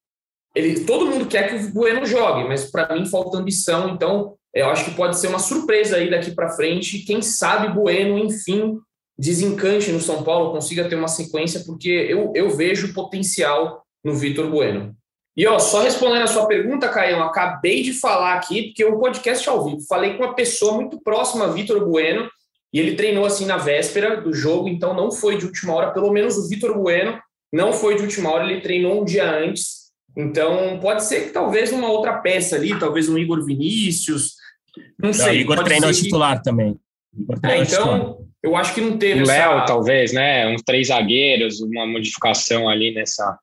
Ele, 0.56 0.86
todo 0.86 1.06
mundo 1.06 1.28
quer 1.28 1.50
que 1.50 1.56
o 1.56 1.74
Bueno 1.74 2.06
jogue, 2.06 2.48
mas 2.48 2.72
para 2.72 2.96
mim 2.96 3.06
falta 3.06 3.38
ambição, 3.38 3.90
então 3.90 4.36
eu 4.54 4.68
acho 4.70 4.86
que 4.86 4.96
pode 4.96 5.20
ser 5.20 5.28
uma 5.28 5.38
surpresa 5.38 5.98
aí 5.98 6.10
daqui 6.10 6.32
para 6.32 6.50
frente. 6.50 7.00
Quem 7.00 7.22
sabe 7.22 7.74
Bueno, 7.74 8.18
enfim, 8.18 8.80
desencante 9.18 9.92
no 9.92 10.00
São 10.00 10.24
Paulo, 10.24 10.52
consiga 10.52 10.88
ter 10.90 10.96
uma 10.96 11.10
sequência, 11.10 11.64
porque 11.66 11.90
eu, 11.90 12.32
eu 12.34 12.50
vejo 12.50 12.94
potencial 12.94 13.84
no 14.04 14.16
Vitor 14.16 14.50
Bueno. 14.50 14.96
E 15.36 15.46
ó, 15.46 15.60
só 15.60 15.82
respondendo 15.82 16.24
a 16.24 16.28
sua 16.28 16.48
pergunta, 16.48 16.88
Caio, 16.88 17.22
acabei 17.22 17.84
de 17.84 17.94
falar 17.94 18.36
aqui, 18.36 18.64
porque 18.64 18.84
é 18.84 18.90
um 18.90 19.00
podcast 19.00 19.48
ao 19.50 19.66
vivo. 19.66 19.82
Falei 19.88 20.14
com 20.14 20.24
uma 20.24 20.34
pessoa 20.34 20.74
muito 20.74 21.02
próxima 21.02 21.46
a 21.46 21.50
Vitor 21.50 21.86
Bueno, 21.86 22.30
e 22.72 22.80
ele 22.80 22.96
treinou 22.96 23.26
assim 23.26 23.46
na 23.46 23.58
véspera 23.58 24.22
do 24.22 24.34
jogo, 24.34 24.70
então 24.70 24.94
não 24.94 25.12
foi 25.12 25.38
de 25.38 25.46
última 25.46 25.74
hora, 25.74 25.92
pelo 25.92 26.12
menos 26.12 26.38
o 26.38 26.48
Vitor 26.48 26.78
Bueno 26.78 27.20
não 27.52 27.72
foi 27.72 27.96
de 27.96 28.02
última 28.02 28.32
hora, 28.32 28.50
ele 28.50 28.62
treinou 28.62 29.02
um 29.02 29.06
dia 29.06 29.30
antes. 29.30 29.86
Então 30.18 30.80
pode 30.82 31.04
ser 31.04 31.26
que 31.26 31.30
talvez 31.30 31.72
uma 31.72 31.90
outra 31.90 32.18
peça 32.20 32.56
ali, 32.56 32.78
talvez 32.78 33.08
um 33.08 33.18
Igor 33.18 33.46
Vinícius, 33.46 34.34
não, 34.98 35.08
não 35.08 35.14
sei. 35.14 35.38
O 35.38 35.42
Igor 35.42 35.64
treinou 35.64 35.90
que... 35.90 36.02
titular 36.02 36.42
também. 36.42 36.78
É, 37.44 37.58
então, 37.58 38.26
eu 38.44 38.56
acho 38.56 38.74
que 38.74 38.82
não 38.82 38.98
teve. 38.98 39.24
O 39.24 39.28
Léo, 39.28 39.58
essa... 39.58 39.66
talvez, 39.66 40.14
né? 40.14 40.48
Uns 40.48 40.62
três 40.64 40.88
zagueiros, 40.88 41.62
uma 41.62 41.86
modificação 41.86 42.68
ali 42.68 42.94
nessa. 42.94 43.38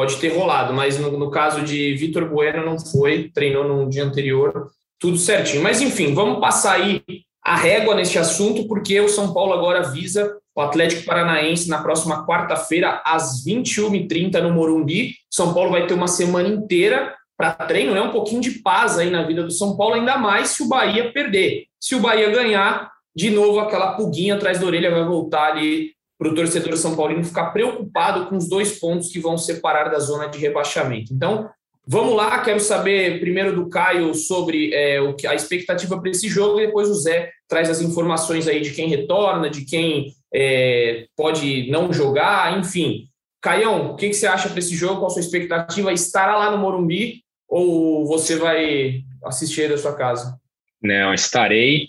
Pode 0.00 0.16
ter 0.16 0.34
rolado, 0.34 0.72
mas 0.72 0.98
no, 0.98 1.10
no 1.18 1.30
caso 1.30 1.60
de 1.60 1.94
Vitor 1.94 2.26
Bueno 2.26 2.64
não 2.64 2.80
foi, 2.80 3.30
treinou 3.34 3.68
no 3.68 3.86
dia 3.86 4.02
anterior, 4.02 4.70
tudo 4.98 5.18
certinho. 5.18 5.62
Mas 5.62 5.82
enfim, 5.82 6.14
vamos 6.14 6.40
passar 6.40 6.76
aí 6.76 7.02
a 7.44 7.54
régua 7.54 7.94
neste 7.94 8.18
assunto, 8.18 8.66
porque 8.66 8.98
o 8.98 9.10
São 9.10 9.34
Paulo 9.34 9.52
agora 9.52 9.82
visa 9.82 10.38
o 10.56 10.62
Atlético 10.62 11.04
Paranaense 11.04 11.68
na 11.68 11.82
próxima 11.82 12.26
quarta-feira, 12.26 13.02
às 13.04 13.44
21h30, 13.44 14.40
no 14.40 14.54
Morumbi. 14.54 15.16
São 15.30 15.52
Paulo 15.52 15.70
vai 15.70 15.86
ter 15.86 15.92
uma 15.92 16.08
semana 16.08 16.48
inteira 16.48 17.14
para 17.36 17.52
treino, 17.52 17.92
né? 17.92 18.00
Um 18.00 18.10
pouquinho 18.10 18.40
de 18.40 18.52
paz 18.60 18.98
aí 18.98 19.10
na 19.10 19.24
vida 19.24 19.42
do 19.42 19.50
São 19.50 19.76
Paulo, 19.76 19.96
ainda 19.96 20.16
mais 20.16 20.48
se 20.48 20.62
o 20.62 20.68
Bahia 20.68 21.12
perder. 21.12 21.66
Se 21.78 21.94
o 21.94 22.00
Bahia 22.00 22.30
ganhar, 22.30 22.90
de 23.14 23.28
novo 23.28 23.60
aquela 23.60 23.92
pulguinha 23.96 24.36
atrás 24.36 24.58
da 24.58 24.66
orelha 24.66 24.90
vai 24.90 25.04
voltar 25.04 25.52
ali 25.52 25.90
para 26.20 26.28
o 26.28 26.34
torcedor 26.34 26.76
São 26.76 26.94
Paulino 26.94 27.24
ficar 27.24 27.46
preocupado 27.46 28.26
com 28.26 28.36
os 28.36 28.46
dois 28.46 28.78
pontos 28.78 29.08
que 29.08 29.18
vão 29.18 29.38
separar 29.38 29.88
da 29.88 29.98
zona 29.98 30.26
de 30.26 30.38
rebaixamento. 30.38 31.14
Então, 31.14 31.48
vamos 31.88 32.14
lá, 32.14 32.38
quero 32.40 32.60
saber 32.60 33.20
primeiro 33.20 33.54
do 33.54 33.70
Caio 33.70 34.14
sobre 34.14 34.70
é, 34.74 35.00
o 35.00 35.14
que 35.14 35.26
a 35.26 35.34
expectativa 35.34 35.98
para 35.98 36.10
esse 36.10 36.28
jogo 36.28 36.60
e 36.60 36.66
depois 36.66 36.90
o 36.90 36.94
Zé 36.94 37.30
traz 37.48 37.70
as 37.70 37.80
informações 37.80 38.46
aí 38.46 38.60
de 38.60 38.72
quem 38.72 38.86
retorna, 38.86 39.48
de 39.48 39.64
quem 39.64 40.12
é, 40.32 41.06
pode 41.16 41.70
não 41.70 41.90
jogar, 41.90 42.58
enfim. 42.58 43.06
Caião, 43.40 43.92
o 43.92 43.96
que, 43.96 44.08
que 44.08 44.14
você 44.14 44.26
acha 44.26 44.50
para 44.50 44.58
esse 44.58 44.76
jogo? 44.76 44.96
Qual 44.96 45.06
a 45.06 45.10
sua 45.10 45.22
expectativa? 45.22 45.90
Estará 45.90 46.36
lá 46.36 46.50
no 46.50 46.58
Morumbi 46.58 47.22
ou 47.48 48.06
você 48.06 48.36
vai 48.36 49.00
assistir 49.24 49.70
da 49.70 49.78
sua 49.78 49.94
casa? 49.94 50.38
Não, 50.82 51.14
estarei. 51.14 51.88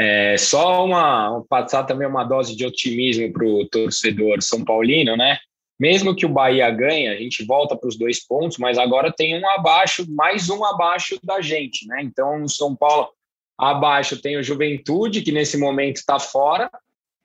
É, 0.00 0.38
só 0.38 0.86
uma 0.86 1.44
passar 1.46 1.84
também 1.84 2.08
uma 2.08 2.24
dose 2.24 2.56
de 2.56 2.64
otimismo 2.64 3.30
para 3.30 3.44
o 3.44 3.68
torcedor 3.68 4.40
São 4.40 4.64
Paulino, 4.64 5.14
né? 5.14 5.38
Mesmo 5.78 6.16
que 6.16 6.24
o 6.24 6.28
Bahia 6.30 6.70
ganhe, 6.70 7.06
a 7.06 7.16
gente 7.16 7.44
volta 7.44 7.76
para 7.76 7.86
os 7.86 7.98
dois 7.98 8.26
pontos, 8.26 8.56
mas 8.56 8.78
agora 8.78 9.12
tem 9.12 9.38
um 9.38 9.46
abaixo, 9.50 10.06
mais 10.10 10.48
um 10.48 10.64
abaixo 10.64 11.18
da 11.22 11.42
gente, 11.42 11.86
né? 11.86 12.00
Então, 12.02 12.42
o 12.44 12.48
São 12.48 12.74
Paulo 12.74 13.10
abaixo 13.58 14.20
tem 14.20 14.38
o 14.38 14.42
Juventude, 14.42 15.20
que 15.20 15.32
nesse 15.32 15.58
momento 15.58 15.96
está 15.96 16.18
fora, 16.18 16.70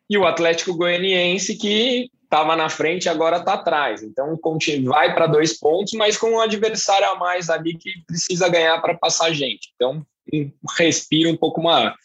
e 0.09 0.17
o 0.17 0.25
Atlético 0.25 0.75
Goianiense, 0.75 1.57
que 1.57 2.09
estava 2.23 2.57
na 2.57 2.67
frente 2.67 3.07
agora 3.07 3.37
está 3.37 3.53
atrás. 3.53 4.03
Então, 4.03 4.37
vai 4.83 5.13
para 5.13 5.27
dois 5.27 5.57
pontos, 5.57 5.93
mas 5.93 6.17
com 6.17 6.31
um 6.31 6.41
adversário 6.41 7.07
a 7.07 7.15
mais 7.15 7.49
ali 7.49 7.77
que 7.77 7.89
precisa 8.05 8.49
ganhar 8.49 8.81
para 8.81 8.97
passar 8.97 9.27
a 9.27 9.33
gente. 9.33 9.71
Então, 9.75 10.05
um 10.33 10.51
respiro 10.77 11.29
um 11.29 11.37
pouco 11.37 11.61
maior. 11.61 11.95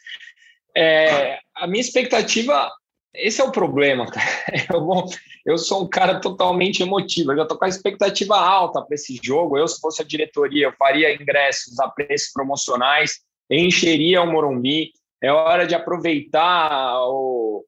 É, 0.83 1.39
a 1.55 1.67
minha 1.67 1.83
expectativa, 1.83 2.73
esse 3.15 3.39
é 3.39 3.45
o 3.45 3.53
problema, 3.53 4.07
Eu, 4.73 4.83
vou, 4.83 5.05
eu 5.45 5.59
sou 5.59 5.85
um 5.85 5.89
cara 5.89 6.19
totalmente 6.21 6.83
emotivo, 6.83 7.33
eu 7.33 7.37
já 7.37 7.43
estou 7.43 7.59
com 7.59 7.67
a 7.67 7.69
expectativa 7.69 8.35
alta 8.39 8.81
para 8.81 8.95
esse 8.95 9.21
jogo. 9.23 9.59
Eu, 9.59 9.69
se 9.69 9.79
fosse 9.79 10.01
a 10.01 10.07
diretoria, 10.07 10.69
eu 10.69 10.73
faria 10.79 11.15
ingressos 11.15 11.79
a 11.79 11.89
preços 11.89 12.33
promocionais, 12.33 13.21
encheria 13.51 14.23
o 14.23 14.33
Morumbi. 14.33 14.91
É 15.23 15.31
hora 15.31 15.67
de 15.67 15.75
aproveitar 15.75 16.99
o. 17.03 17.63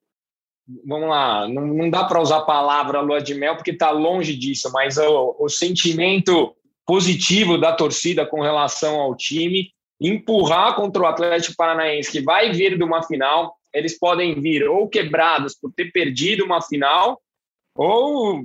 Vamos 0.87 1.09
lá, 1.09 1.47
não, 1.47 1.67
não 1.67 1.89
dá 1.91 2.05
para 2.05 2.21
usar 2.21 2.37
a 2.37 2.45
palavra 2.45 3.01
lua 3.01 3.21
de 3.21 3.35
mel, 3.35 3.55
porque 3.55 3.71
está 3.71 3.91
longe 3.91 4.35
disso, 4.35 4.71
mas 4.71 4.97
o, 4.97 5.35
o 5.37 5.49
sentimento 5.49 6.55
positivo 6.83 7.59
da 7.59 7.73
torcida 7.73 8.25
com 8.25 8.41
relação 8.41 8.99
ao 8.99 9.15
time, 9.15 9.69
empurrar 10.03 10.75
contra 10.75 11.01
o 11.01 11.05
Atlético 11.05 11.55
Paranaense, 11.55 12.11
que 12.11 12.21
vai 12.21 12.51
vir 12.51 12.77
de 12.77 12.83
uma 12.83 13.01
final. 13.01 13.55
Eles 13.73 13.97
podem 13.97 14.39
vir 14.39 14.67
ou 14.67 14.89
quebrados 14.89 15.55
por 15.59 15.71
ter 15.71 15.91
perdido 15.91 16.43
uma 16.43 16.61
final, 16.61 17.21
ou 17.75 18.41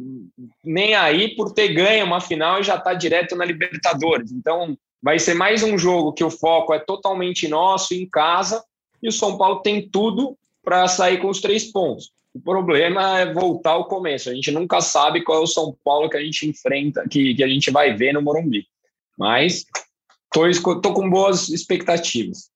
nem 0.64 0.94
aí 0.94 1.34
por 1.34 1.52
ter 1.52 1.68
ganho 1.74 2.06
uma 2.06 2.20
final 2.20 2.61
e 2.61 2.62
já 2.62 2.76
está 2.76 2.94
direto 2.94 3.34
na 3.34 3.44
Libertadores. 3.44 4.30
Então, 4.30 4.78
vai 5.02 5.18
ser 5.18 5.34
mais 5.34 5.62
um 5.62 5.76
jogo 5.76 6.12
que 6.12 6.24
o 6.24 6.30
foco 6.30 6.72
é 6.72 6.78
totalmente 6.78 7.48
nosso, 7.48 7.92
em 7.92 8.09
casa, 8.09 8.64
e 9.02 9.09
o 9.09 9.12
São 9.12 9.36
Paulo 9.36 9.61
tem 9.61 9.88
tudo 9.88 10.38
para 10.62 10.86
sair 10.86 11.20
com 11.20 11.28
os 11.28 11.40
três 11.40 11.70
pontos. 11.70 12.11
O 12.32 12.40
problema 12.40 13.18
é 13.18 13.32
voltar 13.32 13.72
ao 13.72 13.88
começo. 13.88 14.30
A 14.30 14.34
gente 14.34 14.50
nunca 14.50 14.80
sabe 14.80 15.24
qual 15.24 15.38
é 15.38 15.42
o 15.42 15.46
São 15.46 15.76
Paulo 15.84 16.09
que 16.09 16.16
a 16.16 16.22
gente 16.22 16.48
enfrenta, 16.48 17.04
que, 17.09 17.34
que 17.34 17.42
a 17.42 17.48
gente 17.48 17.70
vai 17.70 17.94
ver 17.94 18.12
no 18.12 18.22
Morumbi. 18.22 18.66
Mas 19.16 19.64
tô, 20.33 20.81
tô 20.81 20.93
com 20.93 21.09
boas 21.09 21.49
expectativas. 21.49 22.51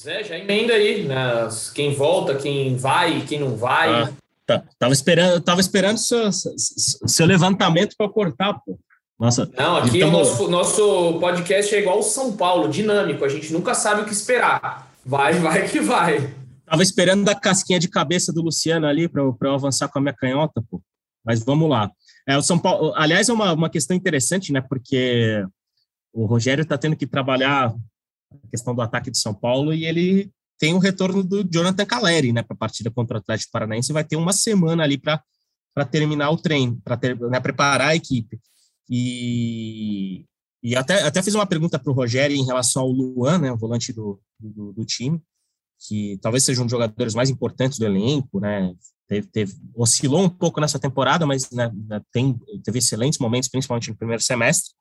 Zé, 0.00 0.24
já 0.24 0.38
emenda 0.38 0.72
aí, 0.72 1.04
né? 1.04 1.48
Quem 1.74 1.94
volta, 1.94 2.34
quem 2.34 2.74
vai, 2.76 3.20
quem 3.26 3.38
não 3.38 3.56
vai. 3.56 4.04
Ah, 4.04 4.12
tá, 4.46 4.64
tava 4.78 4.94
esperando, 4.94 5.40
tava 5.42 5.60
esperando 5.60 5.98
seu, 5.98 6.30
seu 6.32 7.26
levantamento 7.26 7.94
para 7.98 8.08
cortar, 8.08 8.54
pô. 8.64 8.78
Nossa, 9.18 9.50
não, 9.54 9.76
aqui 9.76 9.98
então... 9.98 10.08
o 10.08 10.12
nosso, 10.12 10.48
nosso 10.48 11.18
podcast 11.20 11.74
é 11.74 11.80
igual 11.80 11.98
o 11.98 12.02
São 12.02 12.34
Paulo, 12.34 12.70
dinâmico. 12.70 13.22
A 13.22 13.28
gente 13.28 13.52
nunca 13.52 13.74
sabe 13.74 14.00
o 14.00 14.04
que 14.06 14.12
esperar. 14.12 14.90
Vai, 15.04 15.34
vai 15.34 15.68
que 15.68 15.80
vai. 15.80 16.34
Tava 16.64 16.82
esperando 16.82 17.28
a 17.28 17.34
casquinha 17.34 17.78
de 17.78 17.88
cabeça 17.88 18.32
do 18.32 18.40
Luciano 18.40 18.86
ali 18.86 19.06
para 19.06 19.20
eu, 19.20 19.36
eu 19.38 19.54
avançar 19.54 19.88
com 19.88 19.98
a 19.98 20.02
minha 20.02 20.14
canhota, 20.14 20.62
pô. 20.70 20.80
Mas 21.22 21.44
vamos 21.44 21.68
lá. 21.68 21.90
É, 22.26 22.38
o 22.38 22.42
São 22.42 22.58
Paulo, 22.58 22.94
aliás, 22.96 23.28
é 23.28 23.32
uma, 23.34 23.52
uma 23.52 23.68
questão 23.68 23.94
interessante, 23.94 24.52
né? 24.52 24.62
Porque 24.62 25.44
o 26.12 26.26
Rogério 26.26 26.62
está 26.62 26.76
tendo 26.76 26.96
que 26.96 27.06
trabalhar 27.06 27.74
a 28.32 28.48
questão 28.48 28.74
do 28.74 28.82
ataque 28.82 29.10
de 29.10 29.18
São 29.18 29.34
Paulo 29.34 29.72
e 29.72 29.84
ele 29.84 30.30
tem 30.58 30.74
o 30.74 30.78
retorno 30.78 31.24
do 31.24 31.42
Jonathan 31.42 31.86
Caleri, 31.86 32.32
né, 32.32 32.42
para 32.42 32.54
a 32.54 32.58
partida 32.58 32.90
contra 32.90 33.16
o 33.16 33.20
Atlético 33.20 33.50
Paranaense. 33.50 33.92
Vai 33.92 34.04
ter 34.04 34.16
uma 34.16 34.32
semana 34.32 34.82
ali 34.84 34.98
para 34.98 35.22
terminar 35.90 36.30
o 36.30 36.36
treino, 36.36 36.78
para 36.84 36.98
né, 37.30 37.40
preparar 37.40 37.88
a 37.88 37.96
equipe. 37.96 38.38
E, 38.88 40.26
e 40.62 40.76
até, 40.76 41.02
até 41.02 41.22
fiz 41.22 41.34
uma 41.34 41.46
pergunta 41.46 41.78
para 41.78 41.90
o 41.90 41.94
Rogério 41.94 42.36
em 42.36 42.44
relação 42.44 42.82
ao 42.82 42.90
Luan, 42.90 43.38
né, 43.38 43.52
o 43.52 43.56
volante 43.56 43.92
do, 43.92 44.20
do, 44.38 44.72
do, 44.72 44.84
time, 44.84 45.22
que 45.86 46.18
talvez 46.20 46.44
seja 46.44 46.60
um 46.60 46.66
dos 46.66 46.72
jogadores 46.72 47.14
mais 47.14 47.30
importantes 47.30 47.78
do 47.78 47.86
elenco, 47.86 48.38
né, 48.38 48.74
teve, 49.08 49.26
teve, 49.28 49.54
oscilou 49.74 50.22
um 50.22 50.28
pouco 50.28 50.60
nessa 50.60 50.78
temporada, 50.78 51.24
mas 51.24 51.50
né, 51.50 51.70
tem, 52.12 52.38
teve 52.62 52.80
excelentes 52.80 53.18
momentos, 53.18 53.48
principalmente 53.48 53.88
no 53.88 53.96
primeiro 53.96 54.22
semestre, 54.22 54.74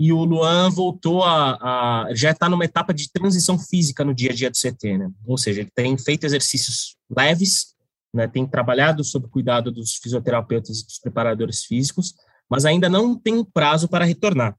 e 0.00 0.14
o 0.14 0.24
Luan 0.24 0.70
voltou 0.70 1.22
a, 1.22 2.06
a 2.06 2.14
já 2.14 2.30
está 2.30 2.48
numa 2.48 2.64
etapa 2.64 2.94
de 2.94 3.12
transição 3.12 3.58
física 3.58 4.02
no 4.02 4.14
dia 4.14 4.30
a 4.30 4.34
dia 4.34 4.50
do 4.50 4.56
CT, 4.56 4.96
né, 4.96 5.10
ou 5.26 5.36
seja, 5.36 5.60
ele 5.60 5.70
tem 5.74 5.96
feito 5.98 6.24
exercícios 6.24 6.96
leves, 7.14 7.74
né, 8.12 8.26
tem 8.26 8.46
trabalhado 8.46 9.04
sob 9.04 9.28
cuidado 9.28 9.70
dos 9.70 9.96
fisioterapeutas 9.96 10.80
e 10.80 10.86
dos 10.86 10.98
preparadores 10.98 11.66
físicos, 11.66 12.14
mas 12.48 12.64
ainda 12.64 12.88
não 12.88 13.14
tem 13.14 13.44
prazo 13.44 13.88
para 13.88 14.06
retornar. 14.06 14.56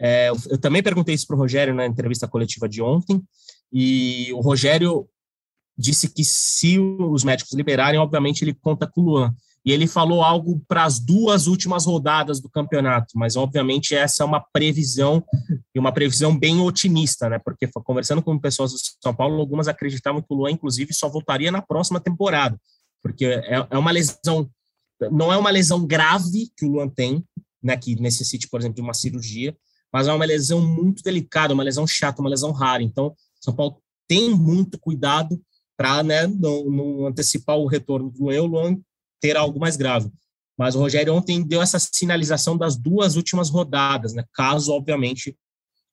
É, 0.00 0.30
eu 0.30 0.56
também 0.58 0.82
perguntei 0.82 1.14
isso 1.14 1.26
para 1.26 1.36
o 1.36 1.38
Rogério 1.38 1.74
na 1.74 1.84
entrevista 1.84 2.26
coletiva 2.26 2.66
de 2.66 2.80
ontem, 2.80 3.22
e 3.70 4.32
o 4.32 4.40
Rogério 4.40 5.06
disse 5.76 6.08
que 6.08 6.24
se 6.24 6.78
os 6.78 7.22
médicos 7.24 7.52
liberarem, 7.52 8.00
obviamente 8.00 8.42
ele 8.42 8.54
conta 8.54 8.86
com 8.86 9.02
o 9.02 9.04
Luan. 9.04 9.36
E 9.68 9.70
ele 9.70 9.86
falou 9.86 10.22
algo 10.22 10.64
para 10.66 10.84
as 10.84 10.98
duas 10.98 11.46
últimas 11.46 11.84
rodadas 11.84 12.40
do 12.40 12.48
campeonato, 12.48 13.08
mas 13.18 13.36
obviamente 13.36 13.94
essa 13.94 14.22
é 14.22 14.26
uma 14.26 14.40
previsão, 14.40 15.22
e 15.74 15.78
uma 15.78 15.92
previsão 15.92 16.34
bem 16.34 16.58
otimista, 16.58 17.28
né? 17.28 17.38
Porque 17.38 17.68
conversando 17.84 18.22
com 18.22 18.38
pessoas 18.38 18.72
do 18.72 18.78
São 19.02 19.14
Paulo, 19.14 19.38
algumas 19.38 19.68
acreditavam 19.68 20.22
que 20.22 20.28
o 20.30 20.36
Luan, 20.36 20.52
inclusive, 20.52 20.94
só 20.94 21.06
voltaria 21.06 21.52
na 21.52 21.60
próxima 21.60 22.00
temporada, 22.00 22.58
porque 23.02 23.26
é, 23.26 23.66
é 23.68 23.76
uma 23.76 23.90
lesão 23.90 24.50
não 25.12 25.30
é 25.30 25.36
uma 25.36 25.50
lesão 25.50 25.86
grave 25.86 26.50
que 26.56 26.64
o 26.64 26.70
Luan 26.70 26.88
tem, 26.88 27.22
né, 27.62 27.76
que 27.76 27.94
necessite, 28.00 28.48
por 28.48 28.60
exemplo, 28.60 28.76
de 28.76 28.80
uma 28.80 28.94
cirurgia, 28.94 29.54
mas 29.92 30.08
é 30.08 30.12
uma 30.14 30.24
lesão 30.24 30.66
muito 30.66 31.02
delicada, 31.02 31.52
uma 31.52 31.62
lesão 31.62 31.86
chata, 31.86 32.22
uma 32.22 32.30
lesão 32.30 32.52
rara. 32.52 32.82
Então, 32.82 33.14
São 33.38 33.54
Paulo 33.54 33.76
tem 34.08 34.30
muito 34.30 34.78
cuidado 34.78 35.38
para 35.76 36.02
né, 36.02 36.26
não, 36.26 36.64
não, 36.64 37.06
antecipar 37.06 37.58
o 37.58 37.66
retorno 37.66 38.10
do 38.10 38.24
Luan, 38.24 38.40
o 38.40 38.46
Luan 38.46 38.80
ter 39.20 39.36
algo 39.36 39.58
mais 39.58 39.76
grave. 39.76 40.10
Mas 40.56 40.74
o 40.74 40.80
Rogério 40.80 41.14
ontem 41.14 41.42
deu 41.42 41.62
essa 41.62 41.78
sinalização 41.78 42.56
das 42.56 42.76
duas 42.76 43.14
últimas 43.14 43.48
rodadas, 43.48 44.12
né, 44.12 44.24
caso, 44.32 44.72
obviamente, 44.72 45.36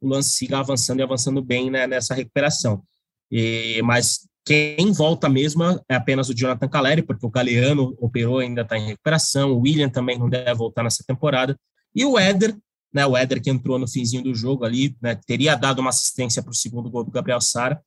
o 0.02 0.08
Luan 0.08 0.22
siga 0.22 0.60
avançando 0.60 1.00
e 1.00 1.04
avançando 1.04 1.42
bem 1.42 1.70
né, 1.70 1.86
nessa 1.86 2.14
recuperação. 2.14 2.84
E, 3.32 3.82
mas 3.84 4.28
quem 4.44 4.92
volta 4.92 5.28
mesmo 5.28 5.64
é 5.90 5.96
apenas 5.96 6.30
o 6.30 6.34
Jonathan 6.34 6.68
Caleri, 6.68 7.02
porque 7.02 7.26
o 7.26 7.30
Galeano 7.30 7.96
operou, 8.00 8.40
ainda 8.40 8.62
está 8.62 8.78
em 8.78 8.86
recuperação, 8.86 9.52
o 9.52 9.60
William 9.62 9.90
também 9.90 10.18
não 10.18 10.30
deve 10.30 10.54
voltar 10.54 10.84
nessa 10.84 11.04
temporada, 11.06 11.58
e 11.94 12.06
o 12.06 12.18
Éder, 12.18 12.56
né, 12.94 13.06
o 13.06 13.16
Éder 13.16 13.42
que 13.42 13.50
entrou 13.50 13.80
no 13.80 13.88
finzinho 13.88 14.24
do 14.24 14.36
jogo 14.36 14.66
ali, 14.66 14.96
né, 15.02 15.16
teria 15.26 15.56
dado 15.56 15.80
uma 15.80 15.90
assistência 15.90 16.44
para 16.44 16.52
o 16.52 16.56
segundo 16.56 16.90
gol 16.90 17.04
do 17.04 17.12
Gabriel 17.12 17.42
Sara, 17.42 17.82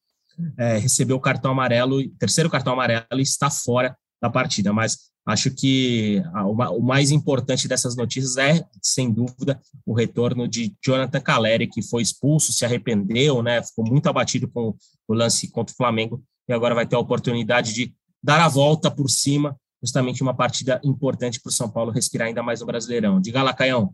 é, 0.57 0.79
recebeu 0.79 1.17
o 1.17 1.21
cartão 1.21 1.51
amarelo, 1.51 2.07
terceiro 2.19 2.51
cartão 2.51 2.73
amarelo 2.73 3.05
e 3.19 3.23
está 3.23 3.51
fora 3.51 3.97
da 4.21 4.31
partida, 4.31 4.73
mas 4.73 5.11
acho 5.29 5.51
que 5.51 6.23
o 6.47 6.81
mais 6.81 7.11
importante 7.11 7.69
dessas 7.69 7.95
notícias 7.95 8.39
é, 8.39 8.65
sem 8.83 9.13
dúvida, 9.13 9.61
o 9.85 9.93
retorno 9.93 10.49
de 10.49 10.75
Jonathan 10.83 11.21
Caleri, 11.21 11.67
que 11.67 11.83
foi 11.83 12.01
expulso, 12.01 12.51
se 12.51 12.65
arrependeu, 12.65 13.43
né, 13.43 13.63
ficou 13.63 13.85
muito 13.87 14.09
abatido 14.09 14.49
com 14.49 14.75
o 15.07 15.15
lance 15.15 15.51
contra 15.51 15.75
o 15.75 15.77
Flamengo, 15.77 16.23
e 16.49 16.53
agora 16.53 16.75
vai 16.75 16.87
ter 16.87 16.97
a 16.97 16.99
oportunidade 16.99 17.75
de 17.75 17.95
dar 18.23 18.41
a 18.41 18.49
volta 18.49 18.91
por 18.91 19.11
cima, 19.11 19.55
justamente 19.83 20.23
uma 20.23 20.35
partida 20.35 20.81
importante 20.83 21.39
para 21.41 21.51
o 21.51 21.53
São 21.53 21.71
Paulo 21.71 21.93
respirar 21.93 22.29
ainda 22.29 22.43
mais 22.43 22.61
no 22.61 22.67
Brasileirão. 22.67 23.21
Diga 23.21 23.43
lá, 23.43 23.53
Caião. 23.53 23.93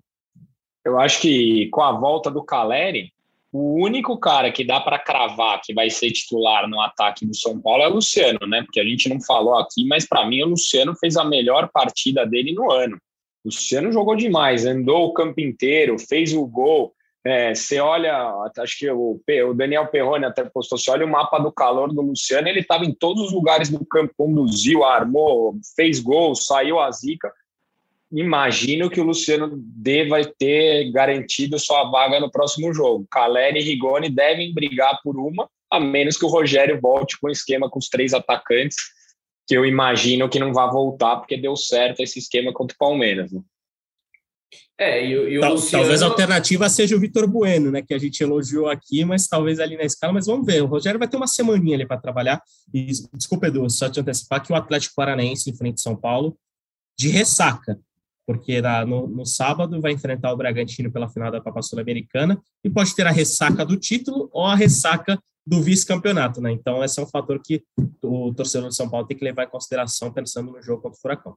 Eu 0.85 1.01
acho 1.01 1.21
que 1.21 1.69
com 1.71 1.83
a 1.83 1.99
volta 1.99 2.31
do 2.31 2.45
Caleri, 2.45 3.13
o 3.57 3.81
único 3.81 4.19
cara 4.19 4.51
que 4.51 4.65
dá 4.65 4.81
para 4.81 4.99
cravar 4.99 5.61
que 5.63 5.73
vai 5.73 5.89
ser 5.89 6.11
titular 6.11 6.69
no 6.69 6.81
ataque 6.81 7.25
do 7.25 7.37
São 7.37 7.61
Paulo 7.61 7.85
é 7.85 7.89
o 7.89 7.95
Luciano, 7.95 8.41
né? 8.49 8.63
Porque 8.63 8.81
a 8.81 8.85
gente 8.85 9.09
não 9.09 9.21
falou 9.21 9.57
aqui, 9.57 9.87
mas 9.87 10.05
para 10.05 10.27
mim 10.27 10.43
o 10.43 10.49
Luciano 10.49 10.93
fez 10.97 11.17
a 11.17 11.25
melhor 11.25 11.71
partida 11.73 12.27
dele 12.27 12.53
no 12.53 12.73
ano. 12.73 12.97
O 13.45 13.49
Luciano 13.49 13.93
jogou 13.93 14.17
demais, 14.17 14.67
andou 14.67 15.07
o 15.07 15.13
campo 15.13 15.41
inteiro, 15.41 15.97
fez 16.01 16.35
o 16.35 16.45
gol, 16.45 16.93
é, 17.25 17.55
você 17.55 17.79
olha, 17.79 18.29
acho 18.59 18.77
que 18.77 18.91
o, 18.91 19.21
o 19.49 19.55
Daniel 19.55 19.87
Perrone 19.87 20.25
até 20.25 20.45
postou, 20.45 20.77
você 20.77 20.91
olha 20.91 21.07
o 21.07 21.11
mapa 21.11 21.39
do 21.39 21.53
calor 21.53 21.95
do 21.95 22.03
Luciano, 22.03 22.49
ele 22.49 22.59
estava 22.59 22.85
em 22.85 22.93
todos 22.93 23.23
os 23.23 23.33
lugares 23.33 23.71
do 23.71 23.87
campo, 23.87 24.13
conduziu, 24.19 24.83
armou, 24.83 25.55
fez 25.77 26.01
gol, 26.01 26.35
saiu 26.35 26.81
a 26.81 26.91
zica. 26.91 27.33
Imagino 28.15 28.89
que 28.89 29.01
o 29.01 29.05
Luciano 29.05 29.51
deva 29.57 30.25
ter 30.39 30.91
garantido 30.93 31.59
sua 31.59 31.91
vaga 31.91 32.21
no 32.21 32.31
próximo 32.31 32.73
jogo. 32.73 33.07
Caleri 33.11 33.59
e 33.59 33.63
Rigoni 33.63 34.09
devem 34.09 34.55
brigar 34.55 35.01
por 35.03 35.17
uma, 35.17 35.49
a 35.71 35.81
menos 35.81 36.17
que 36.17 36.25
o 36.25 36.29
Rogério 36.29 36.81
volte 36.81 37.19
com 37.21 37.27
o 37.27 37.33
esquema 37.33 37.69
com 37.69 37.81
os 37.81 37.89
três 37.89 38.15
atacantes, 38.15 38.77
que 39.49 39.57
eu 39.57 39.67
imagino 39.67 40.29
que 40.29 40.39
não 40.39 40.53
vai 40.53 40.71
voltar, 40.71 41.17
porque 41.17 41.37
deu 41.37 41.57
certo 41.57 42.01
esse 42.01 42.21
esquema 42.21 42.53
contra 42.53 42.75
o 42.75 42.79
Palmeiras. 42.79 43.33
Né? 43.33 43.43
É, 44.79 45.05
e, 45.05 45.37
e 45.37 45.41
Tal, 45.41 45.55
Luciano... 45.55 45.83
Talvez 45.83 46.03
a 46.03 46.07
alternativa 46.07 46.69
seja 46.69 46.97
o 46.97 47.01
Vitor 47.01 47.27
Bueno, 47.27 47.73
né? 47.73 47.83
Que 47.83 47.95
a 47.95 47.99
gente 47.99 48.23
elogiou 48.23 48.69
aqui, 48.69 49.05
mas 49.05 49.27
talvez 49.27 49.59
ali 49.59 49.77
na 49.77 49.85
escala, 49.85 50.13
mas 50.13 50.27
vamos 50.27 50.47
ver. 50.47 50.63
O 50.63 50.67
Rogério 50.67 51.01
vai 51.01 51.09
ter 51.09 51.17
uma 51.17 51.27
semaninha 51.27 51.77
ali 51.77 51.87
para 51.87 52.01
trabalhar. 52.01 52.41
E, 52.73 52.87
desculpa, 53.13 53.49
Edu, 53.49 53.69
só 53.69 53.91
te 53.91 53.99
antecipar 53.99 54.41
que 54.41 54.53
o 54.53 54.57
Atlético 54.57 54.95
Paranaense 54.95 55.51
enfrenta 55.51 55.79
São 55.79 55.97
Paulo 55.97 56.37
de 56.97 57.09
ressaca, 57.09 57.79
porque 58.27 58.61
na, 58.61 58.85
no, 58.85 59.07
no, 59.07 59.27
sábado 59.27 59.81
vai 59.81 59.93
enfrentar 59.93 60.33
o 60.33 60.37
Bragantino 60.37 60.91
pela 60.91 61.09
final 61.09 61.31
da 61.31 61.41
Copa 61.41 61.63
Sul-Americana 61.63 62.41
e 62.65 62.71
pode 62.71 62.95
ter 62.95 63.07
a 63.07 63.11
ressaca 63.11 63.65
do 63.65 63.77
título 63.77 64.29
ou 64.33 64.45
a 64.45 64.55
ressaca 64.55 65.19
do 65.47 65.61
vice-campeonato, 65.61 66.41
né? 66.41 66.51
Então, 66.51 66.83
esse 66.83 66.99
é 66.99 67.03
um 67.03 67.07
fator 67.07 67.39
que 67.43 67.63
o 68.03 68.33
torcedor 68.35 68.71
de 68.71 68.77
São 68.77 68.89
Paulo 68.89 69.07
tem 69.07 69.17
que 69.17 69.25
levar 69.25 69.45
em 69.45 69.51
consideração 69.51 70.11
pensando 70.11 70.51
no 70.51 70.63
jogo 70.63 70.83
contra 70.83 70.97
o 70.97 71.01
Furacão. 71.01 71.37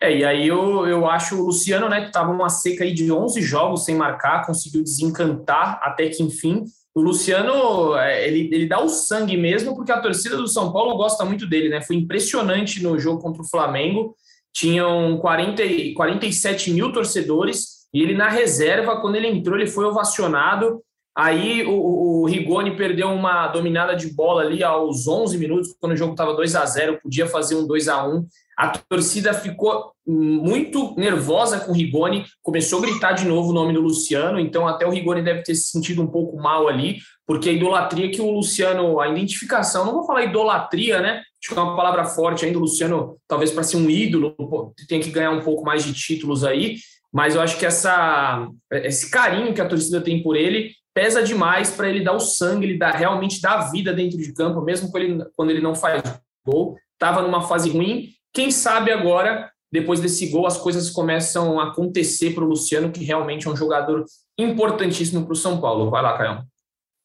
É, 0.00 0.18
e 0.18 0.24
aí 0.24 0.48
eu, 0.48 0.86
eu 0.86 1.08
acho 1.08 1.36
o 1.36 1.46
Luciano, 1.46 1.88
né, 1.88 2.00
que 2.00 2.06
estava 2.08 2.32
uma 2.32 2.48
seca 2.48 2.82
aí 2.82 2.92
de 2.92 3.10
11 3.10 3.40
jogos 3.40 3.84
sem 3.84 3.94
marcar, 3.94 4.44
conseguiu 4.44 4.82
desencantar 4.82 5.80
até 5.82 6.08
que 6.08 6.22
enfim 6.22 6.64
o 6.94 7.00
Luciano, 7.00 7.96
é, 7.96 8.28
ele, 8.28 8.50
ele 8.52 8.66
dá 8.66 8.78
o 8.78 8.88
sangue 8.88 9.36
mesmo, 9.36 9.74
porque 9.74 9.90
a 9.90 10.00
torcida 10.00 10.36
do 10.36 10.46
São 10.46 10.72
Paulo 10.72 10.96
gosta 10.96 11.24
muito 11.24 11.46
dele, 11.46 11.70
né? 11.70 11.80
Foi 11.80 11.96
impressionante 11.96 12.82
no 12.82 12.98
jogo 12.98 13.22
contra 13.22 13.42
o 13.42 13.48
Flamengo. 13.48 14.14
Tinham 14.52 15.18
40, 15.18 15.62
47 15.94 16.72
mil 16.72 16.92
torcedores 16.92 17.82
e 17.92 18.02
ele 18.02 18.14
na 18.14 18.28
reserva, 18.28 19.00
quando 19.00 19.16
ele 19.16 19.28
entrou, 19.28 19.58
ele 19.58 19.66
foi 19.68 19.84
ovacionado. 19.84 20.82
Aí 21.14 21.64
o, 21.66 22.22
o 22.22 22.26
Rigoni 22.26 22.74
perdeu 22.74 23.08
uma 23.08 23.48
dominada 23.48 23.94
de 23.94 24.08
bola 24.14 24.42
ali 24.42 24.64
aos 24.64 25.06
11 25.06 25.36
minutos, 25.36 25.76
quando 25.78 25.92
o 25.92 25.96
jogo 25.96 26.12
estava 26.12 26.34
2 26.34 26.56
a 26.56 26.64
0 26.64 27.00
podia 27.02 27.26
fazer 27.26 27.54
um 27.54 27.66
2 27.66 27.88
a 27.88 28.06
1 28.06 28.26
A 28.62 28.68
torcida 28.68 29.34
ficou 29.34 29.90
muito 30.06 30.94
nervosa 30.96 31.58
com 31.58 31.72
o 31.72 31.74
Rigoni, 31.74 32.24
começou 32.40 32.78
a 32.78 32.82
gritar 32.82 33.10
de 33.10 33.26
novo 33.26 33.50
o 33.50 33.52
nome 33.52 33.72
do 33.72 33.80
Luciano, 33.80 34.38
então 34.38 34.68
até 34.68 34.86
o 34.86 34.90
Rigoni 34.90 35.20
deve 35.20 35.42
ter 35.42 35.56
se 35.56 35.72
sentido 35.72 36.00
um 36.00 36.06
pouco 36.06 36.36
mal 36.36 36.68
ali, 36.68 36.98
porque 37.26 37.48
a 37.48 37.52
idolatria 37.52 38.08
que 38.08 38.22
o 38.22 38.30
Luciano, 38.30 39.00
a 39.00 39.08
identificação, 39.08 39.84
não 39.84 39.94
vou 39.94 40.06
falar 40.06 40.26
idolatria, 40.26 41.00
né? 41.00 41.22
Acho 41.42 41.52
que 41.52 41.58
é 41.58 41.60
uma 41.60 41.74
palavra 41.74 42.04
forte 42.04 42.44
ainda, 42.44 42.56
o 42.56 42.60
Luciano, 42.60 43.16
talvez 43.26 43.50
para 43.50 43.64
ser 43.64 43.78
um 43.78 43.90
ídolo, 43.90 44.72
tem 44.88 45.00
que 45.00 45.10
ganhar 45.10 45.32
um 45.32 45.42
pouco 45.42 45.64
mais 45.64 45.84
de 45.84 45.92
títulos 45.92 46.44
aí, 46.44 46.76
mas 47.12 47.34
eu 47.34 47.40
acho 47.40 47.58
que 47.58 47.66
essa, 47.66 48.48
esse 48.70 49.10
carinho 49.10 49.52
que 49.52 49.60
a 49.60 49.68
torcida 49.68 50.00
tem 50.00 50.22
por 50.22 50.36
ele 50.36 50.70
pesa 50.94 51.20
demais 51.20 51.72
para 51.72 51.88
ele 51.88 52.04
dar 52.04 52.12
o 52.12 52.20
sangue, 52.20 52.64
ele 52.64 52.78
dá, 52.78 52.92
realmente 52.92 53.40
dar 53.40 53.58
a 53.58 53.70
vida 53.72 53.92
dentro 53.92 54.18
de 54.18 54.32
campo, 54.32 54.60
mesmo 54.60 54.88
quando 54.88 55.02
ele, 55.02 55.24
quando 55.34 55.50
ele 55.50 55.60
não 55.60 55.74
faz 55.74 56.00
gol. 56.46 56.76
Estava 56.92 57.22
numa 57.22 57.42
fase 57.42 57.68
ruim. 57.68 58.12
Quem 58.32 58.50
sabe 58.50 58.90
agora, 58.90 59.50
depois 59.70 60.00
desse 60.00 60.28
gol, 60.28 60.46
as 60.46 60.56
coisas 60.56 60.90
começam 60.90 61.60
a 61.60 61.68
acontecer 61.68 62.34
para 62.34 62.44
o 62.44 62.48
Luciano, 62.48 62.90
que 62.90 63.04
realmente 63.04 63.46
é 63.46 63.50
um 63.50 63.56
jogador 63.56 64.04
importantíssimo 64.38 65.24
para 65.24 65.32
o 65.32 65.36
São 65.36 65.60
Paulo. 65.60 65.90
Vai 65.90 66.02
lá, 66.02 66.16
Caio. 66.16 66.42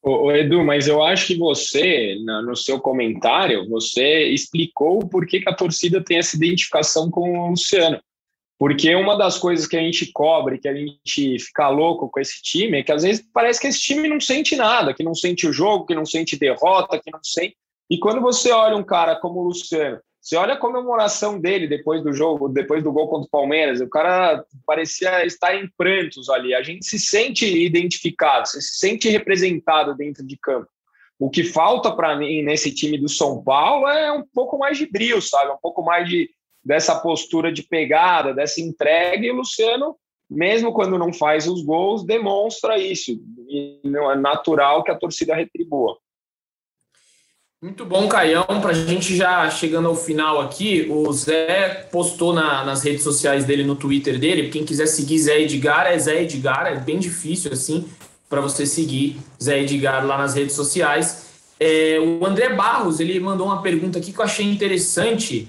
Ô, 0.00 0.30
Edu, 0.32 0.64
mas 0.64 0.86
eu 0.86 1.02
acho 1.02 1.26
que 1.26 1.36
você, 1.36 2.16
no 2.24 2.56
seu 2.56 2.80
comentário, 2.80 3.68
você 3.68 4.28
explicou 4.28 5.00
por 5.00 5.26
que, 5.26 5.40
que 5.40 5.48
a 5.48 5.54
torcida 5.54 6.02
tem 6.02 6.18
essa 6.18 6.36
identificação 6.36 7.10
com 7.10 7.38
o 7.38 7.50
Luciano. 7.50 8.00
Porque 8.58 8.94
uma 8.94 9.16
das 9.16 9.38
coisas 9.38 9.66
que 9.66 9.76
a 9.76 9.80
gente 9.80 10.10
cobre, 10.12 10.58
que 10.58 10.68
a 10.68 10.74
gente 10.74 11.38
fica 11.38 11.68
louco 11.68 12.08
com 12.08 12.18
esse 12.18 12.42
time, 12.42 12.78
é 12.78 12.82
que 12.82 12.90
às 12.90 13.02
vezes 13.02 13.24
parece 13.32 13.60
que 13.60 13.68
esse 13.68 13.80
time 13.80 14.08
não 14.08 14.20
sente 14.20 14.56
nada, 14.56 14.94
que 14.94 15.02
não 15.02 15.14
sente 15.14 15.46
o 15.46 15.52
jogo, 15.52 15.86
que 15.86 15.94
não 15.94 16.04
sente 16.04 16.36
derrota, 16.36 16.98
que 16.98 17.10
não 17.10 17.22
sente. 17.22 17.56
E 17.90 17.98
quando 17.98 18.20
você 18.20 18.50
olha 18.50 18.76
um 18.76 18.82
cara 18.82 19.16
como 19.16 19.40
o 19.40 19.44
Luciano, 19.44 20.00
você 20.28 20.36
olha 20.36 20.52
a 20.52 20.58
comemoração 20.58 21.40
dele 21.40 21.66
depois 21.66 22.02
do 22.02 22.12
jogo, 22.12 22.50
depois 22.50 22.84
do 22.84 22.92
gol 22.92 23.08
contra 23.08 23.26
o 23.26 23.30
Palmeiras, 23.30 23.80
o 23.80 23.88
cara 23.88 24.44
parecia 24.66 25.24
estar 25.24 25.56
em 25.56 25.66
prantos 25.74 26.28
ali. 26.28 26.54
A 26.54 26.62
gente 26.62 26.84
se 26.84 26.98
sente 26.98 27.46
identificado, 27.46 28.46
se 28.46 28.60
sente 28.60 29.08
representado 29.08 29.96
dentro 29.96 30.22
de 30.22 30.36
campo. 30.36 30.68
O 31.18 31.30
que 31.30 31.42
falta 31.42 31.90
para 31.90 32.14
mim 32.14 32.42
nesse 32.42 32.74
time 32.74 32.98
do 32.98 33.08
São 33.08 33.42
Paulo 33.42 33.88
é 33.88 34.12
um 34.12 34.22
pouco 34.34 34.58
mais 34.58 34.76
de 34.76 34.84
brilho, 34.84 35.22
sabe? 35.22 35.50
Um 35.50 35.58
pouco 35.62 35.82
mais 35.82 36.06
de, 36.06 36.28
dessa 36.62 37.00
postura 37.00 37.50
de 37.50 37.62
pegada, 37.62 38.34
dessa 38.34 38.60
entrega, 38.60 39.24
e 39.24 39.30
o 39.30 39.36
Luciano, 39.36 39.96
mesmo 40.28 40.74
quando 40.74 40.98
não 40.98 41.10
faz 41.10 41.48
os 41.48 41.62
gols, 41.62 42.04
demonstra 42.04 42.76
isso. 42.76 43.18
E 43.48 43.80
é 43.82 44.16
natural 44.16 44.84
que 44.84 44.90
a 44.90 44.98
torcida 44.98 45.34
retribua. 45.34 45.96
Muito 47.60 47.84
bom, 47.84 48.06
Caião. 48.06 48.44
Para 48.44 48.70
a 48.70 48.72
gente 48.72 49.16
já 49.16 49.50
chegando 49.50 49.88
ao 49.88 49.96
final 49.96 50.40
aqui, 50.40 50.86
o 50.88 51.12
Zé 51.12 51.88
postou 51.90 52.32
na, 52.32 52.64
nas 52.64 52.84
redes 52.84 53.02
sociais 53.02 53.44
dele, 53.44 53.64
no 53.64 53.74
Twitter 53.74 54.16
dele. 54.16 54.48
Quem 54.48 54.64
quiser 54.64 54.86
seguir 54.86 55.18
Zé 55.18 55.40
Edgar, 55.40 55.88
é 55.88 55.98
Zé 55.98 56.22
Edgar. 56.22 56.68
É 56.68 56.76
bem 56.76 57.00
difícil 57.00 57.52
assim 57.52 57.88
para 58.28 58.40
você 58.40 58.64
seguir 58.64 59.18
Zé 59.42 59.60
Edgar 59.60 60.06
lá 60.06 60.16
nas 60.16 60.34
redes 60.34 60.54
sociais. 60.54 61.26
É, 61.58 61.98
o 61.98 62.24
André 62.24 62.50
Barros 62.50 63.00
ele 63.00 63.18
mandou 63.18 63.48
uma 63.48 63.60
pergunta 63.60 63.98
aqui 63.98 64.12
que 64.12 64.20
eu 64.20 64.24
achei 64.24 64.46
interessante. 64.46 65.48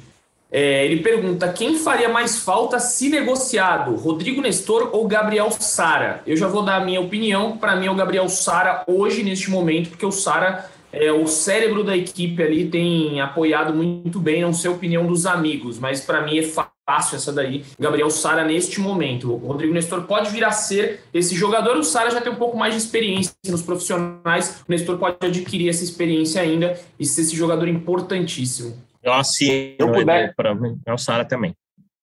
É, 0.51 0.83
ele 0.85 1.03
pergunta: 1.03 1.53
quem 1.53 1.77
faria 1.77 2.09
mais 2.09 2.39
falta 2.39 2.79
se 2.79 3.07
negociado, 3.09 3.95
Rodrigo 3.95 4.41
Nestor 4.41 4.89
ou 4.93 5.07
Gabriel 5.07 5.51
Sara? 5.51 6.23
Eu 6.25 6.35
já 6.35 6.47
vou 6.47 6.63
dar 6.63 6.77
a 6.77 6.83
minha 6.83 7.01
opinião. 7.01 7.55
Para 7.55 7.75
mim, 7.75 7.85
é 7.85 7.91
o 7.91 7.95
Gabriel 7.95 8.27
Sara 8.29 8.83
hoje, 8.87 9.21
neste 9.21 9.51
momento, 9.51 9.91
porque 9.91 10.07
o 10.07 10.11
Sara, 10.11 10.67
é, 10.91 11.11
o 11.11 11.27
cérebro 11.27 11.83
da 11.83 11.95
equipe 11.95 12.41
ali, 12.41 12.67
tem 12.67 13.21
apoiado 13.21 13.73
muito 13.73 14.19
bem, 14.19 14.41
não 14.41 14.53
sei 14.53 14.71
a 14.71 14.73
opinião 14.73 15.05
dos 15.05 15.25
amigos, 15.25 15.77
mas 15.79 16.01
para 16.01 16.21
mim 16.21 16.39
é 16.39 16.43
fácil 16.43 17.15
essa 17.15 17.31
daí. 17.31 17.63
Gabriel 17.79 18.09
Sara, 18.09 18.43
neste 18.43 18.79
momento. 18.79 19.31
O 19.31 19.47
Rodrigo 19.47 19.73
Nestor 19.73 20.03
pode 20.03 20.31
vir 20.31 20.43
a 20.43 20.51
ser 20.51 21.01
esse 21.13 21.35
jogador. 21.35 21.77
O 21.77 21.83
Sara 21.83 22.09
já 22.09 22.19
tem 22.19 22.31
um 22.31 22.37
pouco 22.37 22.57
mais 22.57 22.73
de 22.73 22.79
experiência 22.79 23.33
nos 23.47 23.61
profissionais. 23.61 24.61
O 24.67 24.71
Nestor 24.71 24.97
pode 24.97 25.17
adquirir 25.21 25.69
essa 25.69 25.83
experiência 25.83 26.41
ainda 26.41 26.79
e 26.99 27.05
ser 27.05 27.21
esse 27.21 27.35
jogador 27.35 27.67
importantíssimo. 27.67 28.75
Eu 29.03 29.13
assino 29.13 29.75
eu 29.77 29.91
puder, 29.91 30.33
para 30.35 30.57
é 30.85 30.93
o 30.93 30.97
Sara 30.97 31.23
também. 31.23 31.55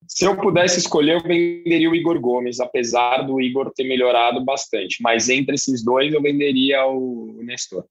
Se 0.07 0.24
eu 0.24 0.37
pudesse 0.37 0.78
escolher, 0.78 1.14
eu 1.14 1.22
venderia 1.22 1.91
o 1.91 1.95
Igor 1.95 2.18
Gomes, 2.20 2.61
apesar 2.61 3.22
do 3.22 3.41
Igor 3.41 3.72
ter 3.74 3.84
melhorado 3.84 4.43
bastante. 4.45 5.03
Mas 5.03 5.28
entre 5.28 5.57
esses 5.57 5.84
dois, 5.84 6.14
eu 6.14 6.22
venderia 6.22 6.87
o 6.87 7.41
Nestor. 7.43 7.84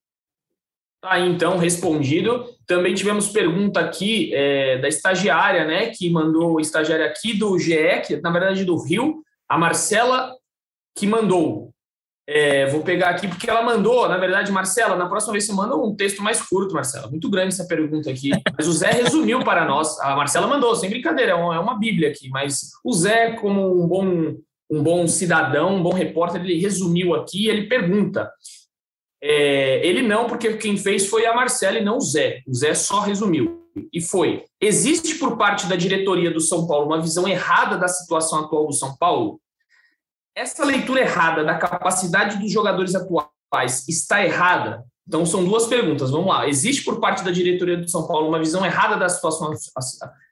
Tá, 1.06 1.20
então, 1.20 1.60
respondido. 1.60 2.50
Também 2.66 2.96
tivemos 2.96 3.28
pergunta 3.28 3.80
aqui 3.80 4.34
é, 4.34 4.80
da 4.80 4.88
estagiária, 4.88 5.64
né, 5.64 5.92
que 5.92 6.10
mandou, 6.10 6.60
estagiária 6.60 7.06
aqui 7.06 7.38
do 7.38 7.60
GE, 7.60 8.02
que 8.04 8.18
na 8.18 8.32
verdade 8.32 8.66
do 8.66 8.76
Rio, 8.76 9.22
a 9.48 9.56
Marcela, 9.56 10.34
que 10.98 11.06
mandou. 11.06 11.70
É, 12.28 12.66
vou 12.66 12.82
pegar 12.82 13.10
aqui 13.10 13.28
porque 13.28 13.48
ela 13.48 13.62
mandou, 13.62 14.10
na 14.10 14.18
verdade, 14.18 14.52
Marcela, 14.52 14.96
na 14.96 15.08
próxima 15.08 15.34
vez 15.34 15.46
você 15.46 15.54
manda 15.54 15.76
um 15.76 15.96
texto 15.96 16.24
mais 16.24 16.42
curto, 16.42 16.74
Marcela. 16.74 17.08
Muito 17.08 17.30
grande 17.30 17.50
essa 17.50 17.68
pergunta 17.68 18.10
aqui. 18.10 18.32
Mas 18.58 18.68
o 18.68 18.74
Zé 18.74 18.90
resumiu 18.90 19.44
para 19.44 19.64
nós. 19.64 20.00
A 20.00 20.16
Marcela 20.16 20.48
mandou, 20.48 20.76
sem 20.76 20.90
brincadeira, 20.90 21.34
é 21.34 21.36
uma, 21.36 21.56
é 21.56 21.60
uma 21.60 21.78
bíblia 21.78 22.10
aqui. 22.10 22.30
Mas 22.30 22.72
o 22.84 22.92
Zé, 22.92 23.34
como 23.34 23.80
um 23.80 23.88
bom, 23.88 24.38
um 24.72 24.82
bom 24.82 25.08
cidadão, 25.08 25.76
um 25.76 25.84
bom 25.84 25.94
repórter, 25.94 26.42
ele 26.42 26.60
resumiu 26.60 27.14
aqui 27.14 27.48
ele 27.48 27.68
pergunta. 27.68 28.28
É, 29.22 29.86
ele 29.86 30.02
não, 30.02 30.28
porque 30.28 30.58
quem 30.58 30.78
fez 30.78 31.08
foi 31.08 31.26
a 31.26 31.34
Marcela 31.34 31.78
e 31.78 31.84
não 31.84 31.98
o 31.98 32.02
Zé. 32.02 32.42
O 32.48 32.54
Zé 32.54 32.74
só 32.74 33.00
resumiu. 33.00 33.64
E 33.92 34.02
foi: 34.02 34.44
existe 34.62 35.16
por 35.16 35.38
parte 35.38 35.68
da 35.68 35.76
diretoria 35.76 36.32
do 36.32 36.40
São 36.40 36.68
Paulo 36.68 36.86
uma 36.86 37.02
visão 37.02 37.28
errada 37.28 37.78
da 37.78 37.88
situação 37.88 38.46
atual 38.46 38.68
do 38.68 38.74
São 38.74 38.96
Paulo? 38.98 39.40
essa 40.36 40.66
leitura 40.66 41.00
errada 41.00 41.44
da 41.44 41.58
capacidade 41.58 42.38
dos 42.38 42.52
jogadores 42.52 42.94
atuais 42.94 43.88
está 43.88 44.24
errada? 44.24 44.84
Então, 45.08 45.26
são 45.26 45.46
duas 45.46 45.66
perguntas. 45.68 46.12
Vamos 46.12 46.28
lá. 46.28 46.48
Existe 46.48 46.84
por 46.84 47.00
parte 47.00 47.24
da 47.24 47.32
diretoria 47.32 47.78
do 47.78 47.90
São 47.90 48.06
Paulo 48.06 48.28
uma 48.28 48.40
visão 48.40 48.66
errada 48.66 48.98
da 48.98 49.08
situação, 49.08 49.52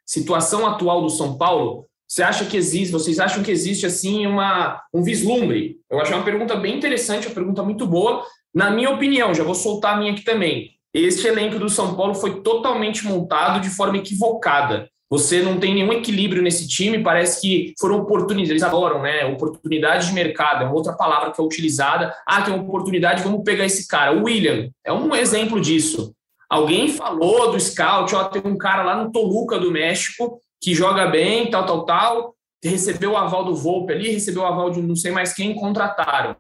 situação 0.06 0.68
atual 0.68 1.02
do 1.02 1.10
São 1.10 1.38
Paulo? 1.38 1.88
Você 2.08 2.22
acha 2.22 2.46
que 2.46 2.58
existe? 2.58 2.92
Vocês 2.92 3.20
acham 3.20 3.42
que 3.42 3.52
existe 3.52 3.86
assim 3.86 4.28
uma 4.28 4.82
um 4.94 5.02
vislumbre? 5.02 5.80
Eu 5.90 6.02
acho 6.02 6.14
uma 6.14 6.24
pergunta 6.24 6.56
bem 6.56 6.76
interessante, 6.76 7.28
uma 7.28 7.36
pergunta 7.36 7.64
muito 7.64 7.88
boa. 7.88 8.26
Na 8.54 8.70
minha 8.70 8.92
opinião, 8.92 9.34
já 9.34 9.44
vou 9.44 9.56
soltar 9.56 9.96
a 9.96 9.98
minha 9.98 10.12
aqui 10.12 10.24
também. 10.24 10.72
Este 10.94 11.28
elenco 11.28 11.58
do 11.58 11.70
São 11.70 11.96
Paulo 11.96 12.14
foi 12.14 12.42
totalmente 12.42 13.06
montado 13.06 13.60
de 13.60 13.70
forma 13.70 13.98
equivocada. 13.98 14.88
Você 15.10 15.42
não 15.42 15.60
tem 15.60 15.74
nenhum 15.74 15.94
equilíbrio 15.94 16.42
nesse 16.42 16.68
time, 16.68 17.04
parece 17.04 17.42
que 17.42 17.74
foram 17.80 18.00
oportunidades, 18.00 18.50
eles 18.50 18.64
adoram, 18.64 19.02
né? 19.02 19.26
Oportunidade 19.26 20.08
de 20.08 20.14
mercado, 20.14 20.64
é 20.64 20.66
uma 20.66 20.74
outra 20.74 20.94
palavra 20.94 21.32
que 21.32 21.40
é 21.40 21.44
utilizada. 21.44 22.16
Ah, 22.28 22.42
tem 22.42 22.54
uma 22.54 22.64
oportunidade, 22.64 23.24
vamos 23.24 23.44
pegar 23.44 23.66
esse 23.66 23.88
cara. 23.88 24.16
O 24.16 24.24
William 24.24 24.70
é 24.84 24.92
um 24.92 25.16
exemplo 25.16 25.60
disso. 25.60 26.14
Alguém 26.50 26.90
falou 26.90 27.52
do 27.52 27.60
scout, 27.60 28.14
ó, 28.16 28.26
tem 28.26 28.42
um 28.46 28.58
cara 28.58 28.84
lá 28.84 29.04
no 29.04 29.12
Toluca 29.12 29.58
do 29.58 29.72
México 29.72 30.40
que 30.62 30.74
joga 30.74 31.08
bem, 31.08 31.50
tal, 31.50 31.66
tal, 31.66 31.86
tal, 31.86 32.36
recebeu 32.64 33.12
o 33.12 33.18
aval 33.18 33.44
do 33.44 33.56
Volpe 33.56 33.94
ali, 33.94 34.12
recebeu 34.12 34.44
o 34.44 34.46
aval 34.46 34.70
de 34.70 34.82
não 34.82 34.96
sei 34.96 35.12
mais 35.12 35.34
quem, 35.34 35.56
contrataram. 35.56 36.36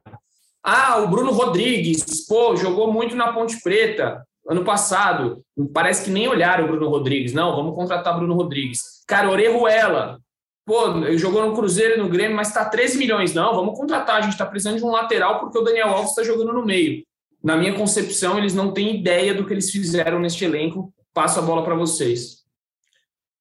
Ah, 0.64 0.98
o 1.00 1.08
Bruno 1.08 1.32
Rodrigues, 1.32 2.26
pô, 2.26 2.56
jogou 2.56 2.92
muito 2.92 3.16
na 3.16 3.34
Ponte 3.34 3.62
Preta 3.62 4.26
ano 4.48 4.64
passado. 4.64 5.44
Parece 5.74 6.06
que 6.06 6.12
nem 6.12 6.28
olharam 6.28 6.66
o 6.66 6.68
Bruno 6.68 6.90
Rodrigues. 6.90 7.34
Não, 7.34 7.56
vamos 7.56 7.76
contratar 7.76 8.16
Bruno 8.16 8.34
Rodrigues. 8.34 9.04
Cara, 9.08 9.30
Orejuela. 9.30 10.20
Pô, 10.66 11.06
jogou 11.18 11.46
no 11.46 11.54
Cruzeiro 11.54 11.96
e 11.96 11.98
no 11.98 12.08
Grêmio, 12.08 12.38
mas 12.38 12.48
está 12.48 12.64
13 12.64 12.98
milhões. 12.98 13.34
Não, 13.34 13.54
vamos 13.54 13.78
contratar. 13.78 14.18
A 14.18 14.22
gente 14.22 14.32
está 14.32 14.46
precisando 14.46 14.78
de 14.78 14.86
um 14.86 14.92
lateral 14.92 15.40
porque 15.40 15.58
o 15.58 15.62
Daniel 15.62 15.90
Alves 15.90 16.12
está 16.12 16.24
jogando 16.24 16.54
no 16.54 16.66
meio. 16.66 17.04
Na 17.44 17.58
minha 17.58 17.76
concepção, 17.76 18.38
eles 18.38 18.54
não 18.54 18.72
têm 18.72 18.96
ideia 18.96 19.34
do 19.34 19.46
que 19.46 19.52
eles 19.52 19.70
fizeram 19.70 20.20
neste 20.20 20.46
elenco. 20.46 20.94
Passo 21.14 21.40
a 21.40 21.42
bola 21.42 21.64
para 21.64 21.76
vocês. 21.76 22.44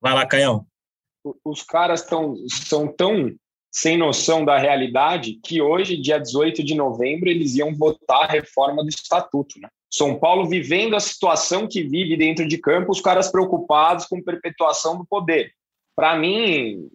Vai 0.01 0.13
lá, 0.13 0.27
Caião. 0.27 0.67
Os 1.45 1.63
caras 1.63 2.03
estão 2.03 2.35
são 2.49 2.89
tão 2.89 3.33
sem 3.73 3.97
noção 3.97 4.45
da 4.45 4.59
realidade 4.59 5.41
que 5.43 5.63
hoje, 5.63 5.97
dia 5.97 6.19
18 6.19 6.63
de 6.63 6.75
novembro, 6.75 7.31
eles 7.31 7.57
iam 7.57 7.75
votar 7.75 8.25
a 8.25 8.33
reforma 8.33 8.83
do 8.83 8.91
estatuto, 8.91 9.59
né? 9.59 9.69
São 9.91 10.19
Paulo 10.19 10.49
vivendo 10.49 10.95
a 10.95 11.01
situação 11.01 11.67
que 11.67 11.83
vive 11.83 12.17
dentro 12.17 12.47
de 12.47 12.59
campo, 12.59 12.93
os 12.93 13.01
caras 13.01 13.31
preocupados 13.31 14.07
com 14.07 14.23
perpetuação 14.23 14.97
do 14.97 15.07
poder. 15.07 15.53
Para 15.97 16.17
mim, 16.17 16.89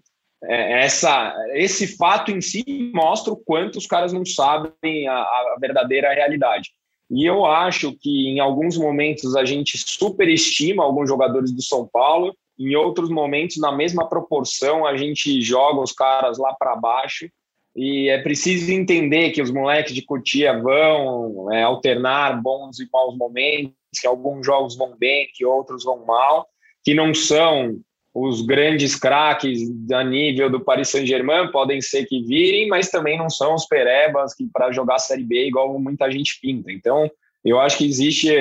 é, 0.43 0.83
essa, 0.83 1.35
esse 1.53 1.95
fato 1.95 2.31
em 2.31 2.41
si 2.41 2.91
mostra 2.93 3.33
o 3.33 3.37
quanto 3.37 3.77
os 3.77 3.87
caras 3.87 4.13
não 4.13 4.25
sabem 4.25 5.07
a, 5.07 5.13
a 5.13 5.57
verdadeira 5.59 6.13
realidade. 6.13 6.71
E 7.09 7.25
eu 7.25 7.45
acho 7.45 7.95
que 7.97 8.27
em 8.27 8.39
alguns 8.39 8.77
momentos 8.77 9.35
a 9.35 9.45
gente 9.45 9.77
superestima 9.77 10.83
alguns 10.83 11.07
jogadores 11.07 11.51
do 11.51 11.61
São 11.61 11.87
Paulo, 11.87 12.35
em 12.57 12.75
outros 12.75 13.09
momentos, 13.09 13.57
na 13.57 13.71
mesma 13.71 14.07
proporção, 14.07 14.85
a 14.85 14.97
gente 14.97 15.41
joga 15.41 15.81
os 15.81 15.91
caras 15.91 16.37
lá 16.37 16.53
para 16.53 16.75
baixo. 16.75 17.29
E 17.75 18.09
é 18.09 18.19
preciso 18.19 18.71
entender 18.71 19.29
que 19.29 19.41
os 19.41 19.51
moleques 19.51 19.93
de 19.93 20.01
Cotia 20.01 20.59
vão 20.59 21.51
é, 21.53 21.61
alternar 21.61 22.41
bons 22.41 22.79
e 22.79 22.89
maus 22.91 23.15
momentos, 23.15 23.73
que 24.01 24.07
alguns 24.07 24.43
jogos 24.43 24.75
vão 24.75 24.95
bem, 24.97 25.27
que 25.33 25.45
outros 25.45 25.83
vão 25.83 26.03
mal, 26.03 26.47
que 26.83 26.95
não 26.95 27.13
são 27.13 27.79
os 28.19 28.41
grandes 28.41 28.95
craques 28.95 29.59
a 29.93 30.03
nível 30.03 30.49
do 30.49 30.59
Paris 30.59 30.89
Saint-Germain, 30.89 31.51
podem 31.51 31.79
ser 31.79 32.07
que 32.07 32.23
virem, 32.23 32.67
mas 32.67 32.89
também 32.89 33.15
não 33.15 33.29
são 33.29 33.53
os 33.53 33.67
perebas 33.67 34.33
que 34.33 34.47
para 34.51 34.71
jogar 34.71 34.97
Série 34.97 35.23
B 35.23 35.47
igual 35.47 35.77
muita 35.77 36.09
gente 36.09 36.39
pinta. 36.41 36.71
Então, 36.71 37.11
eu 37.45 37.59
acho 37.59 37.77
que 37.77 37.85
existe 37.85 38.31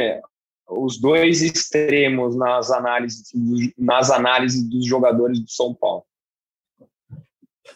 os 0.69 0.99
dois 0.99 1.43
extremos 1.43 2.37
nas 2.37 2.71
análises, 2.71 3.33
nas 3.79 4.11
análises 4.11 4.63
dos 4.69 4.85
jogadores 4.85 5.39
do 5.39 5.51
São 5.51 5.75
Paulo. 5.75 6.05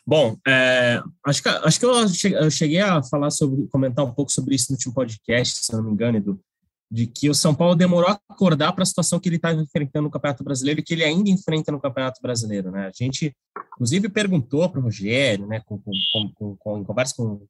Bom, 0.07 0.36
é, 0.47 1.01
acho, 1.26 1.43
que, 1.43 1.49
acho 1.49 1.80
que 1.80 1.86
eu 2.26 2.51
cheguei 2.51 2.80
a 2.80 3.03
falar 3.03 3.30
sobre, 3.30 3.66
comentar 3.68 4.05
um 4.05 4.12
pouco 4.12 4.30
sobre 4.30 4.55
isso 4.55 4.66
no 4.70 4.76
último 4.76 4.95
podcast, 4.95 5.64
se 5.64 5.72
não 5.72 5.82
me 5.82 5.91
engano, 5.91 6.18
Edu, 6.18 6.41
de 6.91 7.07
que 7.07 7.28
o 7.28 7.34
São 7.34 7.55
Paulo 7.55 7.74
demorou 7.74 8.11
a 8.11 8.20
acordar 8.28 8.72
para 8.72 8.82
a 8.82 8.86
situação 8.86 9.20
que 9.20 9.28
ele 9.28 9.36
está 9.36 9.53
enfrentando 9.53 10.05
no 10.05 10.11
Campeonato 10.11 10.43
Brasileiro 10.43 10.80
e 10.80 10.82
que 10.82 10.95
ele 10.95 11.05
ainda 11.05 11.30
enfrenta 11.30 11.70
no 11.70 11.80
Campeonato 11.80 12.20
Brasileiro, 12.20 12.70
né? 12.70 12.86
A 12.88 12.93
gente, 12.93 13.36
inclusive, 13.74 14.09
perguntou 14.09 14.68
para 14.68 14.80
o 14.80 14.82
Rogério, 14.82 15.47
né, 15.47 15.61
com, 15.61 15.78
com, 15.78 15.93
com, 16.34 16.57
com, 16.57 16.78
em 16.78 16.84
conversa 16.84 17.14
com, 17.16 17.47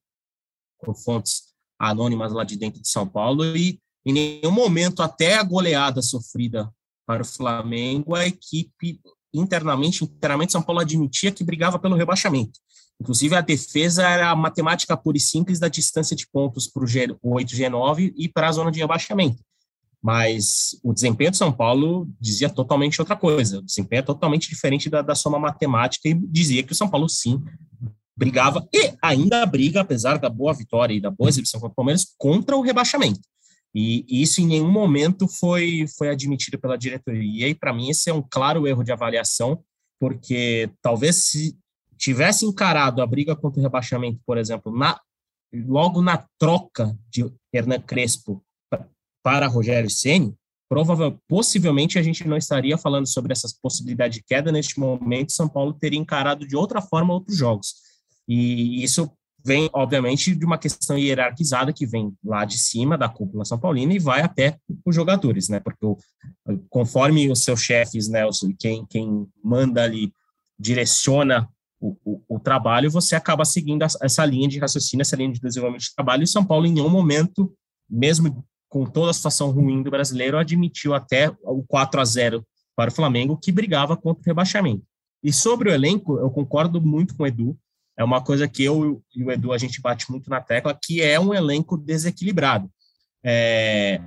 com 0.79 0.95
fontes 0.95 1.55
anônimas 1.79 2.33
lá 2.33 2.45
de 2.45 2.59
dentro 2.59 2.83
de 2.83 2.89
São 2.89 3.07
Paulo 3.07 3.57
e 3.57 3.81
em 4.05 4.13
nenhum 4.13 4.51
momento, 4.51 5.03
até 5.03 5.37
a 5.37 5.43
goleada 5.43 6.03
sofrida 6.03 6.71
para 7.07 7.23
o 7.23 7.27
Flamengo, 7.27 8.15
a 8.15 8.27
equipe 8.27 9.01
internamente, 9.33 10.05
internamente, 10.05 10.53
São 10.53 10.63
Paulo 10.63 10.81
admitia 10.81 11.33
que 11.33 11.45
brigava 11.45 11.79
pelo 11.79 11.97
rebaixamento. 11.97 12.59
Inclusive, 13.01 13.35
a 13.35 13.41
defesa 13.41 14.07
era 14.07 14.31
a 14.31 14.37
matemática 14.37 14.97
pura 14.97 15.17
e 15.17 15.21
simples 15.21 15.59
da 15.59 15.69
distância 15.69 16.15
de 16.15 16.27
pontos 16.31 16.67
para 16.67 16.85
o 16.85 16.87
G8, 16.87 17.19
G9 17.47 18.13
e 18.17 18.29
para 18.29 18.49
a 18.49 18.53
zona 18.53 18.71
de 18.71 18.79
rebaixamento. 18.79 19.43
Mas 20.03 20.79
o 20.83 20.93
desempenho 20.93 21.31
de 21.31 21.37
São 21.37 21.53
Paulo 21.53 22.09
dizia 22.21 22.49
totalmente 22.49 23.01
outra 23.01 23.17
coisa. 23.17 23.59
O 23.59 23.63
desempenho 23.63 24.01
é 24.01 24.03
totalmente 24.03 24.49
diferente 24.49 24.89
da, 24.89 25.03
da 25.03 25.15
soma 25.15 25.39
matemática 25.39 26.09
e 26.09 26.15
dizia 26.15 26.63
que 26.63 26.73
o 26.73 26.75
São 26.75 26.89
Paulo, 26.89 27.09
sim, 27.09 27.43
brigava 28.17 28.67
e 28.73 28.95
ainda 29.03 29.45
briga, 29.47 29.81
apesar 29.81 30.19
da 30.19 30.29
boa 30.29 30.53
vitória 30.53 30.95
e 30.95 31.01
da 31.01 31.11
boa 31.11 31.29
exibição 31.29 31.59
contra 31.59 31.73
o 31.73 31.77
Palmeiras, 31.77 32.07
contra 32.19 32.57
o 32.57 32.61
rebaixamento. 32.61 33.21
E, 33.75 34.05
isso 34.09 34.41
em 34.41 34.47
nenhum 34.47 34.71
momento 34.71 35.29
foi, 35.29 35.87
foi 35.97 36.09
admitido 36.09 36.59
pela 36.59 36.77
diretoria, 36.77 37.49
e 37.49 37.55
para 37.55 37.73
mim 37.73 37.89
esse 37.91 38.11
é 38.11 38.15
um 38.15 38.23
claro 38.23 38.67
erro 38.67 38.83
de 38.83 38.93
avaliação, 38.93 39.63
porque 39.99 40.71
talvez 40.83 41.17
se 41.27 41.57
tivesse 41.97 42.47
encarado 42.47 43.03
a 43.03 43.07
briga 43.07 43.37
contra 43.37 43.61
o 43.61 43.63
rebaixamento, 43.63 44.21
por 44.27 44.39
exemplo, 44.39 44.77
na, 44.77 44.99
logo 45.53 46.01
na 46.01 46.27
troca 46.39 46.97
de 47.11 47.31
Hernan 47.53 47.81
Crespo 47.81 48.43
para 49.23 49.47
Rogério 49.47 49.91
Ceni, 49.91 50.35
provavelmente, 50.69 51.21
possivelmente 51.29 51.99
a 51.99 52.03
gente 52.03 52.27
não 52.27 52.37
estaria 52.37 52.79
falando 52.79 53.07
sobre 53.07 53.33
essas 53.33 53.53
possibilidades 53.53 54.19
de 54.19 54.25
queda 54.25 54.51
neste 54.51 54.81
momento. 54.81 55.33
São 55.33 55.49
Paulo 55.49 55.75
teria 55.75 55.99
encarado 55.99 56.47
de 56.47 56.57
outra 56.57 56.81
forma 56.81 57.13
outros 57.13 57.37
jogos. 57.37 57.75
E 58.27 58.83
isso 58.83 59.13
vem, 59.45 59.69
obviamente, 59.73 60.35
de 60.35 60.45
uma 60.45 60.59
questão 60.59 60.99
hierarquizada 60.99 61.73
que 61.73 61.87
vem 61.87 62.13
lá 62.25 62.45
de 62.45 62.59
cima 62.59 62.97
da 62.97 63.09
cúpula 63.09 63.45
São 63.45 63.59
Paulina 63.59 63.93
e 63.93 63.99
vai 63.99 64.21
até 64.21 64.59
os 64.85 64.95
jogadores, 64.95 65.49
né? 65.49 65.61
Porque 65.61 65.85
o, 65.85 65.97
conforme 66.69 67.31
os 67.31 67.43
seus 67.43 67.61
chefes, 67.61 68.09
né, 68.09 68.27
os, 68.27 68.41
quem, 68.59 68.85
quem 68.87 69.27
manda 69.43 69.83
ali, 69.83 70.13
direciona 70.59 71.49
o, 71.81 71.97
o, 72.05 72.37
o, 72.37 72.39
trabalho, 72.39 72.91
você 72.91 73.17
acaba 73.17 73.45
seguindo 73.45 73.83
essa 73.83 74.25
linha 74.27 74.47
de 74.47 74.59
raciocínio, 74.59 75.03
essa 75.03 75.17
linha 75.17 75.33
de 75.33 75.41
desenvolvimento 75.41 75.83
de 75.83 75.95
trabalho. 75.95 76.23
E 76.23 76.27
São 76.27 76.45
Paulo, 76.45 76.67
em 76.67 76.73
nenhum 76.73 76.91
momento, 76.91 77.53
mesmo 77.89 78.45
com 78.69 78.85
toda 78.85 79.11
a 79.11 79.15
situação 79.15 79.51
ruim 79.51 79.83
do 79.83 79.91
brasileiro, 79.91 80.39
admitiu 80.39 80.95
até 80.95 81.31
o 81.43 81.65
4 81.67 82.01
a 82.01 82.05
0 82.05 82.47
para 82.77 82.91
o 82.91 82.95
Flamengo, 82.95 83.37
que 83.37 83.51
brigava 83.51 83.97
contra 83.97 84.23
o 84.23 84.25
rebaixamento. 84.25 84.85
E 85.23 85.33
sobre 85.33 85.71
o 85.71 85.73
elenco, 85.73 86.19
eu 86.19 86.31
concordo 86.31 86.81
muito 86.81 87.17
com 87.17 87.25
o 87.25 87.27
Edu 87.27 87.59
é 87.97 88.05
uma 88.05 88.23
coisa 88.23 88.49
que 88.49 88.65
eu 88.65 89.03
e 89.15 89.25
o 89.25 89.31
Edu 89.31 89.53
a 89.53 89.59
gente 89.59 89.81
bate 89.81 90.11
muito 90.11 90.31
na 90.31 90.41
tecla, 90.41 90.79
que 90.81 91.03
é 91.03 91.19
um 91.19 91.35
elenco 91.35 91.77
desequilibrado. 91.77 92.71
É, 93.25 94.01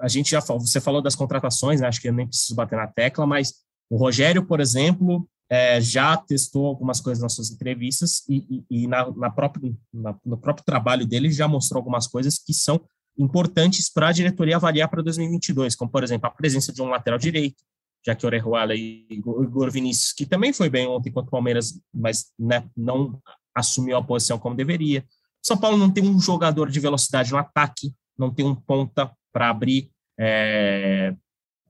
a 0.00 0.08
gente 0.08 0.30
já 0.30 0.40
falou, 0.40 0.64
você 0.64 0.80
falou 0.80 1.02
das 1.02 1.14
contratações, 1.14 1.80
né, 1.80 1.88
acho 1.88 2.00
que 2.00 2.08
eu 2.08 2.12
nem 2.12 2.26
preciso 2.26 2.54
bater 2.54 2.76
na 2.76 2.86
tecla, 2.86 3.26
mas 3.26 3.54
o 3.90 3.96
Rogério, 3.96 4.44
por 4.46 4.60
exemplo, 4.60 5.28
é, 5.50 5.80
já 5.80 6.16
testou 6.16 6.66
algumas 6.66 7.00
coisas 7.00 7.22
nas 7.22 7.34
suas 7.34 7.50
entrevistas 7.50 8.22
e, 8.28 8.64
e, 8.70 8.84
e 8.84 8.86
na, 8.86 9.10
na 9.12 9.30
própria, 9.30 9.72
na, 9.92 10.16
no 10.24 10.38
próprio 10.38 10.64
trabalho 10.64 11.06
dele 11.06 11.30
já 11.30 11.46
mostrou 11.46 11.80
algumas 11.80 12.06
coisas 12.06 12.38
que 12.38 12.54
são 12.54 12.80
importantes 13.16 13.92
para 13.92 14.08
a 14.08 14.12
diretoria 14.12 14.56
avaliar 14.56 14.88
para 14.88 15.02
2022, 15.02 15.76
como, 15.76 15.90
por 15.90 16.02
exemplo, 16.02 16.26
a 16.26 16.30
presença 16.30 16.72
de 16.72 16.82
um 16.82 16.88
lateral 16.88 17.18
direito, 17.18 17.62
já 18.04 18.14
que 18.14 18.26
Orejuela 18.26 18.74
e 18.74 19.06
Igor 19.10 19.70
Vinícius, 19.70 20.12
que 20.12 20.26
também 20.26 20.52
foi 20.52 20.68
bem 20.68 20.86
ontem 20.86 21.10
contra 21.10 21.28
o 21.28 21.30
Palmeiras, 21.30 21.80
mas 21.92 22.26
né, 22.38 22.68
não 22.76 23.18
assumiu 23.54 23.96
a 23.96 24.02
posição 24.02 24.38
como 24.38 24.56
deveria. 24.56 25.04
São 25.42 25.56
Paulo 25.56 25.76
não 25.76 25.90
tem 25.90 26.04
um 26.04 26.20
jogador 26.20 26.70
de 26.70 26.80
velocidade 26.80 27.30
no 27.30 27.38
ataque, 27.38 27.94
não 28.18 28.32
tem 28.32 28.44
um 28.44 28.54
ponta 28.54 29.10
para 29.32 29.50
abrir 29.50 29.90
é, 30.18 31.14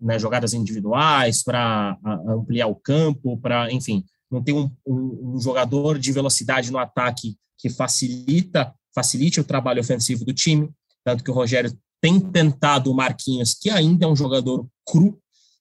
né, 0.01 0.19
jogadas 0.19 0.55
individuais, 0.55 1.43
para 1.43 1.99
ampliar 2.29 2.67
o 2.67 2.77
campo, 2.77 3.39
para, 3.39 3.73
enfim, 3.73 4.05
não 4.31 4.43
tem 4.43 4.55
um, 4.55 4.71
um, 4.87 5.35
um, 5.35 5.41
jogador 5.41 5.99
de 5.99 6.13
velocidade 6.13 6.71
no 6.71 6.79
ataque 6.79 7.37
que 7.59 7.71
facilita 7.71 8.75
facilite 8.95 9.41
o 9.41 9.45
trabalho 9.45 9.81
ofensivo 9.81 10.25
do 10.25 10.33
time, 10.33 10.71
tanto 11.05 11.25
que 11.25 11.31
o 11.31 11.35
Rogério 11.35 11.77
tem 12.01 12.21
tentado 12.21 12.91
o 12.91 12.95
Marquinhos, 12.95 13.55
que 13.55 13.69
ainda 13.69 14.07
é 14.07 14.09
um 14.09 14.15
jogador 14.15 14.67
cru, 14.87 15.19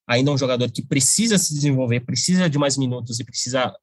ainda 0.07 0.31
é 0.31 0.33
um 0.33 0.37
jogador 0.37 0.69
que 0.71 0.81
precisa 0.81 1.37
se 1.37 1.53
desenvolver, 1.53 2.01
precisa 2.01 2.49
de 2.49 2.57
mais 2.57 2.77
minutos 2.77 3.19
e 3.19 3.23
precisa 3.23 3.73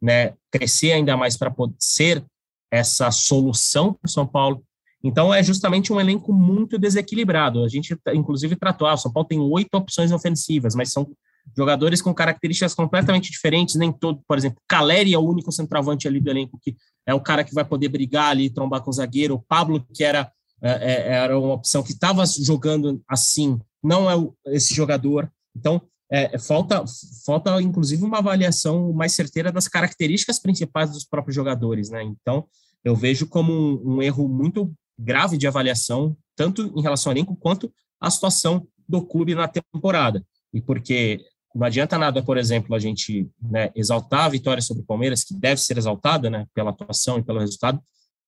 né, 0.00 0.34
crescer 0.50 0.92
ainda 0.92 1.16
mais 1.16 1.36
para 1.36 1.52
ser 1.78 2.24
essa 2.70 3.10
solução 3.10 3.92
para 3.92 4.08
o 4.08 4.10
São 4.10 4.26
Paulo. 4.26 4.62
Então, 5.02 5.32
é 5.32 5.42
justamente 5.42 5.92
um 5.92 6.00
elenco 6.00 6.32
muito 6.32 6.78
desequilibrado. 6.78 7.64
A 7.64 7.68
gente, 7.68 7.96
inclusive, 8.14 8.54
tratou, 8.54 8.86
ah, 8.86 8.94
o 8.94 8.98
São 8.98 9.12
Paulo 9.12 9.26
tem 9.26 9.40
oito 9.40 9.74
opções 9.74 10.12
ofensivas, 10.12 10.74
mas 10.74 10.92
são 10.92 11.10
jogadores 11.56 12.02
com 12.02 12.14
características 12.14 12.74
completamente 12.74 13.30
diferentes, 13.30 13.74
nem 13.74 13.90
todo, 13.92 14.20
por 14.26 14.36
exemplo, 14.36 14.60
Caleri 14.68 15.14
é 15.14 15.18
o 15.18 15.26
único 15.26 15.50
centroavante 15.50 16.06
ali 16.06 16.20
do 16.20 16.30
elenco 16.30 16.60
que 16.62 16.76
é 17.06 17.14
o 17.14 17.20
cara 17.20 17.42
que 17.42 17.54
vai 17.54 17.64
poder 17.64 17.88
brigar 17.88 18.30
ali, 18.30 18.50
trombar 18.50 18.82
com 18.82 18.90
o 18.90 18.92
zagueiro, 18.92 19.34
o 19.34 19.42
Pablo, 19.48 19.84
que 19.92 20.04
era, 20.04 20.30
é, 20.62 20.70
é 20.70 21.12
era 21.14 21.38
uma 21.38 21.54
opção 21.54 21.82
que 21.82 21.92
estava 21.92 22.24
jogando 22.26 23.02
assim, 23.08 23.58
não 23.82 24.08
é 24.10 24.54
esse 24.54 24.74
jogador, 24.74 25.30
então, 25.56 25.80
é, 26.10 26.38
falta, 26.38 26.84
falta, 27.24 27.62
inclusive, 27.62 28.02
uma 28.02 28.18
avaliação 28.18 28.92
mais 28.92 29.14
certeira 29.14 29.52
das 29.52 29.68
características 29.68 30.40
principais 30.40 30.90
dos 30.90 31.04
próprios 31.04 31.36
jogadores, 31.36 31.88
né? 31.88 32.02
Então, 32.02 32.46
eu 32.84 32.96
vejo 32.96 33.28
como 33.28 33.52
um, 33.52 33.96
um 33.96 34.02
erro 34.02 34.28
muito 34.28 34.72
grave 34.98 35.36
de 35.36 35.46
avaliação, 35.46 36.16
tanto 36.34 36.72
em 36.76 36.82
relação 36.82 37.10
ao 37.10 37.16
elenco 37.16 37.36
quanto 37.36 37.72
à 38.00 38.10
situação 38.10 38.66
do 38.88 39.02
clube 39.02 39.34
na 39.34 39.46
temporada. 39.46 40.24
E 40.52 40.60
porque 40.60 41.20
não 41.54 41.66
adianta 41.66 41.98
nada, 41.98 42.22
por 42.22 42.36
exemplo, 42.36 42.74
a 42.74 42.78
gente 42.78 43.28
né, 43.40 43.70
exaltar 43.74 44.24
a 44.24 44.28
vitória 44.28 44.62
sobre 44.62 44.82
o 44.82 44.86
Palmeiras, 44.86 45.24
que 45.24 45.34
deve 45.34 45.60
ser 45.60 45.78
exaltada 45.78 46.28
né, 46.28 46.46
pela 46.54 46.70
atuação 46.70 47.18
e 47.18 47.22
pelo 47.22 47.38
resultado, 47.38 47.80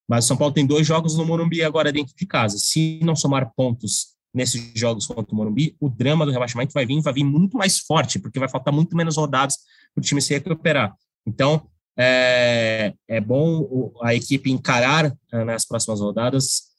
mas 0.08 0.24
o 0.24 0.28
São 0.28 0.36
Paulo 0.36 0.52
tem 0.52 0.66
dois 0.66 0.86
jogos 0.86 1.16
no 1.16 1.24
Morumbi 1.24 1.62
agora 1.62 1.92
dentro 1.92 2.14
de 2.16 2.26
casa. 2.26 2.58
Se 2.58 3.00
não 3.02 3.14
somar 3.16 3.52
pontos 3.54 4.08
nesses 4.34 4.72
jogos 4.74 5.06
contra 5.06 5.32
o 5.32 5.36
Morumbi, 5.36 5.76
o 5.78 5.88
drama 5.88 6.24
do 6.24 6.32
rebaixamento 6.32 6.72
vai 6.72 6.86
vir, 6.86 7.00
vai 7.02 7.12
vir 7.12 7.24
muito 7.24 7.56
mais 7.56 7.78
forte, 7.78 8.18
porque 8.18 8.38
vai 8.38 8.48
faltar 8.48 8.72
muito 8.72 8.96
menos 8.96 9.16
rodadas 9.16 9.58
para 9.94 10.00
o 10.00 10.04
time 10.04 10.22
se 10.22 10.32
recuperar. 10.32 10.94
Então, 11.26 11.66
é, 11.96 12.94
é 13.06 13.20
bom 13.20 13.92
a 14.02 14.14
equipe 14.14 14.50
encarar 14.50 15.12
eh, 15.30 15.44
nas 15.44 15.66
próximas 15.66 16.00
rodadas 16.00 16.72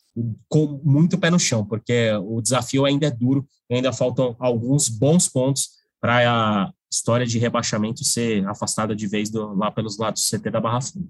com 0.48 0.82
muito 0.84 1.18
pé 1.18 1.30
no 1.30 1.40
chão, 1.40 1.66
porque 1.66 2.12
o 2.24 2.42
desafio 2.42 2.86
ainda 2.86 3.08
é 3.08 3.12
duro, 3.12 3.48
ainda 3.70 3.94
faltam 3.94 4.36
alguns 4.40 4.90
bons 4.90 5.28
pontos 5.28 5.70
para 6.00 6.30
a 6.30 6.72
história 6.92 7.26
de 7.26 7.40
rebaixamento 7.40 8.04
ser 8.04 8.48
afastada 8.48 8.96
de 8.96 9.08
vez 9.08 9.30
do, 9.30 9.54
lá 9.56 9.72
pelos 9.72 9.98
lados 9.98 10.30
do 10.30 10.38
CT 10.38 10.52
da 10.52 10.60
Barra 10.60 10.82
Funda. 10.82 11.08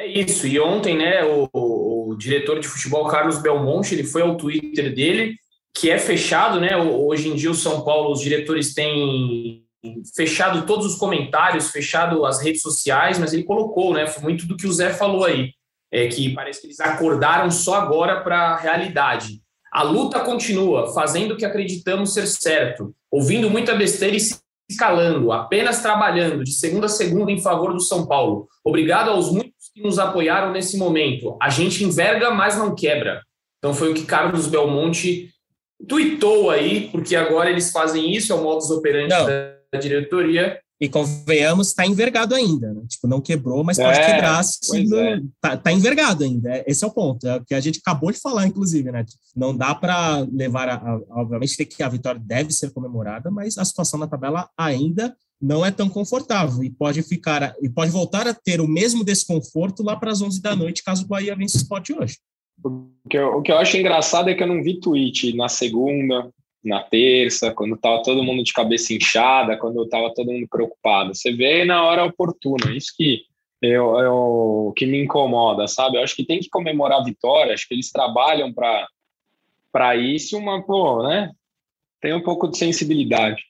É 0.00 0.06
isso. 0.06 0.46
E 0.46 0.58
ontem, 0.58 0.96
né, 0.96 1.22
o, 1.24 1.46
o, 1.52 2.16
diretor 2.16 2.58
de 2.58 2.66
futebol 2.66 3.06
Carlos 3.06 3.36
Belmonte, 3.36 3.94
ele 3.94 4.02
foi 4.02 4.22
ao 4.22 4.34
Twitter 4.34 4.94
dele, 4.94 5.36
que 5.74 5.90
é 5.90 5.98
fechado, 5.98 6.58
né? 6.58 6.74
Hoje 6.74 7.28
em 7.28 7.34
dia 7.34 7.50
o 7.50 7.54
São 7.54 7.84
Paulo, 7.84 8.10
os 8.10 8.22
diretores 8.22 8.72
têm 8.72 9.62
fechado 10.16 10.64
todos 10.64 10.86
os 10.86 10.94
comentários, 10.94 11.70
fechado 11.70 12.24
as 12.24 12.42
redes 12.42 12.62
sociais, 12.62 13.18
mas 13.18 13.34
ele 13.34 13.44
colocou, 13.44 13.92
né? 13.92 14.06
Foi 14.06 14.22
muito 14.22 14.46
do 14.46 14.56
que 14.56 14.66
o 14.66 14.72
Zé 14.72 14.90
falou 14.90 15.22
aí, 15.22 15.52
é 15.92 16.08
que 16.08 16.34
parece 16.34 16.62
que 16.62 16.68
eles 16.68 16.80
acordaram 16.80 17.50
só 17.50 17.74
agora 17.74 18.22
para 18.22 18.52
a 18.52 18.56
realidade. 18.56 19.42
A 19.70 19.82
luta 19.82 20.20
continua, 20.20 20.94
fazendo 20.94 21.34
o 21.34 21.36
que 21.36 21.44
acreditamos 21.44 22.14
ser 22.14 22.26
certo, 22.26 22.94
ouvindo 23.10 23.50
muita 23.50 23.74
besteira 23.74 24.16
e 24.16 24.20
se 24.20 24.40
escalando, 24.70 25.30
apenas 25.30 25.82
trabalhando 25.82 26.42
de 26.42 26.52
segunda 26.52 26.86
a 26.86 26.88
segunda 26.88 27.30
em 27.30 27.42
favor 27.42 27.74
do 27.74 27.80
São 27.80 28.06
Paulo. 28.06 28.48
Obrigado 28.64 29.10
aos 29.10 29.30
muitos 29.30 29.59
que 29.80 29.86
nos 29.86 29.98
apoiaram 29.98 30.52
nesse 30.52 30.76
momento. 30.76 31.36
A 31.40 31.48
gente 31.48 31.82
enverga, 31.82 32.30
mas 32.30 32.56
não 32.56 32.74
quebra. 32.74 33.22
Então 33.58 33.74
foi 33.74 33.90
o 33.90 33.94
que 33.94 34.04
Carlos 34.04 34.46
Belmonte 34.46 35.30
tuitou 35.88 36.50
aí, 36.50 36.88
porque 36.90 37.16
agora 37.16 37.50
eles 37.50 37.70
fazem 37.70 38.14
isso, 38.14 38.32
é 38.32 38.36
o 38.36 38.42
modus 38.42 38.70
operandi 38.70 39.08
não. 39.08 39.26
da 39.26 39.78
diretoria. 39.80 40.60
E 40.80 40.88
convenhamos, 40.88 41.68
está 41.68 41.86
envergado 41.86 42.34
ainda. 42.34 42.72
Né? 42.72 42.82
Tipo, 42.88 43.06
não 43.06 43.20
quebrou, 43.20 43.62
mas 43.62 43.76
pode 43.76 43.98
é, 43.98 44.14
quebrar. 44.14 44.42
Se 44.42 44.94
é. 44.96 45.20
tá, 45.38 45.56
tá, 45.56 45.72
envergado 45.72 46.24
ainda. 46.24 46.64
Esse 46.66 46.84
é 46.84 46.86
o 46.86 46.90
ponto. 46.90 47.26
É 47.26 47.36
o 47.36 47.44
que 47.44 47.54
a 47.54 47.60
gente 47.60 47.80
acabou 47.84 48.10
de 48.10 48.18
falar, 48.18 48.46
inclusive, 48.46 48.90
né? 48.90 49.04
Não 49.36 49.54
dá 49.54 49.74
para 49.74 50.26
levar. 50.32 50.70
A, 50.70 50.76
a, 50.76 51.00
obviamente, 51.10 51.56
tem 51.56 51.66
que 51.66 51.82
a 51.82 51.88
vitória 51.88 52.20
deve 52.24 52.50
ser 52.52 52.72
comemorada, 52.72 53.30
mas 53.30 53.58
a 53.58 53.64
situação 53.64 54.00
na 54.00 54.06
tabela 54.06 54.48
ainda 54.56 55.14
não 55.40 55.64
é 55.64 55.70
tão 55.70 55.88
confortável 55.88 56.62
e 56.62 56.70
pode 56.70 57.02
ficar 57.02 57.54
e 57.62 57.68
pode 57.68 57.90
voltar 57.90 58.26
a 58.26 58.34
ter 58.34 58.60
o 58.60 58.68
mesmo 58.68 59.02
desconforto 59.04 59.82
lá 59.82 59.96
para 59.96 60.10
as 60.10 60.20
11 60.20 60.42
da 60.42 60.54
noite, 60.54 60.84
caso 60.84 61.04
o 61.04 61.08
Bahia 61.08 61.34
vença 61.34 61.56
o 61.56 61.60
spot 61.60 61.90
hoje. 61.90 62.18
O 62.62 62.90
que, 63.08 63.16
eu, 63.16 63.38
o 63.38 63.42
que 63.42 63.50
eu 63.50 63.56
acho 63.56 63.76
engraçado 63.76 64.28
é 64.28 64.34
que 64.34 64.42
eu 64.42 64.46
não 64.46 64.62
vi 64.62 64.78
tweet 64.78 65.34
na 65.34 65.48
segunda, 65.48 66.30
na 66.62 66.82
terça, 66.82 67.52
quando 67.52 67.74
estava 67.74 68.02
todo 68.02 68.22
mundo 68.22 68.42
de 68.42 68.52
cabeça 68.52 68.92
inchada, 68.92 69.56
quando 69.56 69.82
estava 69.82 70.12
todo 70.12 70.30
mundo 70.30 70.46
preocupado. 70.48 71.14
Você 71.14 71.32
vê 71.32 71.64
na 71.64 71.84
hora 71.84 72.04
oportuna. 72.04 72.76
Isso 72.76 72.92
que 72.94 73.22
eu, 73.62 73.98
eu, 73.98 74.72
que 74.76 74.84
me 74.84 75.02
incomoda, 75.02 75.66
sabe? 75.66 75.96
Eu 75.96 76.02
acho 76.02 76.14
que 76.14 76.26
tem 76.26 76.40
que 76.40 76.50
comemorar 76.50 77.00
a 77.00 77.04
vitória. 77.04 77.54
Acho 77.54 77.66
que 77.66 77.74
eles 77.74 77.90
trabalham 77.90 78.52
para 78.52 78.86
para 79.72 79.94
isso, 79.94 80.36
uma 80.36 80.60
pô, 80.64 81.04
né? 81.04 81.30
Tem 82.00 82.12
um 82.12 82.22
pouco 82.22 82.48
de 82.48 82.58
sensibilidade. 82.58 83.40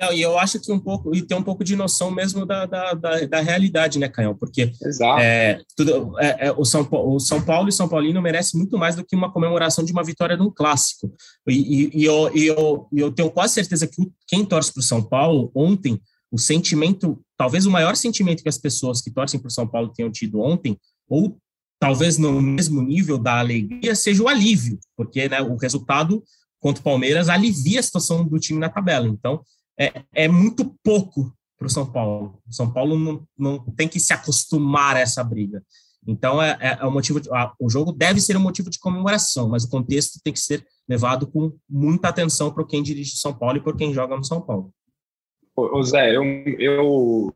Não, 0.00 0.12
e 0.12 0.22
eu 0.22 0.38
acho 0.38 0.58
que 0.58 0.72
um 0.72 0.78
pouco, 0.78 1.14
e 1.14 1.20
tem 1.20 1.36
um 1.36 1.42
pouco 1.42 1.62
de 1.62 1.76
noção 1.76 2.10
mesmo 2.10 2.46
da, 2.46 2.64
da, 2.64 2.94
da, 2.94 3.26
da 3.26 3.40
realidade, 3.40 3.98
né, 3.98 4.08
Canhão? 4.08 4.34
Porque 4.34 4.72
é, 5.20 5.60
tudo, 5.76 6.18
é, 6.18 6.46
é, 6.46 6.52
o, 6.52 6.64
São, 6.64 6.88
o 6.90 7.20
São 7.20 7.42
Paulo 7.42 7.68
e 7.68 7.72
São 7.72 7.86
Paulino 7.86 8.22
merece 8.22 8.56
muito 8.56 8.78
mais 8.78 8.96
do 8.96 9.04
que 9.04 9.14
uma 9.14 9.30
comemoração 9.30 9.84
de 9.84 9.92
uma 9.92 10.02
vitória 10.02 10.38
num 10.38 10.50
clássico. 10.50 11.12
E, 11.46 11.52
e, 11.52 12.00
e 12.00 12.04
eu, 12.04 12.34
e 12.34 12.46
eu, 12.46 12.88
eu 12.92 13.12
tenho 13.12 13.30
quase 13.30 13.54
certeza 13.54 13.86
que 13.86 14.10
quem 14.26 14.42
torce 14.44 14.72
para 14.72 14.80
o 14.80 14.84
São 14.84 15.02
Paulo, 15.02 15.50
ontem, 15.54 16.00
o 16.32 16.38
sentimento, 16.38 17.20
talvez 17.36 17.66
o 17.66 17.70
maior 17.70 17.94
sentimento 17.94 18.42
que 18.42 18.48
as 18.48 18.58
pessoas 18.58 19.02
que 19.02 19.10
torcem 19.10 19.38
para 19.38 19.48
o 19.48 19.52
São 19.52 19.66
Paulo 19.66 19.92
tenham 19.94 20.10
tido 20.10 20.40
ontem, 20.40 20.78
ou 21.08 21.36
talvez 21.78 22.16
no 22.16 22.40
mesmo 22.40 22.80
nível 22.80 23.18
da 23.18 23.38
alegria, 23.38 23.94
seja 23.94 24.22
o 24.22 24.28
alívio, 24.28 24.78
porque 24.96 25.28
né, 25.28 25.42
o 25.42 25.56
resultado 25.56 26.22
contra 26.60 26.80
o 26.80 26.84
Palmeiras 26.84 27.28
alivia 27.28 27.80
a 27.80 27.82
situação 27.82 28.24
do 28.24 28.38
time 28.38 28.60
na 28.60 28.68
tabela. 28.68 29.08
Então, 29.08 29.42
é, 29.80 30.04
é 30.12 30.28
muito 30.28 30.76
pouco 30.84 31.34
para 31.56 31.66
o 31.66 31.70
São 31.70 31.90
Paulo. 31.90 32.38
O 32.46 32.52
São 32.52 32.70
Paulo 32.70 32.98
não, 32.98 33.26
não 33.38 33.58
tem 33.74 33.88
que 33.88 33.98
se 33.98 34.12
acostumar 34.12 34.96
a 34.96 35.00
essa 35.00 35.24
briga. 35.24 35.62
Então, 36.06 36.42
é, 36.42 36.56
é, 36.60 36.78
é 36.80 36.86
um 36.86 36.90
motivo 36.90 37.20
de, 37.20 37.30
a, 37.30 37.52
o 37.58 37.68
jogo 37.70 37.92
deve 37.92 38.20
ser 38.20 38.36
um 38.36 38.40
motivo 38.40 38.70
de 38.70 38.78
comemoração, 38.78 39.48
mas 39.48 39.64
o 39.64 39.70
contexto 39.70 40.20
tem 40.22 40.32
que 40.32 40.40
ser 40.40 40.66
levado 40.88 41.26
com 41.26 41.52
muita 41.68 42.08
atenção 42.08 42.52
para 42.52 42.66
quem 42.66 42.82
dirige 42.82 43.16
São 43.16 43.32
Paulo 43.32 43.56
e 43.56 43.62
por 43.62 43.76
quem 43.76 43.92
joga 43.92 44.16
no 44.16 44.24
São 44.24 44.40
Paulo. 44.40 44.70
Ô, 45.56 45.82
Zé, 45.82 46.16
eu, 46.16 46.24
eu, 46.58 47.34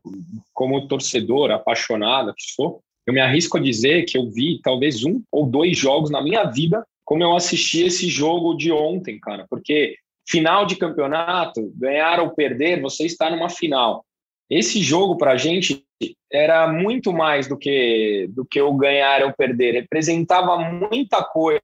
como 0.53 0.87
torcedor 0.87 1.51
apaixonado 1.51 2.33
que 2.35 2.53
sou, 2.53 2.81
eu 3.05 3.13
me 3.13 3.19
arrisco 3.19 3.57
a 3.57 3.61
dizer 3.61 4.05
que 4.05 4.17
eu 4.17 4.31
vi 4.31 4.59
talvez 4.63 5.03
um 5.03 5.21
ou 5.31 5.45
dois 5.45 5.77
jogos 5.77 6.09
na 6.09 6.23
minha 6.23 6.43
vida 6.45 6.83
como 7.05 7.21
eu 7.21 7.35
assisti 7.35 7.83
esse 7.83 8.09
jogo 8.09 8.55
de 8.55 8.71
ontem, 8.71 9.19
cara, 9.19 9.45
porque 9.47 9.95
Final 10.27 10.65
de 10.65 10.75
campeonato, 10.75 11.71
ganhar 11.75 12.19
ou 12.19 12.31
perder, 12.31 12.81
você 12.81 13.05
está 13.05 13.29
numa 13.29 13.49
final. 13.49 14.05
Esse 14.49 14.81
jogo 14.81 15.17
para 15.17 15.31
a 15.31 15.37
gente 15.37 15.85
era 16.31 16.71
muito 16.71 17.13
mais 17.13 17.47
do 17.47 17.57
que 17.57 18.27
do 18.29 18.45
que 18.45 18.61
o 18.61 18.73
ganhar 18.73 19.23
ou 19.23 19.33
perder. 19.33 19.73
Representava 19.73 20.57
muita 20.57 21.23
coisa, 21.23 21.61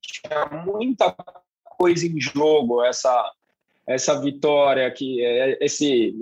tinha 0.00 0.64
muita 0.64 1.14
coisa 1.64 2.06
em 2.06 2.20
jogo. 2.20 2.82
Essa 2.82 3.32
essa 3.86 4.18
vitória 4.20 4.90
que 4.90 5.22
é, 5.22 5.58
esse 5.60 6.14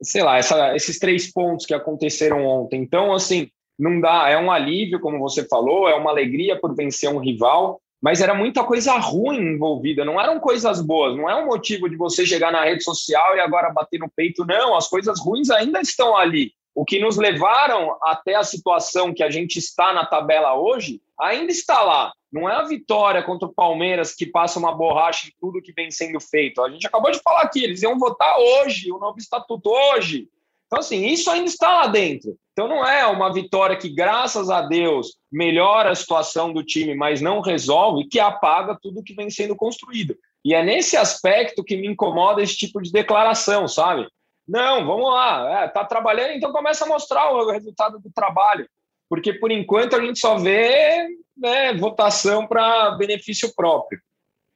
sei 0.00 0.22
lá, 0.22 0.38
essa, 0.38 0.74
esses 0.76 0.98
três 0.98 1.32
pontos 1.32 1.66
que 1.66 1.74
aconteceram 1.74 2.44
ontem. 2.46 2.80
Então, 2.80 3.12
assim, 3.12 3.50
não 3.78 4.00
dá, 4.00 4.28
é 4.28 4.38
um 4.38 4.50
alívio, 4.50 5.00
como 5.00 5.18
você 5.18 5.46
falou, 5.46 5.88
é 5.88 5.94
uma 5.94 6.10
alegria 6.10 6.58
por 6.58 6.74
vencer 6.74 7.10
um 7.10 7.18
rival, 7.18 7.80
mas 8.00 8.20
era 8.20 8.34
muita 8.34 8.62
coisa 8.64 8.96
ruim 8.96 9.54
envolvida, 9.54 10.04
não 10.04 10.20
eram 10.20 10.38
coisas 10.38 10.80
boas, 10.80 11.16
não 11.16 11.28
é 11.28 11.34
um 11.34 11.46
motivo 11.46 11.88
de 11.88 11.96
você 11.96 12.24
chegar 12.24 12.52
na 12.52 12.64
rede 12.64 12.84
social 12.84 13.36
e 13.36 13.40
agora 13.40 13.72
bater 13.72 13.98
no 13.98 14.08
peito, 14.08 14.44
não, 14.44 14.76
as 14.76 14.88
coisas 14.88 15.20
ruins 15.20 15.50
ainda 15.50 15.80
estão 15.80 16.16
ali. 16.16 16.52
O 16.74 16.84
que 16.84 17.00
nos 17.00 17.16
levaram 17.16 17.96
até 18.02 18.36
a 18.36 18.44
situação 18.44 19.12
que 19.12 19.22
a 19.22 19.30
gente 19.30 19.58
está 19.58 19.92
na 19.92 20.06
tabela 20.06 20.54
hoje, 20.54 21.00
ainda 21.18 21.50
está 21.50 21.82
lá. 21.82 22.12
Não 22.32 22.48
é 22.48 22.54
a 22.54 22.62
vitória 22.62 23.22
contra 23.22 23.48
o 23.48 23.52
Palmeiras 23.52 24.14
que 24.14 24.26
passa 24.26 24.60
uma 24.60 24.72
borracha 24.72 25.26
em 25.26 25.32
tudo 25.40 25.62
que 25.62 25.72
vem 25.72 25.90
sendo 25.90 26.20
feito. 26.20 26.62
A 26.62 26.70
gente 26.70 26.86
acabou 26.86 27.10
de 27.10 27.18
falar 27.18 27.42
aqui, 27.42 27.64
eles 27.64 27.82
iam 27.82 27.98
votar 27.98 28.38
hoje, 28.38 28.92
o 28.92 28.98
novo 28.98 29.18
estatuto 29.18 29.70
hoje. 29.70 30.28
Então, 30.68 30.80
assim, 30.80 31.06
isso 31.06 31.30
ainda 31.30 31.48
está 31.48 31.68
lá 31.80 31.86
dentro. 31.86 32.36
Então, 32.52 32.68
não 32.68 32.86
é 32.86 33.06
uma 33.06 33.32
vitória 33.32 33.76
que, 33.76 33.88
graças 33.88 34.50
a 34.50 34.60
Deus, 34.60 35.16
melhora 35.32 35.90
a 35.90 35.94
situação 35.94 36.52
do 36.52 36.62
time, 36.62 36.94
mas 36.94 37.22
não 37.22 37.40
resolve, 37.40 38.06
que 38.06 38.20
apaga 38.20 38.78
tudo 38.80 39.02
que 39.02 39.14
vem 39.14 39.30
sendo 39.30 39.56
construído. 39.56 40.14
E 40.44 40.54
é 40.54 40.62
nesse 40.62 40.96
aspecto 40.96 41.64
que 41.64 41.76
me 41.76 41.88
incomoda 41.88 42.42
esse 42.42 42.56
tipo 42.56 42.82
de 42.82 42.92
declaração, 42.92 43.66
sabe? 43.66 44.06
Não, 44.46 44.86
vamos 44.86 45.10
lá, 45.10 45.62
é, 45.62 45.68
tá 45.68 45.84
trabalhando, 45.84 46.32
então 46.32 46.52
começa 46.52 46.84
a 46.84 46.88
mostrar 46.88 47.32
o 47.32 47.50
resultado 47.50 47.98
do 47.98 48.10
trabalho. 48.14 48.68
Porque, 49.08 49.32
por 49.32 49.50
enquanto, 49.50 49.96
a 49.96 50.04
gente 50.04 50.18
só 50.18 50.36
vê 50.36 51.08
né, 51.34 51.72
votação 51.74 52.46
para 52.46 52.90
benefício 52.92 53.54
próprio. 53.54 54.00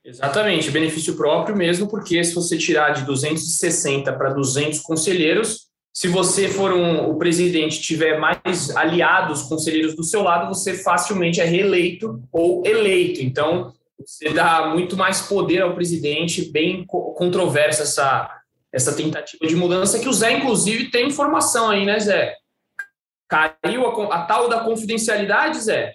Exatamente, 0.05 0.71
benefício 0.71 1.17
próprio 1.17 1.57
mesmo, 1.57 1.89
porque 1.89 2.23
se 2.23 2.35
você 2.35 2.59
tirar 2.59 2.91
de 2.91 3.05
260 3.05 4.13
para 4.13 4.35
200 4.35 4.81
conselheiros, 4.81 5.72
se 5.93 6.09
você 6.09 6.49
for 6.49 6.73
um, 6.73 7.11
o 7.11 7.19
presidente 7.19 7.81
tiver 7.81 8.19
mais 8.19 8.75
aliados, 8.75 9.43
conselheiros 9.43 9.95
do 9.95 10.03
seu 10.03 10.23
lado, 10.23 10.49
você 10.49 10.73
facilmente 10.73 11.41
é 11.41 11.45
reeleito 11.45 12.23
ou 12.33 12.63
eleito. 12.65 13.21
Então, 13.23 13.75
você 13.99 14.31
dá 14.31 14.69
muito 14.69 14.97
mais 14.97 15.21
poder 15.21 15.61
ao 15.61 15.75
presidente, 15.75 16.51
bem 16.51 16.87
controversa 16.87 17.83
essa, 17.83 18.41
essa 18.73 18.97
tentativa 18.97 19.47
de 19.47 19.55
mudança, 19.55 19.99
que 19.99 20.09
o 20.09 20.13
Zé, 20.13 20.33
inclusive, 20.33 20.91
tem 20.91 21.09
informação 21.09 21.69
aí, 21.69 21.85
né, 21.85 22.01
Zé? 22.01 22.37
Caiu 23.29 23.87
a, 23.87 24.17
a 24.17 24.25
tal 24.25 24.49
da 24.49 24.61
confidencialidade, 24.61 25.61
Zé? 25.61 25.95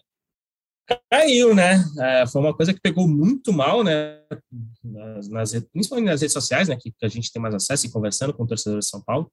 Caiu, 1.12 1.56
né? 1.56 1.84
É, 2.00 2.28
foi 2.28 2.39
uma 2.39 2.56
coisa 2.56 2.72
que 2.72 2.80
pegou 2.80 3.08
muito 3.08 3.52
mal, 3.52 3.84
né? 3.84 4.22
Nas, 4.84 5.28
nas, 5.28 5.52
principalmente 5.74 6.06
nas 6.06 6.22
redes 6.22 6.34
sociais, 6.34 6.70
né? 6.70 6.78
Que, 6.80 6.91
que 6.91 7.06
a 7.06 7.10
gente 7.10 7.32
tem 7.32 7.41
mais 7.41 7.56
acesso 7.56 7.88
e 7.88 7.91
conversando 7.91 8.34
com 8.34 8.45
torcedores 8.45 8.86
de 8.86 8.91
São 8.91 9.02
Paulo 9.02 9.30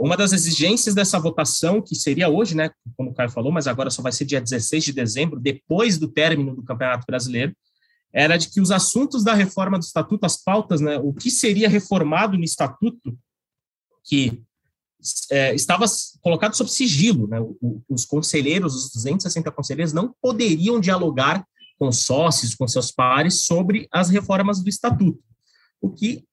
uma 0.00 0.16
das 0.16 0.32
exigências 0.32 0.94
dessa 0.94 1.18
votação, 1.18 1.82
que 1.82 1.94
seria 1.94 2.28
hoje, 2.28 2.56
né, 2.56 2.70
como 2.96 3.10
o 3.10 3.14
Caio 3.14 3.30
falou, 3.30 3.52
mas 3.52 3.66
agora 3.66 3.90
só 3.90 4.00
vai 4.00 4.12
ser 4.12 4.24
dia 4.24 4.40
16 4.40 4.84
de 4.84 4.92
dezembro, 4.94 5.38
depois 5.38 5.98
do 5.98 6.08
término 6.08 6.56
do 6.56 6.62
Campeonato 6.62 7.04
Brasileiro, 7.06 7.54
era 8.12 8.38
de 8.38 8.48
que 8.48 8.60
os 8.60 8.70
assuntos 8.70 9.22
da 9.22 9.34
reforma 9.34 9.78
do 9.78 9.82
Estatuto, 9.82 10.24
as 10.24 10.42
pautas, 10.42 10.80
né, 10.80 10.98
o 10.98 11.12
que 11.12 11.30
seria 11.30 11.68
reformado 11.68 12.38
no 12.38 12.44
Estatuto, 12.44 13.16
que 14.02 14.42
é, 15.30 15.54
estava 15.54 15.84
colocado 16.22 16.54
sob 16.54 16.70
sigilo, 16.70 17.28
né, 17.28 17.38
os 17.88 18.06
conselheiros, 18.06 18.74
os 18.74 18.92
260 18.92 19.50
conselheiros, 19.52 19.92
não 19.92 20.14
poderiam 20.20 20.80
dialogar 20.80 21.44
com 21.78 21.92
sócios, 21.92 22.54
com 22.54 22.66
seus 22.66 22.90
pares, 22.90 23.44
sobre 23.44 23.86
as 23.92 24.08
reformas 24.08 24.62
do 24.62 24.68
Estatuto, 24.68 25.22
o 25.80 25.90
que 25.90 26.24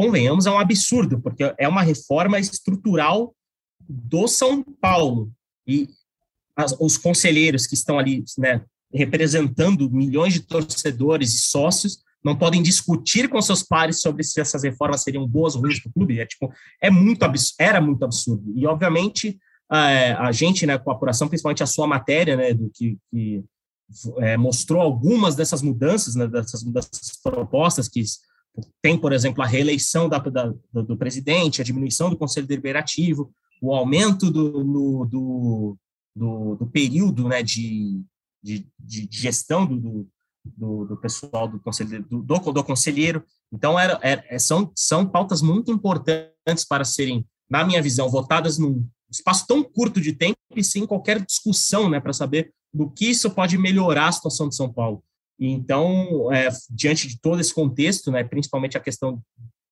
convenhamos, 0.00 0.46
é 0.46 0.50
um 0.50 0.58
absurdo, 0.58 1.20
porque 1.20 1.54
é 1.58 1.68
uma 1.68 1.82
reforma 1.82 2.38
estrutural 2.38 3.34
do 3.86 4.26
São 4.26 4.62
Paulo. 4.62 5.30
E 5.66 5.90
as, 6.56 6.74
os 6.80 6.96
conselheiros 6.96 7.66
que 7.66 7.74
estão 7.74 7.98
ali, 7.98 8.24
né, 8.38 8.64
representando 8.90 9.90
milhões 9.90 10.32
de 10.32 10.40
torcedores 10.40 11.34
e 11.34 11.38
sócios, 11.40 12.02
não 12.24 12.34
podem 12.34 12.62
discutir 12.62 13.28
com 13.28 13.42
seus 13.42 13.62
pares 13.62 14.00
sobre 14.00 14.24
se 14.24 14.40
essas 14.40 14.62
reformas 14.62 15.02
seriam 15.02 15.28
boas 15.28 15.54
ou 15.54 15.60
ruins 15.60 15.78
para 15.80 15.90
o 15.90 15.92
clube. 15.92 16.18
É, 16.18 16.24
tipo, 16.24 16.50
é 16.80 16.90
muito 16.90 17.22
absurdo, 17.22 17.56
era 17.58 17.78
muito 17.78 18.02
absurdo. 18.02 18.54
E, 18.56 18.66
obviamente, 18.66 19.38
a, 19.68 20.28
a 20.28 20.32
gente, 20.32 20.64
né, 20.64 20.78
com 20.78 20.90
a 20.90 20.94
apuração, 20.94 21.28
principalmente 21.28 21.62
a 21.62 21.66
sua 21.66 21.86
matéria, 21.86 22.36
né, 22.36 22.54
do 22.54 22.70
que, 22.70 22.96
que 23.10 23.44
é, 24.20 24.38
mostrou 24.38 24.80
algumas 24.80 25.34
dessas 25.34 25.60
mudanças, 25.60 26.14
né, 26.14 26.26
dessas 26.26 26.62
propostas 27.22 27.86
que 27.86 28.02
tem, 28.82 28.98
por 28.98 29.12
exemplo, 29.12 29.42
a 29.42 29.46
reeleição 29.46 30.08
da, 30.08 30.18
da, 30.18 30.52
do 30.72 30.96
presidente, 30.96 31.60
a 31.60 31.64
diminuição 31.64 32.10
do 32.10 32.16
Conselho 32.16 32.46
Deliberativo, 32.46 33.32
o 33.60 33.74
aumento 33.74 34.30
do, 34.30 34.64
no, 34.64 35.06
do, 35.06 35.78
do, 36.14 36.56
do, 36.56 36.66
período 36.66 37.28
né, 37.28 37.42
de, 37.42 38.02
de, 38.42 38.66
de, 38.78 39.08
gestão 39.10 39.66
do, 39.66 40.08
do, 40.44 40.84
do 40.86 40.96
pessoal 40.96 41.46
do 41.46 41.60
conselheiro, 41.60 42.04
do, 42.08 42.22
do, 42.22 42.64
conselheiro. 42.64 43.24
Então, 43.52 43.78
era, 43.78 43.98
era, 44.02 44.24
é, 44.28 44.38
são, 44.38 44.72
são 44.74 45.06
pautas 45.06 45.42
muito 45.42 45.70
importantes 45.70 46.64
para 46.68 46.84
serem, 46.84 47.26
na 47.48 47.64
minha 47.64 47.82
visão, 47.82 48.08
votadas 48.08 48.58
num 48.58 48.86
espaço 49.10 49.46
tão 49.46 49.62
curto 49.62 50.00
de 50.00 50.12
tempo 50.12 50.38
e 50.54 50.64
sem 50.64 50.86
qualquer 50.86 51.24
discussão, 51.24 51.90
né, 51.90 52.00
para 52.00 52.12
saber 52.12 52.52
do 52.72 52.88
que 52.88 53.10
isso 53.10 53.30
pode 53.30 53.58
melhorar 53.58 54.08
a 54.08 54.12
situação 54.12 54.48
de 54.48 54.54
São 54.54 54.72
Paulo. 54.72 55.02
Então, 55.48 56.32
é, 56.32 56.48
diante 56.70 57.08
de 57.08 57.18
todo 57.20 57.40
esse 57.40 57.54
contexto, 57.54 58.10
né, 58.10 58.22
principalmente 58.22 58.76
a 58.76 58.80
questão 58.80 59.20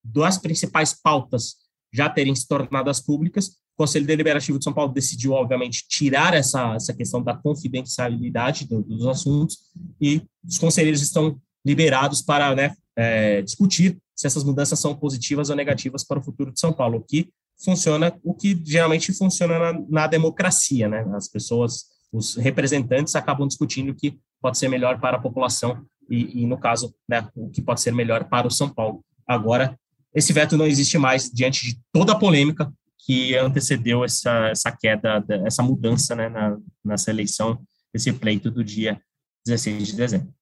das 0.03 0.39
principais 0.39 0.95
pautas 0.95 1.57
já 1.93 2.09
terem 2.09 2.35
se 2.35 2.47
tornado 2.47 2.89
as 2.89 3.01
públicas, 3.01 3.49
o 3.49 3.85
Conselho 3.85 4.07
Deliberativo 4.07 4.59
de 4.59 4.65
São 4.65 4.73
Paulo 4.73 4.93
decidiu, 4.93 5.33
obviamente, 5.33 5.87
tirar 5.89 6.35
essa, 6.35 6.75
essa 6.75 6.95
questão 6.95 7.23
da 7.23 7.37
confidencialidade 7.37 8.67
do, 8.67 8.83
dos 8.83 9.07
assuntos 9.07 9.59
e 10.01 10.23
os 10.45 10.59
conselheiros 10.59 11.03
estão 11.03 11.39
liberados 11.65 12.23
para 12.23 12.55
né, 12.55 12.75
é, 12.97 13.43
discutir 13.43 13.99
se 14.17 14.27
essas 14.27 14.43
mudanças 14.43 14.81
são 14.81 14.97
positivas 14.97 15.49
ou 15.49 15.55
negativas 15.55 16.03
para 16.03 16.19
o 16.19 16.23
futuro 16.23 16.53
de 16.53 16.59
São 16.59 16.73
Paulo, 16.73 16.99
o 16.99 17.03
que 17.03 17.31
funciona, 17.63 18.19
o 18.25 18.35
que 18.35 18.61
geralmente 18.65 19.13
funciona 19.13 19.59
na, 19.59 19.81
na 19.89 20.07
democracia, 20.07 20.89
né? 20.89 21.05
As 21.15 21.29
pessoas, 21.29 21.85
os 22.13 22.35
representantes 22.35 23.15
acabam 23.15 23.47
discutindo 23.47 23.91
o 23.91 23.95
que 23.95 24.19
pode 24.41 24.59
ser 24.59 24.69
melhor 24.69 25.01
para 25.01 25.17
a 25.17 25.21
população 25.21 25.85
e, 26.09 26.43
e 26.43 26.47
no 26.47 26.59
caso, 26.59 26.95
né, 27.09 27.29
o 27.35 27.51
que 27.51 27.61
pode 27.61 27.81
ser 27.81 27.93
melhor 27.93 28.25
para 28.25 28.47
o 28.47 28.51
São 28.51 28.69
Paulo. 28.69 29.05
Agora, 29.27 29.79
esse 30.15 30.33
veto 30.33 30.57
não 30.57 30.67
existe 30.67 30.97
mais 30.97 31.31
diante 31.31 31.67
de 31.67 31.79
toda 31.93 32.13
a 32.13 32.19
polêmica 32.19 32.73
que 32.99 33.35
antecedeu 33.37 34.05
essa, 34.05 34.49
essa 34.49 34.71
queda, 34.71 35.25
essa 35.47 35.63
mudança 35.63 36.15
né, 36.15 36.29
na, 36.29 36.59
nessa 36.85 37.11
eleição, 37.11 37.59
esse 37.93 38.13
pleito 38.13 38.51
do 38.51 38.65
dia 38.65 39.01
16 39.47 39.89
de 39.89 39.97
dezembro. 39.97 40.35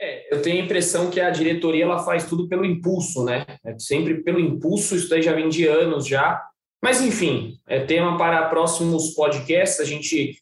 É, 0.00 0.32
eu 0.32 0.40
tenho 0.42 0.62
a 0.62 0.64
impressão 0.64 1.10
que 1.10 1.20
a 1.20 1.30
diretoria 1.30 1.84
ela 1.84 2.04
faz 2.04 2.26
tudo 2.28 2.48
pelo 2.48 2.64
impulso, 2.64 3.24
né? 3.24 3.44
É 3.64 3.76
sempre 3.80 4.22
pelo 4.22 4.38
impulso, 4.38 4.94
isso 4.94 5.08
daí 5.08 5.22
já 5.22 5.32
vem 5.32 5.48
de 5.48 5.66
anos 5.66 6.06
já. 6.06 6.40
Mas, 6.80 7.00
enfim, 7.00 7.58
é 7.66 7.80
tema 7.80 8.16
para 8.16 8.48
próximos 8.48 9.10
podcasts. 9.10 9.80
A 9.80 9.84
gente 9.84 10.38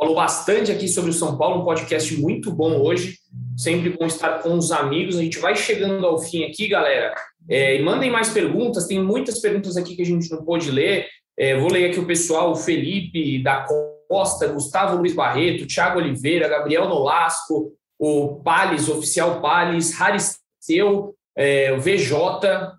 falou 0.00 0.14
bastante 0.14 0.72
aqui 0.72 0.88
sobre 0.88 1.10
o 1.10 1.12
São 1.12 1.36
Paulo, 1.36 1.60
um 1.60 1.64
podcast 1.64 2.16
muito 2.16 2.50
bom 2.50 2.80
hoje. 2.80 3.18
Sempre 3.54 3.90
bom 3.90 4.06
estar 4.06 4.38
com 4.42 4.54
os 4.54 4.72
amigos. 4.72 5.18
A 5.18 5.22
gente 5.22 5.38
vai 5.38 5.54
chegando 5.54 6.06
ao 6.06 6.18
fim 6.18 6.44
aqui, 6.44 6.68
galera. 6.68 7.14
É, 7.46 7.76
e 7.76 7.82
mandem 7.82 8.10
mais 8.10 8.30
perguntas, 8.30 8.86
tem 8.86 8.98
muitas 8.98 9.40
perguntas 9.40 9.76
aqui 9.76 9.94
que 9.94 10.00
a 10.00 10.06
gente 10.06 10.30
não 10.30 10.42
pôde 10.42 10.70
ler. 10.70 11.06
É, 11.38 11.58
vou 11.58 11.70
ler 11.70 11.90
aqui 11.90 12.00
o 12.00 12.06
pessoal: 12.06 12.50
o 12.50 12.56
Felipe 12.56 13.42
da 13.42 13.66
Costa, 14.08 14.48
Gustavo 14.48 14.96
Luiz 14.96 15.12
Barreto, 15.12 15.66
Thiago 15.66 15.98
Oliveira, 15.98 16.48
Gabriel 16.48 16.88
Nolasco, 16.88 17.74
o 17.98 18.40
Pales, 18.42 18.88
oficial 18.88 19.42
Pales, 19.42 20.00
Haristeu, 20.00 21.14
é, 21.36 21.74
o 21.74 21.78
VJ, 21.78 22.16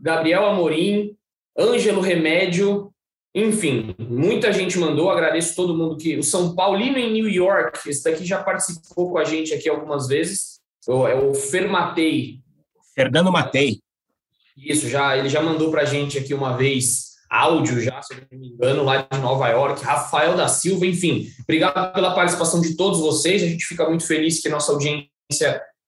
Gabriel 0.01 0.47
Amorim, 0.47 1.15
Ângelo 1.55 2.01
Remédio, 2.01 2.90
enfim, 3.33 3.95
muita 3.97 4.51
gente 4.51 4.77
mandou, 4.77 5.09
agradeço 5.09 5.55
todo 5.55 5.75
mundo 5.75 5.97
que. 5.97 6.17
O 6.17 6.23
São 6.23 6.53
Paulino 6.53 6.97
em 6.97 7.13
New 7.13 7.29
York, 7.29 7.89
esse 7.89 8.03
daqui 8.03 8.25
já 8.25 8.43
participou 8.43 9.11
com 9.11 9.17
a 9.17 9.23
gente 9.23 9.53
aqui 9.53 9.69
algumas 9.69 10.07
vezes, 10.07 10.59
é 10.87 11.15
o 11.15 11.33
Fermatei. 11.33 12.39
Fernando 12.93 13.31
Matei. 13.31 13.79
Isso, 14.57 14.89
já, 14.89 15.17
ele 15.17 15.29
já 15.29 15.41
mandou 15.41 15.71
para 15.71 15.83
a 15.83 15.85
gente 15.85 16.17
aqui 16.17 16.33
uma 16.33 16.57
vez 16.57 17.11
áudio, 17.29 17.79
já, 17.79 18.01
se 18.01 18.13
eu 18.13 18.19
não 18.29 18.37
me 18.37 18.49
engano, 18.49 18.83
lá 18.83 19.07
de 19.09 19.17
Nova 19.19 19.47
York, 19.47 19.81
Rafael 19.81 20.35
da 20.35 20.49
Silva, 20.49 20.85
enfim. 20.85 21.29
Obrigado 21.43 21.93
pela 21.93 22.13
participação 22.13 22.59
de 22.59 22.75
todos 22.75 22.99
vocês, 22.99 23.41
a 23.41 23.47
gente 23.47 23.65
fica 23.65 23.87
muito 23.87 24.05
feliz 24.05 24.41
que 24.41 24.49
nossa 24.49 24.73
audiência 24.73 25.09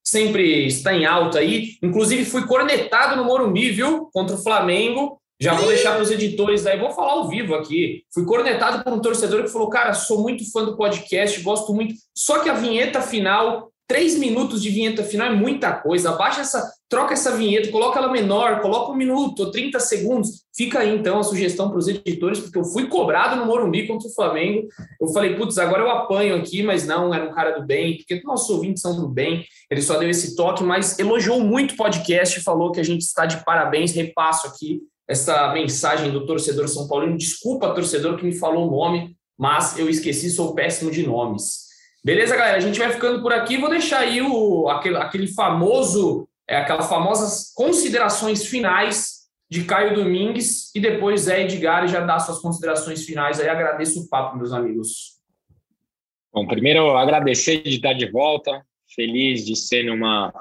sempre 0.01 0.65
está 0.67 0.93
em 0.93 1.05
alta 1.05 1.39
aí. 1.39 1.77
Inclusive, 1.81 2.23
fui 2.23 2.45
cornetado 2.47 3.17
no 3.17 3.25
Morumbi, 3.25 3.71
viu? 3.71 4.09
Contra 4.13 4.35
o 4.35 4.41
Flamengo. 4.41 5.21
Já 5.43 5.55
vou 5.55 5.67
deixar 5.67 5.93
para 5.93 6.03
os 6.03 6.11
editores 6.11 6.63
daí, 6.63 6.79
vou 6.79 6.91
falar 6.91 7.13
ao 7.13 7.27
vivo 7.27 7.53
aqui. 7.55 8.03
Fui 8.13 8.25
cornetado 8.25 8.83
por 8.83 8.93
um 8.93 8.99
torcedor 8.99 9.43
que 9.43 9.49
falou: 9.49 9.69
Cara, 9.69 9.93
sou 9.93 10.21
muito 10.21 10.49
fã 10.51 10.63
do 10.63 10.77
podcast, 10.77 11.39
gosto 11.41 11.73
muito. 11.73 11.95
Só 12.15 12.39
que 12.39 12.49
a 12.49 12.53
vinheta 12.53 13.01
final 13.01 13.73
Três 13.85 14.17
minutos 14.17 14.61
de 14.61 14.69
vinheta 14.69 15.03
final 15.03 15.27
é 15.27 15.35
muita 15.35 15.73
coisa. 15.73 16.11
Abaixa 16.11 16.39
essa, 16.39 16.71
troca 16.87 17.13
essa 17.13 17.35
vinheta, 17.35 17.69
coloca 17.69 17.99
ela 17.99 18.09
menor, 18.09 18.61
coloca 18.61 18.91
um 18.91 18.95
minuto, 18.95 19.51
30 19.51 19.77
segundos. 19.81 20.45
Fica 20.55 20.79
aí 20.79 20.95
então 20.95 21.19
a 21.19 21.23
sugestão 21.23 21.69
para 21.69 21.77
os 21.77 21.89
editores, 21.89 22.39
porque 22.39 22.57
eu 22.57 22.63
fui 22.63 22.87
cobrado 22.87 23.35
no 23.35 23.45
Morumbi 23.45 23.85
contra 23.85 24.07
o 24.07 24.13
Flamengo. 24.13 24.67
Eu 25.01 25.09
falei, 25.09 25.35
putz, 25.35 25.57
agora 25.57 25.81
eu 25.81 25.91
apanho 25.91 26.35
aqui, 26.35 26.63
mas 26.63 26.87
não, 26.87 27.13
era 27.13 27.29
um 27.29 27.33
cara 27.33 27.59
do 27.59 27.65
bem, 27.67 27.97
porque 27.97 28.21
nossos 28.23 28.49
ouvintes 28.49 28.81
são 28.81 28.95
do 28.95 29.09
bem. 29.09 29.45
Ele 29.69 29.81
só 29.81 29.97
deu 29.97 30.09
esse 30.09 30.33
toque, 30.33 30.63
mas 30.63 30.97
elogiou 30.97 31.41
muito 31.41 31.73
o 31.73 31.77
podcast, 31.77 32.39
falou 32.39 32.71
que 32.71 32.79
a 32.79 32.83
gente 32.83 33.01
está 33.01 33.25
de 33.25 33.43
parabéns. 33.43 33.91
Repasso 33.91 34.47
aqui 34.47 34.81
essa 35.07 35.51
mensagem 35.53 36.11
do 36.11 36.25
torcedor 36.25 36.67
São 36.67 36.87
Paulino. 36.87 37.17
Desculpa, 37.17 37.73
torcedor, 37.73 38.17
que 38.17 38.25
me 38.25 38.37
falou 38.37 38.67
o 38.67 38.71
nome, 38.71 39.15
mas 39.37 39.77
eu 39.77 39.89
esqueci, 39.89 40.29
sou 40.29 40.53
péssimo 40.53 40.91
de 40.91 41.05
nomes. 41.05 41.63
Beleza, 42.03 42.35
galera? 42.35 42.57
A 42.57 42.61
gente 42.61 42.79
vai 42.79 42.91
ficando 42.91 43.21
por 43.21 43.31
aqui. 43.31 43.57
Vou 43.57 43.69
deixar 43.69 43.99
aí 43.99 44.21
o, 44.21 44.67
aquele, 44.69 44.97
aquele 44.97 45.27
famoso, 45.27 46.27
é, 46.47 46.57
aquelas 46.57 46.89
famosas 46.89 47.53
considerações 47.53 48.45
finais 48.45 49.23
de 49.49 49.63
Caio 49.63 49.95
Domingues 49.95 50.73
e 50.75 50.79
depois 50.79 51.21
Zé 51.21 51.43
Edgar 51.43 51.87
já 51.87 52.01
dá 52.01 52.19
suas 52.19 52.39
considerações 52.39 53.05
finais 53.05 53.39
aí. 53.39 53.47
Agradeço 53.47 54.01
o 54.01 54.09
papo, 54.09 54.35
meus 54.35 54.51
amigos. 54.51 55.13
Bom, 56.33 56.47
primeiro 56.47 56.97
agradecer 56.97 57.61
de 57.61 57.75
estar 57.75 57.93
de 57.93 58.09
volta, 58.09 58.65
feliz 58.95 59.45
de 59.45 59.55
ser 59.55 59.83
numa 59.83 60.33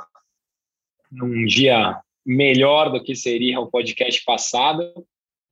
num 1.11 1.45
dia 1.45 2.01
melhor 2.25 2.91
do 2.91 3.03
que 3.03 3.15
seria 3.15 3.61
o 3.61 3.71
podcast 3.71 4.23
passado 4.25 4.83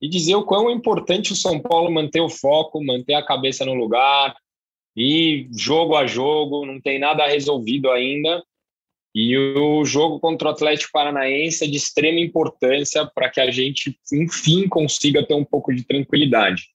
e 0.01 0.09
dizer 0.09 0.35
o 0.35 0.45
quão 0.45 0.71
importante 0.71 1.31
o 1.31 1.35
São 1.35 1.59
Paulo 1.59 1.91
manter 1.91 2.21
o 2.21 2.29
foco, 2.29 2.83
manter 2.83 3.13
a 3.13 3.25
cabeça 3.25 3.63
no 3.65 3.73
lugar, 3.73 4.35
e 4.95 5.47
jogo 5.57 5.95
a 5.95 6.05
jogo, 6.05 6.65
não 6.65 6.81
tem 6.81 6.99
nada 6.99 7.27
resolvido 7.27 7.89
ainda. 7.91 8.43
E 9.13 9.37
o 9.37 9.83
jogo 9.83 10.19
contra 10.19 10.47
o 10.47 10.51
Atlético 10.51 10.91
Paranaense 10.93 11.65
é 11.65 11.67
de 11.67 11.75
extrema 11.75 12.19
importância 12.19 13.05
para 13.13 13.29
que 13.29 13.41
a 13.41 13.51
gente, 13.51 13.97
enfim, 14.11 14.67
consiga 14.67 15.25
ter 15.25 15.33
um 15.33 15.43
pouco 15.43 15.73
de 15.73 15.83
tranquilidade. 15.83 16.69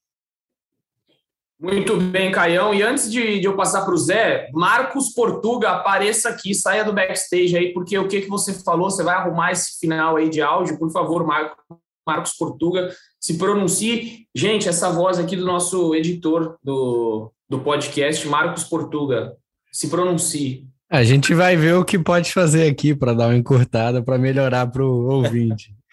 Muito 1.59 1.97
bem, 1.97 2.31
Caião. 2.31 2.73
E 2.73 2.83
antes 2.83 3.11
de, 3.11 3.39
de 3.39 3.47
eu 3.47 3.55
passar 3.55 3.83
para 3.83 3.93
o 3.93 3.97
Zé, 3.97 4.49
Marcos 4.53 5.09
Portuga, 5.09 5.69
apareça 5.71 6.29
aqui, 6.29 6.53
saia 6.53 6.83
do 6.83 6.93
backstage 6.93 7.57
aí, 7.57 7.73
porque 7.73 7.97
o 7.97 8.07
que, 8.07 8.21
que 8.21 8.29
você 8.29 8.53
falou, 8.53 8.91
você 8.91 9.03
vai 9.03 9.15
arrumar 9.15 9.51
esse 9.51 9.79
final 9.79 10.17
aí 10.17 10.29
de 10.29 10.39
áudio, 10.39 10.77
por 10.77 10.91
favor, 10.91 11.25
Marco, 11.25 11.57
Marcos 12.05 12.33
Portuga, 12.33 12.89
se 13.19 13.37
pronuncie. 13.37 14.27
Gente, 14.35 14.69
essa 14.69 14.89
voz 14.91 15.17
aqui 15.17 15.35
do 15.35 15.45
nosso 15.45 15.95
editor 15.95 16.57
do, 16.63 17.31
do 17.49 17.59
podcast, 17.59 18.27
Marcos 18.27 18.63
Portuga. 18.63 19.33
Se 19.71 19.89
pronuncie. 19.89 20.65
A 20.89 21.03
gente 21.03 21.33
vai 21.33 21.57
ver 21.57 21.75
o 21.75 21.83
que 21.83 21.99
pode 21.99 22.31
fazer 22.31 22.69
aqui 22.69 22.95
para 22.95 23.13
dar 23.13 23.27
uma 23.27 23.35
encurtada, 23.35 24.01
para 24.01 24.17
melhorar 24.17 24.67
para 24.67 24.85
o 24.85 25.09
ouvinte. 25.09 25.75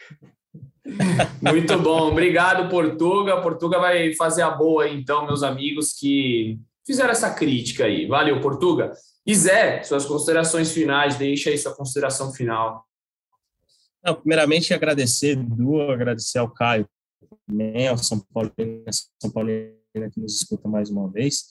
Muito 1.40 1.78
bom, 1.78 2.08
obrigado, 2.08 2.68
Portuga. 2.68 3.40
Portuga 3.40 3.78
vai 3.78 4.14
fazer 4.14 4.42
a 4.42 4.50
boa 4.50 4.88
então, 4.88 5.26
meus 5.26 5.42
amigos 5.42 5.94
que 5.94 6.58
fizeram 6.86 7.10
essa 7.10 7.32
crítica 7.32 7.84
aí. 7.84 8.06
Valeu, 8.06 8.40
Portuga. 8.40 8.92
E 9.26 9.34
Zé, 9.34 9.82
suas 9.82 10.04
considerações 10.04 10.70
finais, 10.72 11.16
deixa 11.16 11.48
aí 11.48 11.56
sua 11.56 11.74
consideração 11.74 12.32
final. 12.32 12.84
Não, 14.04 14.14
primeiramente, 14.14 14.74
agradecer, 14.74 15.30
Edu, 15.30 15.80
agradecer 15.80 16.38
ao 16.38 16.50
Caio, 16.50 16.86
também 17.46 17.88
ao 17.88 17.96
São 17.96 18.20
Paulo, 18.20 18.52
São 19.18 19.30
Paulo 19.30 19.48
que 20.12 20.20
nos 20.20 20.36
escuta 20.36 20.68
mais 20.68 20.90
uma 20.90 21.10
vez. 21.10 21.44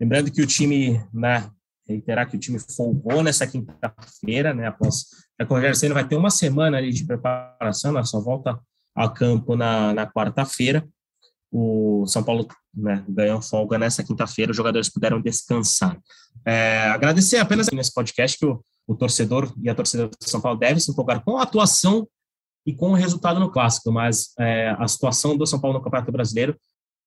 Lembrando 0.00 0.30
que 0.32 0.40
o 0.40 0.46
time, 0.46 1.04
né, 1.12 1.50
reiterar 1.86 2.30
que 2.30 2.36
o 2.36 2.40
time 2.40 2.58
folgou 2.58 3.22
nessa 3.22 3.46
quinta-feira, 3.46 4.54
né, 4.54 4.68
após 4.68 5.06
a 5.38 5.44
Rogério 5.44 5.94
vai 5.94 6.08
ter 6.08 6.16
uma 6.16 6.30
semana 6.30 6.78
ali 6.78 6.90
de 6.90 7.04
preparação, 7.04 7.92
né, 7.92 8.02
só 8.04 8.20
volta 8.20 8.58
a 8.98 9.08
campo 9.08 9.54
na, 9.54 9.94
na 9.94 10.06
quarta-feira. 10.06 10.86
O 11.50 12.04
São 12.06 12.22
Paulo 12.22 12.46
né, 12.74 13.04
ganhou 13.08 13.40
folga 13.40 13.78
nessa 13.78 14.02
quinta-feira, 14.02 14.50
os 14.50 14.56
jogadores 14.56 14.88
puderam 14.88 15.20
descansar. 15.20 15.98
É, 16.44 16.88
agradecer 16.88 17.38
apenas 17.38 17.68
nesse 17.72 17.94
podcast 17.94 18.36
que 18.36 18.44
o, 18.44 18.60
o 18.86 18.94
torcedor 18.94 19.52
e 19.62 19.70
a 19.70 19.74
torcida 19.74 20.08
do 20.08 20.16
São 20.20 20.40
Paulo 20.40 20.58
devem 20.58 20.80
se 20.80 20.90
empolgar 20.90 21.22
com 21.22 21.38
a 21.38 21.42
atuação 21.42 22.06
e 22.66 22.74
com 22.74 22.90
o 22.90 22.94
resultado 22.94 23.40
no 23.40 23.50
clássico, 23.50 23.90
mas 23.90 24.32
é, 24.38 24.74
a 24.78 24.86
situação 24.86 25.36
do 25.36 25.46
São 25.46 25.60
Paulo 25.60 25.78
no 25.78 25.84
Campeonato 25.84 26.12
Brasileiro 26.12 26.58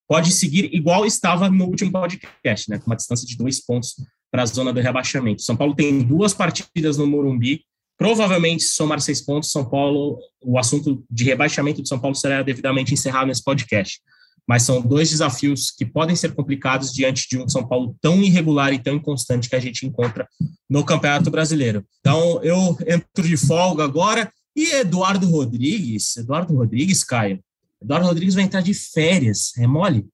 pode 0.08 0.32
seguir 0.32 0.74
igual 0.74 1.06
estava 1.06 1.50
no 1.50 1.66
último 1.66 1.92
podcast, 1.92 2.70
né, 2.70 2.80
com 2.80 2.88
uma 2.88 2.96
distância 2.96 3.28
de 3.28 3.38
dois 3.38 3.64
pontos 3.64 3.96
para 4.32 4.44
a 4.44 4.46
zona 4.46 4.74
do 4.74 4.80
rebaixamento. 4.80 5.42
São 5.42 5.56
Paulo 5.56 5.76
tem 5.76 6.02
duas 6.02 6.34
partidas 6.34 6.98
no 6.98 7.06
Morumbi, 7.06 7.64
provavelmente 8.02 8.64
somar 8.64 9.00
seis 9.00 9.22
pontos. 9.22 9.52
São 9.52 9.64
Paulo, 9.64 10.18
o 10.44 10.58
assunto 10.58 11.06
de 11.08 11.24
rebaixamento 11.24 11.84
de 11.84 11.88
São 11.88 12.00
Paulo 12.00 12.16
será 12.16 12.42
devidamente 12.42 12.96
encerrado 12.96 13.28
nesse 13.28 13.44
podcast. 13.44 14.02
mas 14.48 14.64
são 14.64 14.82
dois 14.82 15.12
desafios 15.12 15.70
que 15.70 15.86
podem 15.86 16.16
ser 16.16 16.34
complicados 16.34 16.92
diante 16.92 17.30
de 17.30 17.38
um 17.38 17.48
São 17.48 17.66
Paulo 17.66 17.96
tão 18.02 18.24
irregular 18.24 18.74
e 18.74 18.80
tão 18.80 18.96
inconstante 18.96 19.48
que 19.48 19.56
a 19.56 19.60
gente 19.60 19.86
encontra 19.86 20.28
no 20.68 20.84
Campeonato 20.84 21.30
Brasileiro. 21.30 21.86
Então, 22.00 22.44
eu 22.44 22.76
entro 22.88 23.26
de 23.26 23.38
folga 23.38 23.84
agora 23.84 24.34
e 24.56 24.72
Eduardo 24.72 25.30
Rodrigues, 25.30 26.18
Eduardo 26.18 26.56
Rodrigues, 26.56 27.04
Caio, 27.04 27.40
Eduardo 27.80 28.08
Rodrigues 28.08 28.34
vai 28.34 28.44
entrar 28.44 28.62
de 28.62 28.74
férias, 28.74 29.56
é 29.60 29.68
mole? 29.68 30.08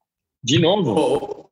De 0.44 0.60
novo? 0.60 1.47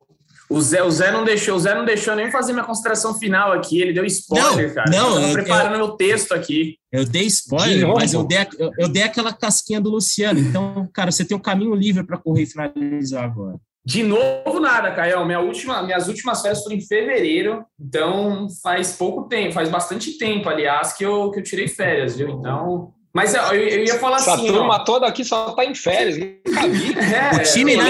O 0.48 0.60
Zé, 0.60 0.82
o 0.82 0.90
Zé 0.90 1.10
não 1.10 1.24
deixou, 1.24 1.56
o 1.56 1.58
Zé 1.58 1.74
não 1.74 1.84
deixou 1.84 2.14
nem 2.14 2.30
fazer 2.30 2.52
minha 2.52 2.64
consideração 2.64 3.18
final 3.18 3.52
aqui. 3.52 3.80
Ele 3.80 3.92
deu 3.92 4.04
spoiler, 4.04 4.68
não, 4.68 4.74
cara. 4.74 4.90
Não, 4.90 5.20
eu 5.20 5.32
preparando 5.32 5.74
eu, 5.74 5.78
meu 5.78 5.90
texto 5.96 6.32
aqui. 6.32 6.76
Eu 6.92 7.04
dei 7.04 7.24
spoiler, 7.24 7.88
mas 7.88 8.14
eu 8.14 8.22
dei, 8.22 8.38
eu, 8.58 8.70
eu, 8.78 8.88
dei 8.88 9.02
aquela 9.02 9.32
casquinha 9.32 9.80
do 9.80 9.90
Luciano. 9.90 10.38
Então, 10.38 10.88
cara, 10.92 11.10
você 11.10 11.24
tem 11.24 11.36
um 11.36 11.40
caminho 11.40 11.74
livre 11.74 12.04
para 12.04 12.16
correr 12.16 12.42
e 12.42 12.46
finalizar 12.46 13.24
agora. 13.24 13.56
De 13.84 14.02
novo, 14.02 14.60
nada, 14.60 14.92
Caio. 14.92 15.24
Minha 15.24 15.40
última, 15.40 15.82
minhas 15.82 16.08
últimas 16.08 16.42
férias 16.42 16.62
foram 16.62 16.76
em 16.76 16.80
fevereiro, 16.80 17.64
então 17.80 18.48
faz 18.62 18.96
pouco 18.96 19.28
tempo, 19.28 19.52
faz 19.52 19.68
bastante 19.68 20.18
tempo, 20.18 20.48
aliás, 20.48 20.92
que 20.92 21.04
eu, 21.04 21.30
que 21.30 21.38
eu 21.38 21.44
tirei 21.44 21.68
férias, 21.68 22.16
viu? 22.16 22.30
Então. 22.30 22.92
Mas 23.14 23.34
eu, 23.34 23.42
eu 23.42 23.84
ia 23.84 23.98
falar 23.98 24.16
Essa 24.16 24.34
assim. 24.34 24.44
Essa 24.44 24.52
turma 24.52 24.74
ó, 24.74 24.78
toda 24.84 25.06
aqui 25.06 25.24
só 25.24 25.52
tá 25.52 25.64
em 25.64 25.74
férias, 25.74 26.18
nunca 26.18 26.68
vi. 26.68 26.94
É, 26.98 27.36
o 27.36 27.42
time, 27.42 27.76
né? 27.76 27.84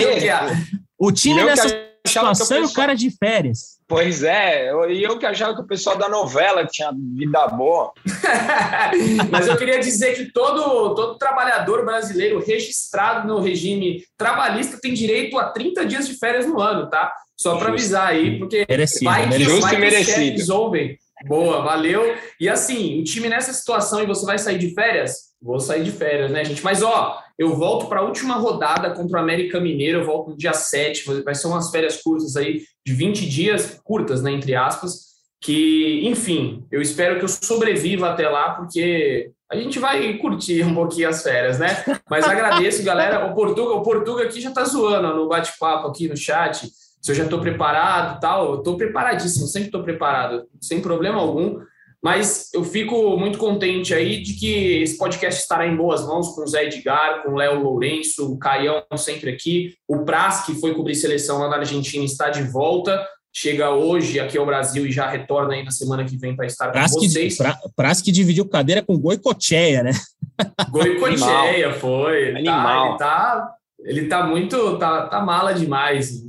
O 0.99 1.13
time 1.13 1.43
nessa 1.45 1.86
situação 2.07 2.65
o 2.65 2.73
cara 2.73 2.95
de 2.95 3.11
férias. 3.11 3.77
Pois 3.89 4.25
é, 4.25 4.67
e 4.67 5.03
eu, 5.03 5.13
eu 5.13 5.19
que 5.19 5.27
achava 5.27 5.55
que 5.55 5.61
o 5.61 5.67
pessoal 5.67 5.97
da 5.97 6.09
novela 6.09 6.67
tinha 6.67 6.93
vida 7.15 7.47
boa. 7.49 7.93
Mas 9.31 9.47
eu 9.47 9.57
queria 9.57 9.79
dizer 9.79 10.17
que 10.17 10.33
todo, 10.33 10.95
todo 10.95 11.19
trabalhador 11.19 11.85
brasileiro 11.85 12.43
registrado 12.45 13.29
no 13.29 13.41
regime 13.41 14.03
trabalhista 14.19 14.79
tem 14.81 14.93
direito 14.93 15.39
a 15.39 15.51
30 15.51 15.87
dias 15.87 16.09
de 16.09 16.15
férias 16.19 16.47
no 16.47 16.61
ano, 16.61 16.91
tá? 16.91 17.13
Só 17.37 17.57
para 17.59 17.69
avisar 17.69 18.09
aí, 18.09 18.39
porque 18.39 18.67
merecido, 18.69 19.05
vai 19.05 19.23
que, 19.23 19.29
merecido. 19.29 19.61
vai 19.61 19.75
que 19.75 19.81
merecido. 19.81 20.37
resolvem. 20.37 20.99
Boa, 21.27 21.63
valeu. 21.63 22.15
E 22.41 22.49
assim, 22.49 23.01
o 23.01 23.05
time 23.05 23.29
nessa 23.29 23.53
situação 23.53 24.03
e 24.03 24.07
você 24.07 24.27
vai 24.27 24.39
sair 24.39 24.59
de 24.59 24.75
férias? 24.75 25.26
Vou 25.41 25.61
sair 25.61 25.85
de 25.85 25.93
férias, 25.93 26.31
né, 26.31 26.45
gente? 26.45 26.65
Mas 26.65 26.83
ó, 26.83 27.21
eu 27.39 27.55
volto 27.55 27.87
para 27.87 28.01
a 28.01 28.05
última 28.05 28.37
rodada 28.37 28.91
contra 28.91 29.19
o 29.19 29.21
América 29.21 29.61
Mineiro, 29.61 30.01
eu 30.01 30.07
volto 30.07 30.31
no 30.31 30.37
dia 30.37 30.53
7, 30.53 31.23
vai 31.23 31.35
ser 31.35 31.47
umas 31.47 31.71
férias 31.71 32.03
curtas 32.03 32.37
aí, 32.37 32.63
de 32.85 32.93
20 32.93 33.29
dias, 33.29 33.81
curtas, 33.85 34.23
né, 34.23 34.33
entre 34.33 34.55
aspas, 34.55 35.07
que, 35.41 36.01
enfim, 36.05 36.67
eu 36.73 36.81
espero 36.81 37.19
que 37.19 37.25
eu 37.25 37.29
sobreviva 37.29 38.11
até 38.11 38.29
lá, 38.29 38.55
porque 38.55 39.31
a 39.51 39.57
gente 39.57 39.79
vai 39.79 40.15
curtir 40.15 40.65
um 40.65 40.75
pouquinho 40.75 41.09
as 41.09 41.23
férias, 41.23 41.59
né? 41.59 41.69
Mas 42.11 42.25
agradeço, 42.25 42.83
galera. 42.83 43.27
O 43.27 43.35
Portuga, 43.35 43.75
o 43.75 43.83
Portuga 43.83 44.25
aqui 44.25 44.41
já 44.41 44.51
tá 44.51 44.65
zoando 44.65 45.15
no 45.15 45.29
bate-papo 45.29 45.87
aqui 45.87 46.09
no 46.09 46.17
chat, 46.17 46.69
se 47.01 47.13
eu 47.13 47.15
já 47.15 47.25
estou 47.25 47.41
preparado 47.41 48.19
tal. 48.19 48.55
Eu 48.55 48.59
estou 48.59 48.77
preparadíssimo, 48.77 49.47
sempre 49.47 49.69
estou 49.69 49.85
preparado, 49.85 50.49
sem 50.61 50.81
problema 50.81 51.21
algum. 51.21 51.61
Mas 52.07 52.51
eu 52.55 52.63
fico 52.63 53.17
muito 53.17 53.37
contente 53.37 53.93
aí 53.93 54.23
de 54.23 54.35
que 54.35 54.81
esse 54.81 54.97
podcast 54.97 55.43
estará 55.43 55.67
em 55.67 55.75
boas 55.75 56.07
mãos 56.07 56.37
com 56.37 56.43
o 56.43 56.47
Zé 56.47 56.67
Edgar, 56.67 57.25
com 57.25 57.33
o 57.33 57.35
Léo 57.35 57.61
Lourenço, 57.61 58.33
o 58.33 58.39
Caião 58.39 58.85
sempre 58.97 59.29
aqui, 59.29 59.75
o 59.89 60.05
Praz, 60.05 60.47
que 60.47 60.55
foi 60.55 60.73
cobrir 60.73 60.95
seleção 60.95 61.41
lá 61.41 61.49
na 61.49 61.57
Argentina, 61.57 62.05
está 62.05 62.31
de 62.31 62.45
volta. 62.45 63.05
Chega 63.35 63.71
hoje 63.73 64.21
aqui 64.21 64.39
ao 64.39 64.47
Brasil 64.47 64.87
e 64.87 64.93
já 64.93 65.11
retorna 65.11 65.55
aí 65.55 65.65
na 65.65 65.73
semana 65.73 66.05
que 66.05 66.17
vem 66.17 66.37
para 66.37 66.47
estar 66.47 66.71
Praz 66.71 66.93
com 66.93 67.01
vocês. 67.01 67.39
Que, 67.39 67.45
Praz 67.75 68.01
que 68.01 68.13
dividiu 68.13 68.49
cadeira 68.49 68.85
com 68.85 68.97
Goicocheia, 68.97 69.83
né? 69.83 69.91
Goicocheia, 70.71 71.75
foi. 71.75 72.37
Animal. 72.37 72.97
Tá, 72.99 72.99
ele, 72.99 72.99
tá, 72.99 73.55
ele 73.87 74.07
tá 74.07 74.27
muito. 74.27 74.79
Tá, 74.79 75.07
tá 75.07 75.21
mala 75.21 75.53
demais 75.53 76.27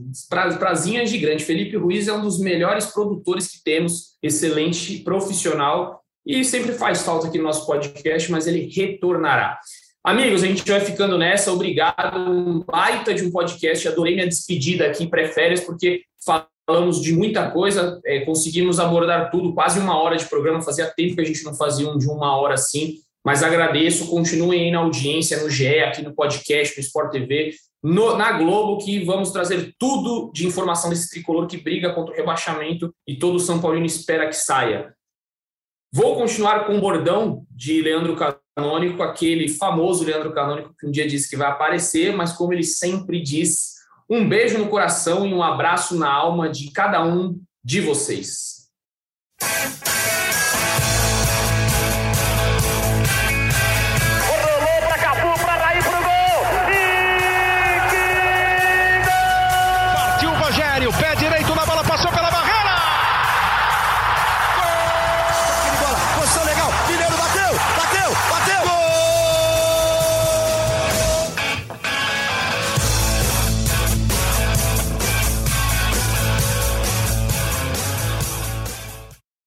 prazinha 0.57 1.05
gigante. 1.05 1.43
Felipe 1.43 1.77
Ruiz 1.77 2.07
é 2.07 2.13
um 2.13 2.21
dos 2.21 2.39
melhores 2.39 2.87
produtores 2.87 3.47
que 3.47 3.63
temos, 3.63 4.17
excelente 4.23 4.99
profissional 4.99 6.01
e 6.25 6.43
sempre 6.43 6.73
faz 6.73 7.03
falta 7.03 7.27
aqui 7.27 7.37
no 7.37 7.45
nosso 7.45 7.65
podcast, 7.65 8.31
mas 8.31 8.47
ele 8.47 8.69
retornará. 8.73 9.59
Amigos, 10.03 10.43
a 10.43 10.47
gente 10.47 10.69
vai 10.69 10.79
ficando 10.79 11.17
nessa. 11.17 11.51
Obrigado. 11.51 12.17
Um 12.17 12.59
baita 12.59 13.13
de 13.13 13.25
um 13.25 13.31
podcast. 13.31 13.87
Adorei 13.87 14.15
minha 14.15 14.27
despedida 14.27 14.87
aqui, 14.87 15.07
pré-férias, 15.07 15.61
porque 15.61 16.01
falamos 16.25 17.01
de 17.01 17.13
muita 17.13 17.49
coisa, 17.51 17.99
é, 18.05 18.21
conseguimos 18.21 18.79
abordar 18.79 19.31
tudo, 19.31 19.53
quase 19.53 19.79
uma 19.79 20.01
hora 20.01 20.17
de 20.17 20.25
programa. 20.25 20.61
Fazia 20.61 20.91
tempo 20.95 21.15
que 21.15 21.21
a 21.21 21.25
gente 21.25 21.43
não 21.43 21.55
fazia 21.55 21.89
um 21.89 21.97
de 21.97 22.07
uma 22.07 22.37
hora 22.37 22.55
assim. 22.55 22.95
Mas 23.25 23.43
agradeço, 23.43 24.09
continuem 24.09 24.65
aí 24.65 24.71
na 24.71 24.79
audiência, 24.79 25.41
no 25.41 25.49
GE, 25.49 25.79
aqui 25.79 26.01
no 26.01 26.15
podcast, 26.15 26.75
no 26.77 26.81
Sport 26.81 27.11
TV 27.11 27.53
no, 27.83 28.17
na 28.17 28.33
Globo, 28.33 28.83
que 28.83 29.03
vamos 29.05 29.31
trazer 29.31 29.73
tudo 29.77 30.31
de 30.33 30.47
informação 30.47 30.89
desse 30.89 31.09
tricolor 31.09 31.47
que 31.47 31.57
briga 31.57 31.93
contra 31.93 32.13
o 32.13 32.17
rebaixamento 32.17 32.93
e 33.07 33.17
todo 33.17 33.35
o 33.35 33.39
São 33.39 33.61
Paulino 33.61 33.85
espera 33.85 34.27
que 34.27 34.35
saia. 34.35 34.93
Vou 35.93 36.15
continuar 36.15 36.65
com 36.65 36.77
o 36.77 36.81
bordão 36.81 37.45
de 37.49 37.81
Leandro 37.81 38.15
Canônico, 38.15 39.01
aquele 39.01 39.47
famoso 39.47 40.03
Leandro 40.03 40.33
Canônico 40.33 40.73
que 40.77 40.85
um 40.85 40.91
dia 40.91 41.07
disse 41.07 41.29
que 41.29 41.37
vai 41.37 41.49
aparecer, 41.49 42.13
mas 42.15 42.33
como 42.33 42.51
ele 42.51 42.63
sempre 42.63 43.21
diz, 43.21 43.75
um 44.09 44.27
beijo 44.27 44.57
no 44.57 44.67
coração 44.67 45.25
e 45.25 45.33
um 45.33 45.43
abraço 45.43 45.97
na 45.97 46.11
alma 46.11 46.49
de 46.49 46.71
cada 46.71 47.03
um 47.05 47.39
de 47.63 47.79
vocês. 47.79 48.67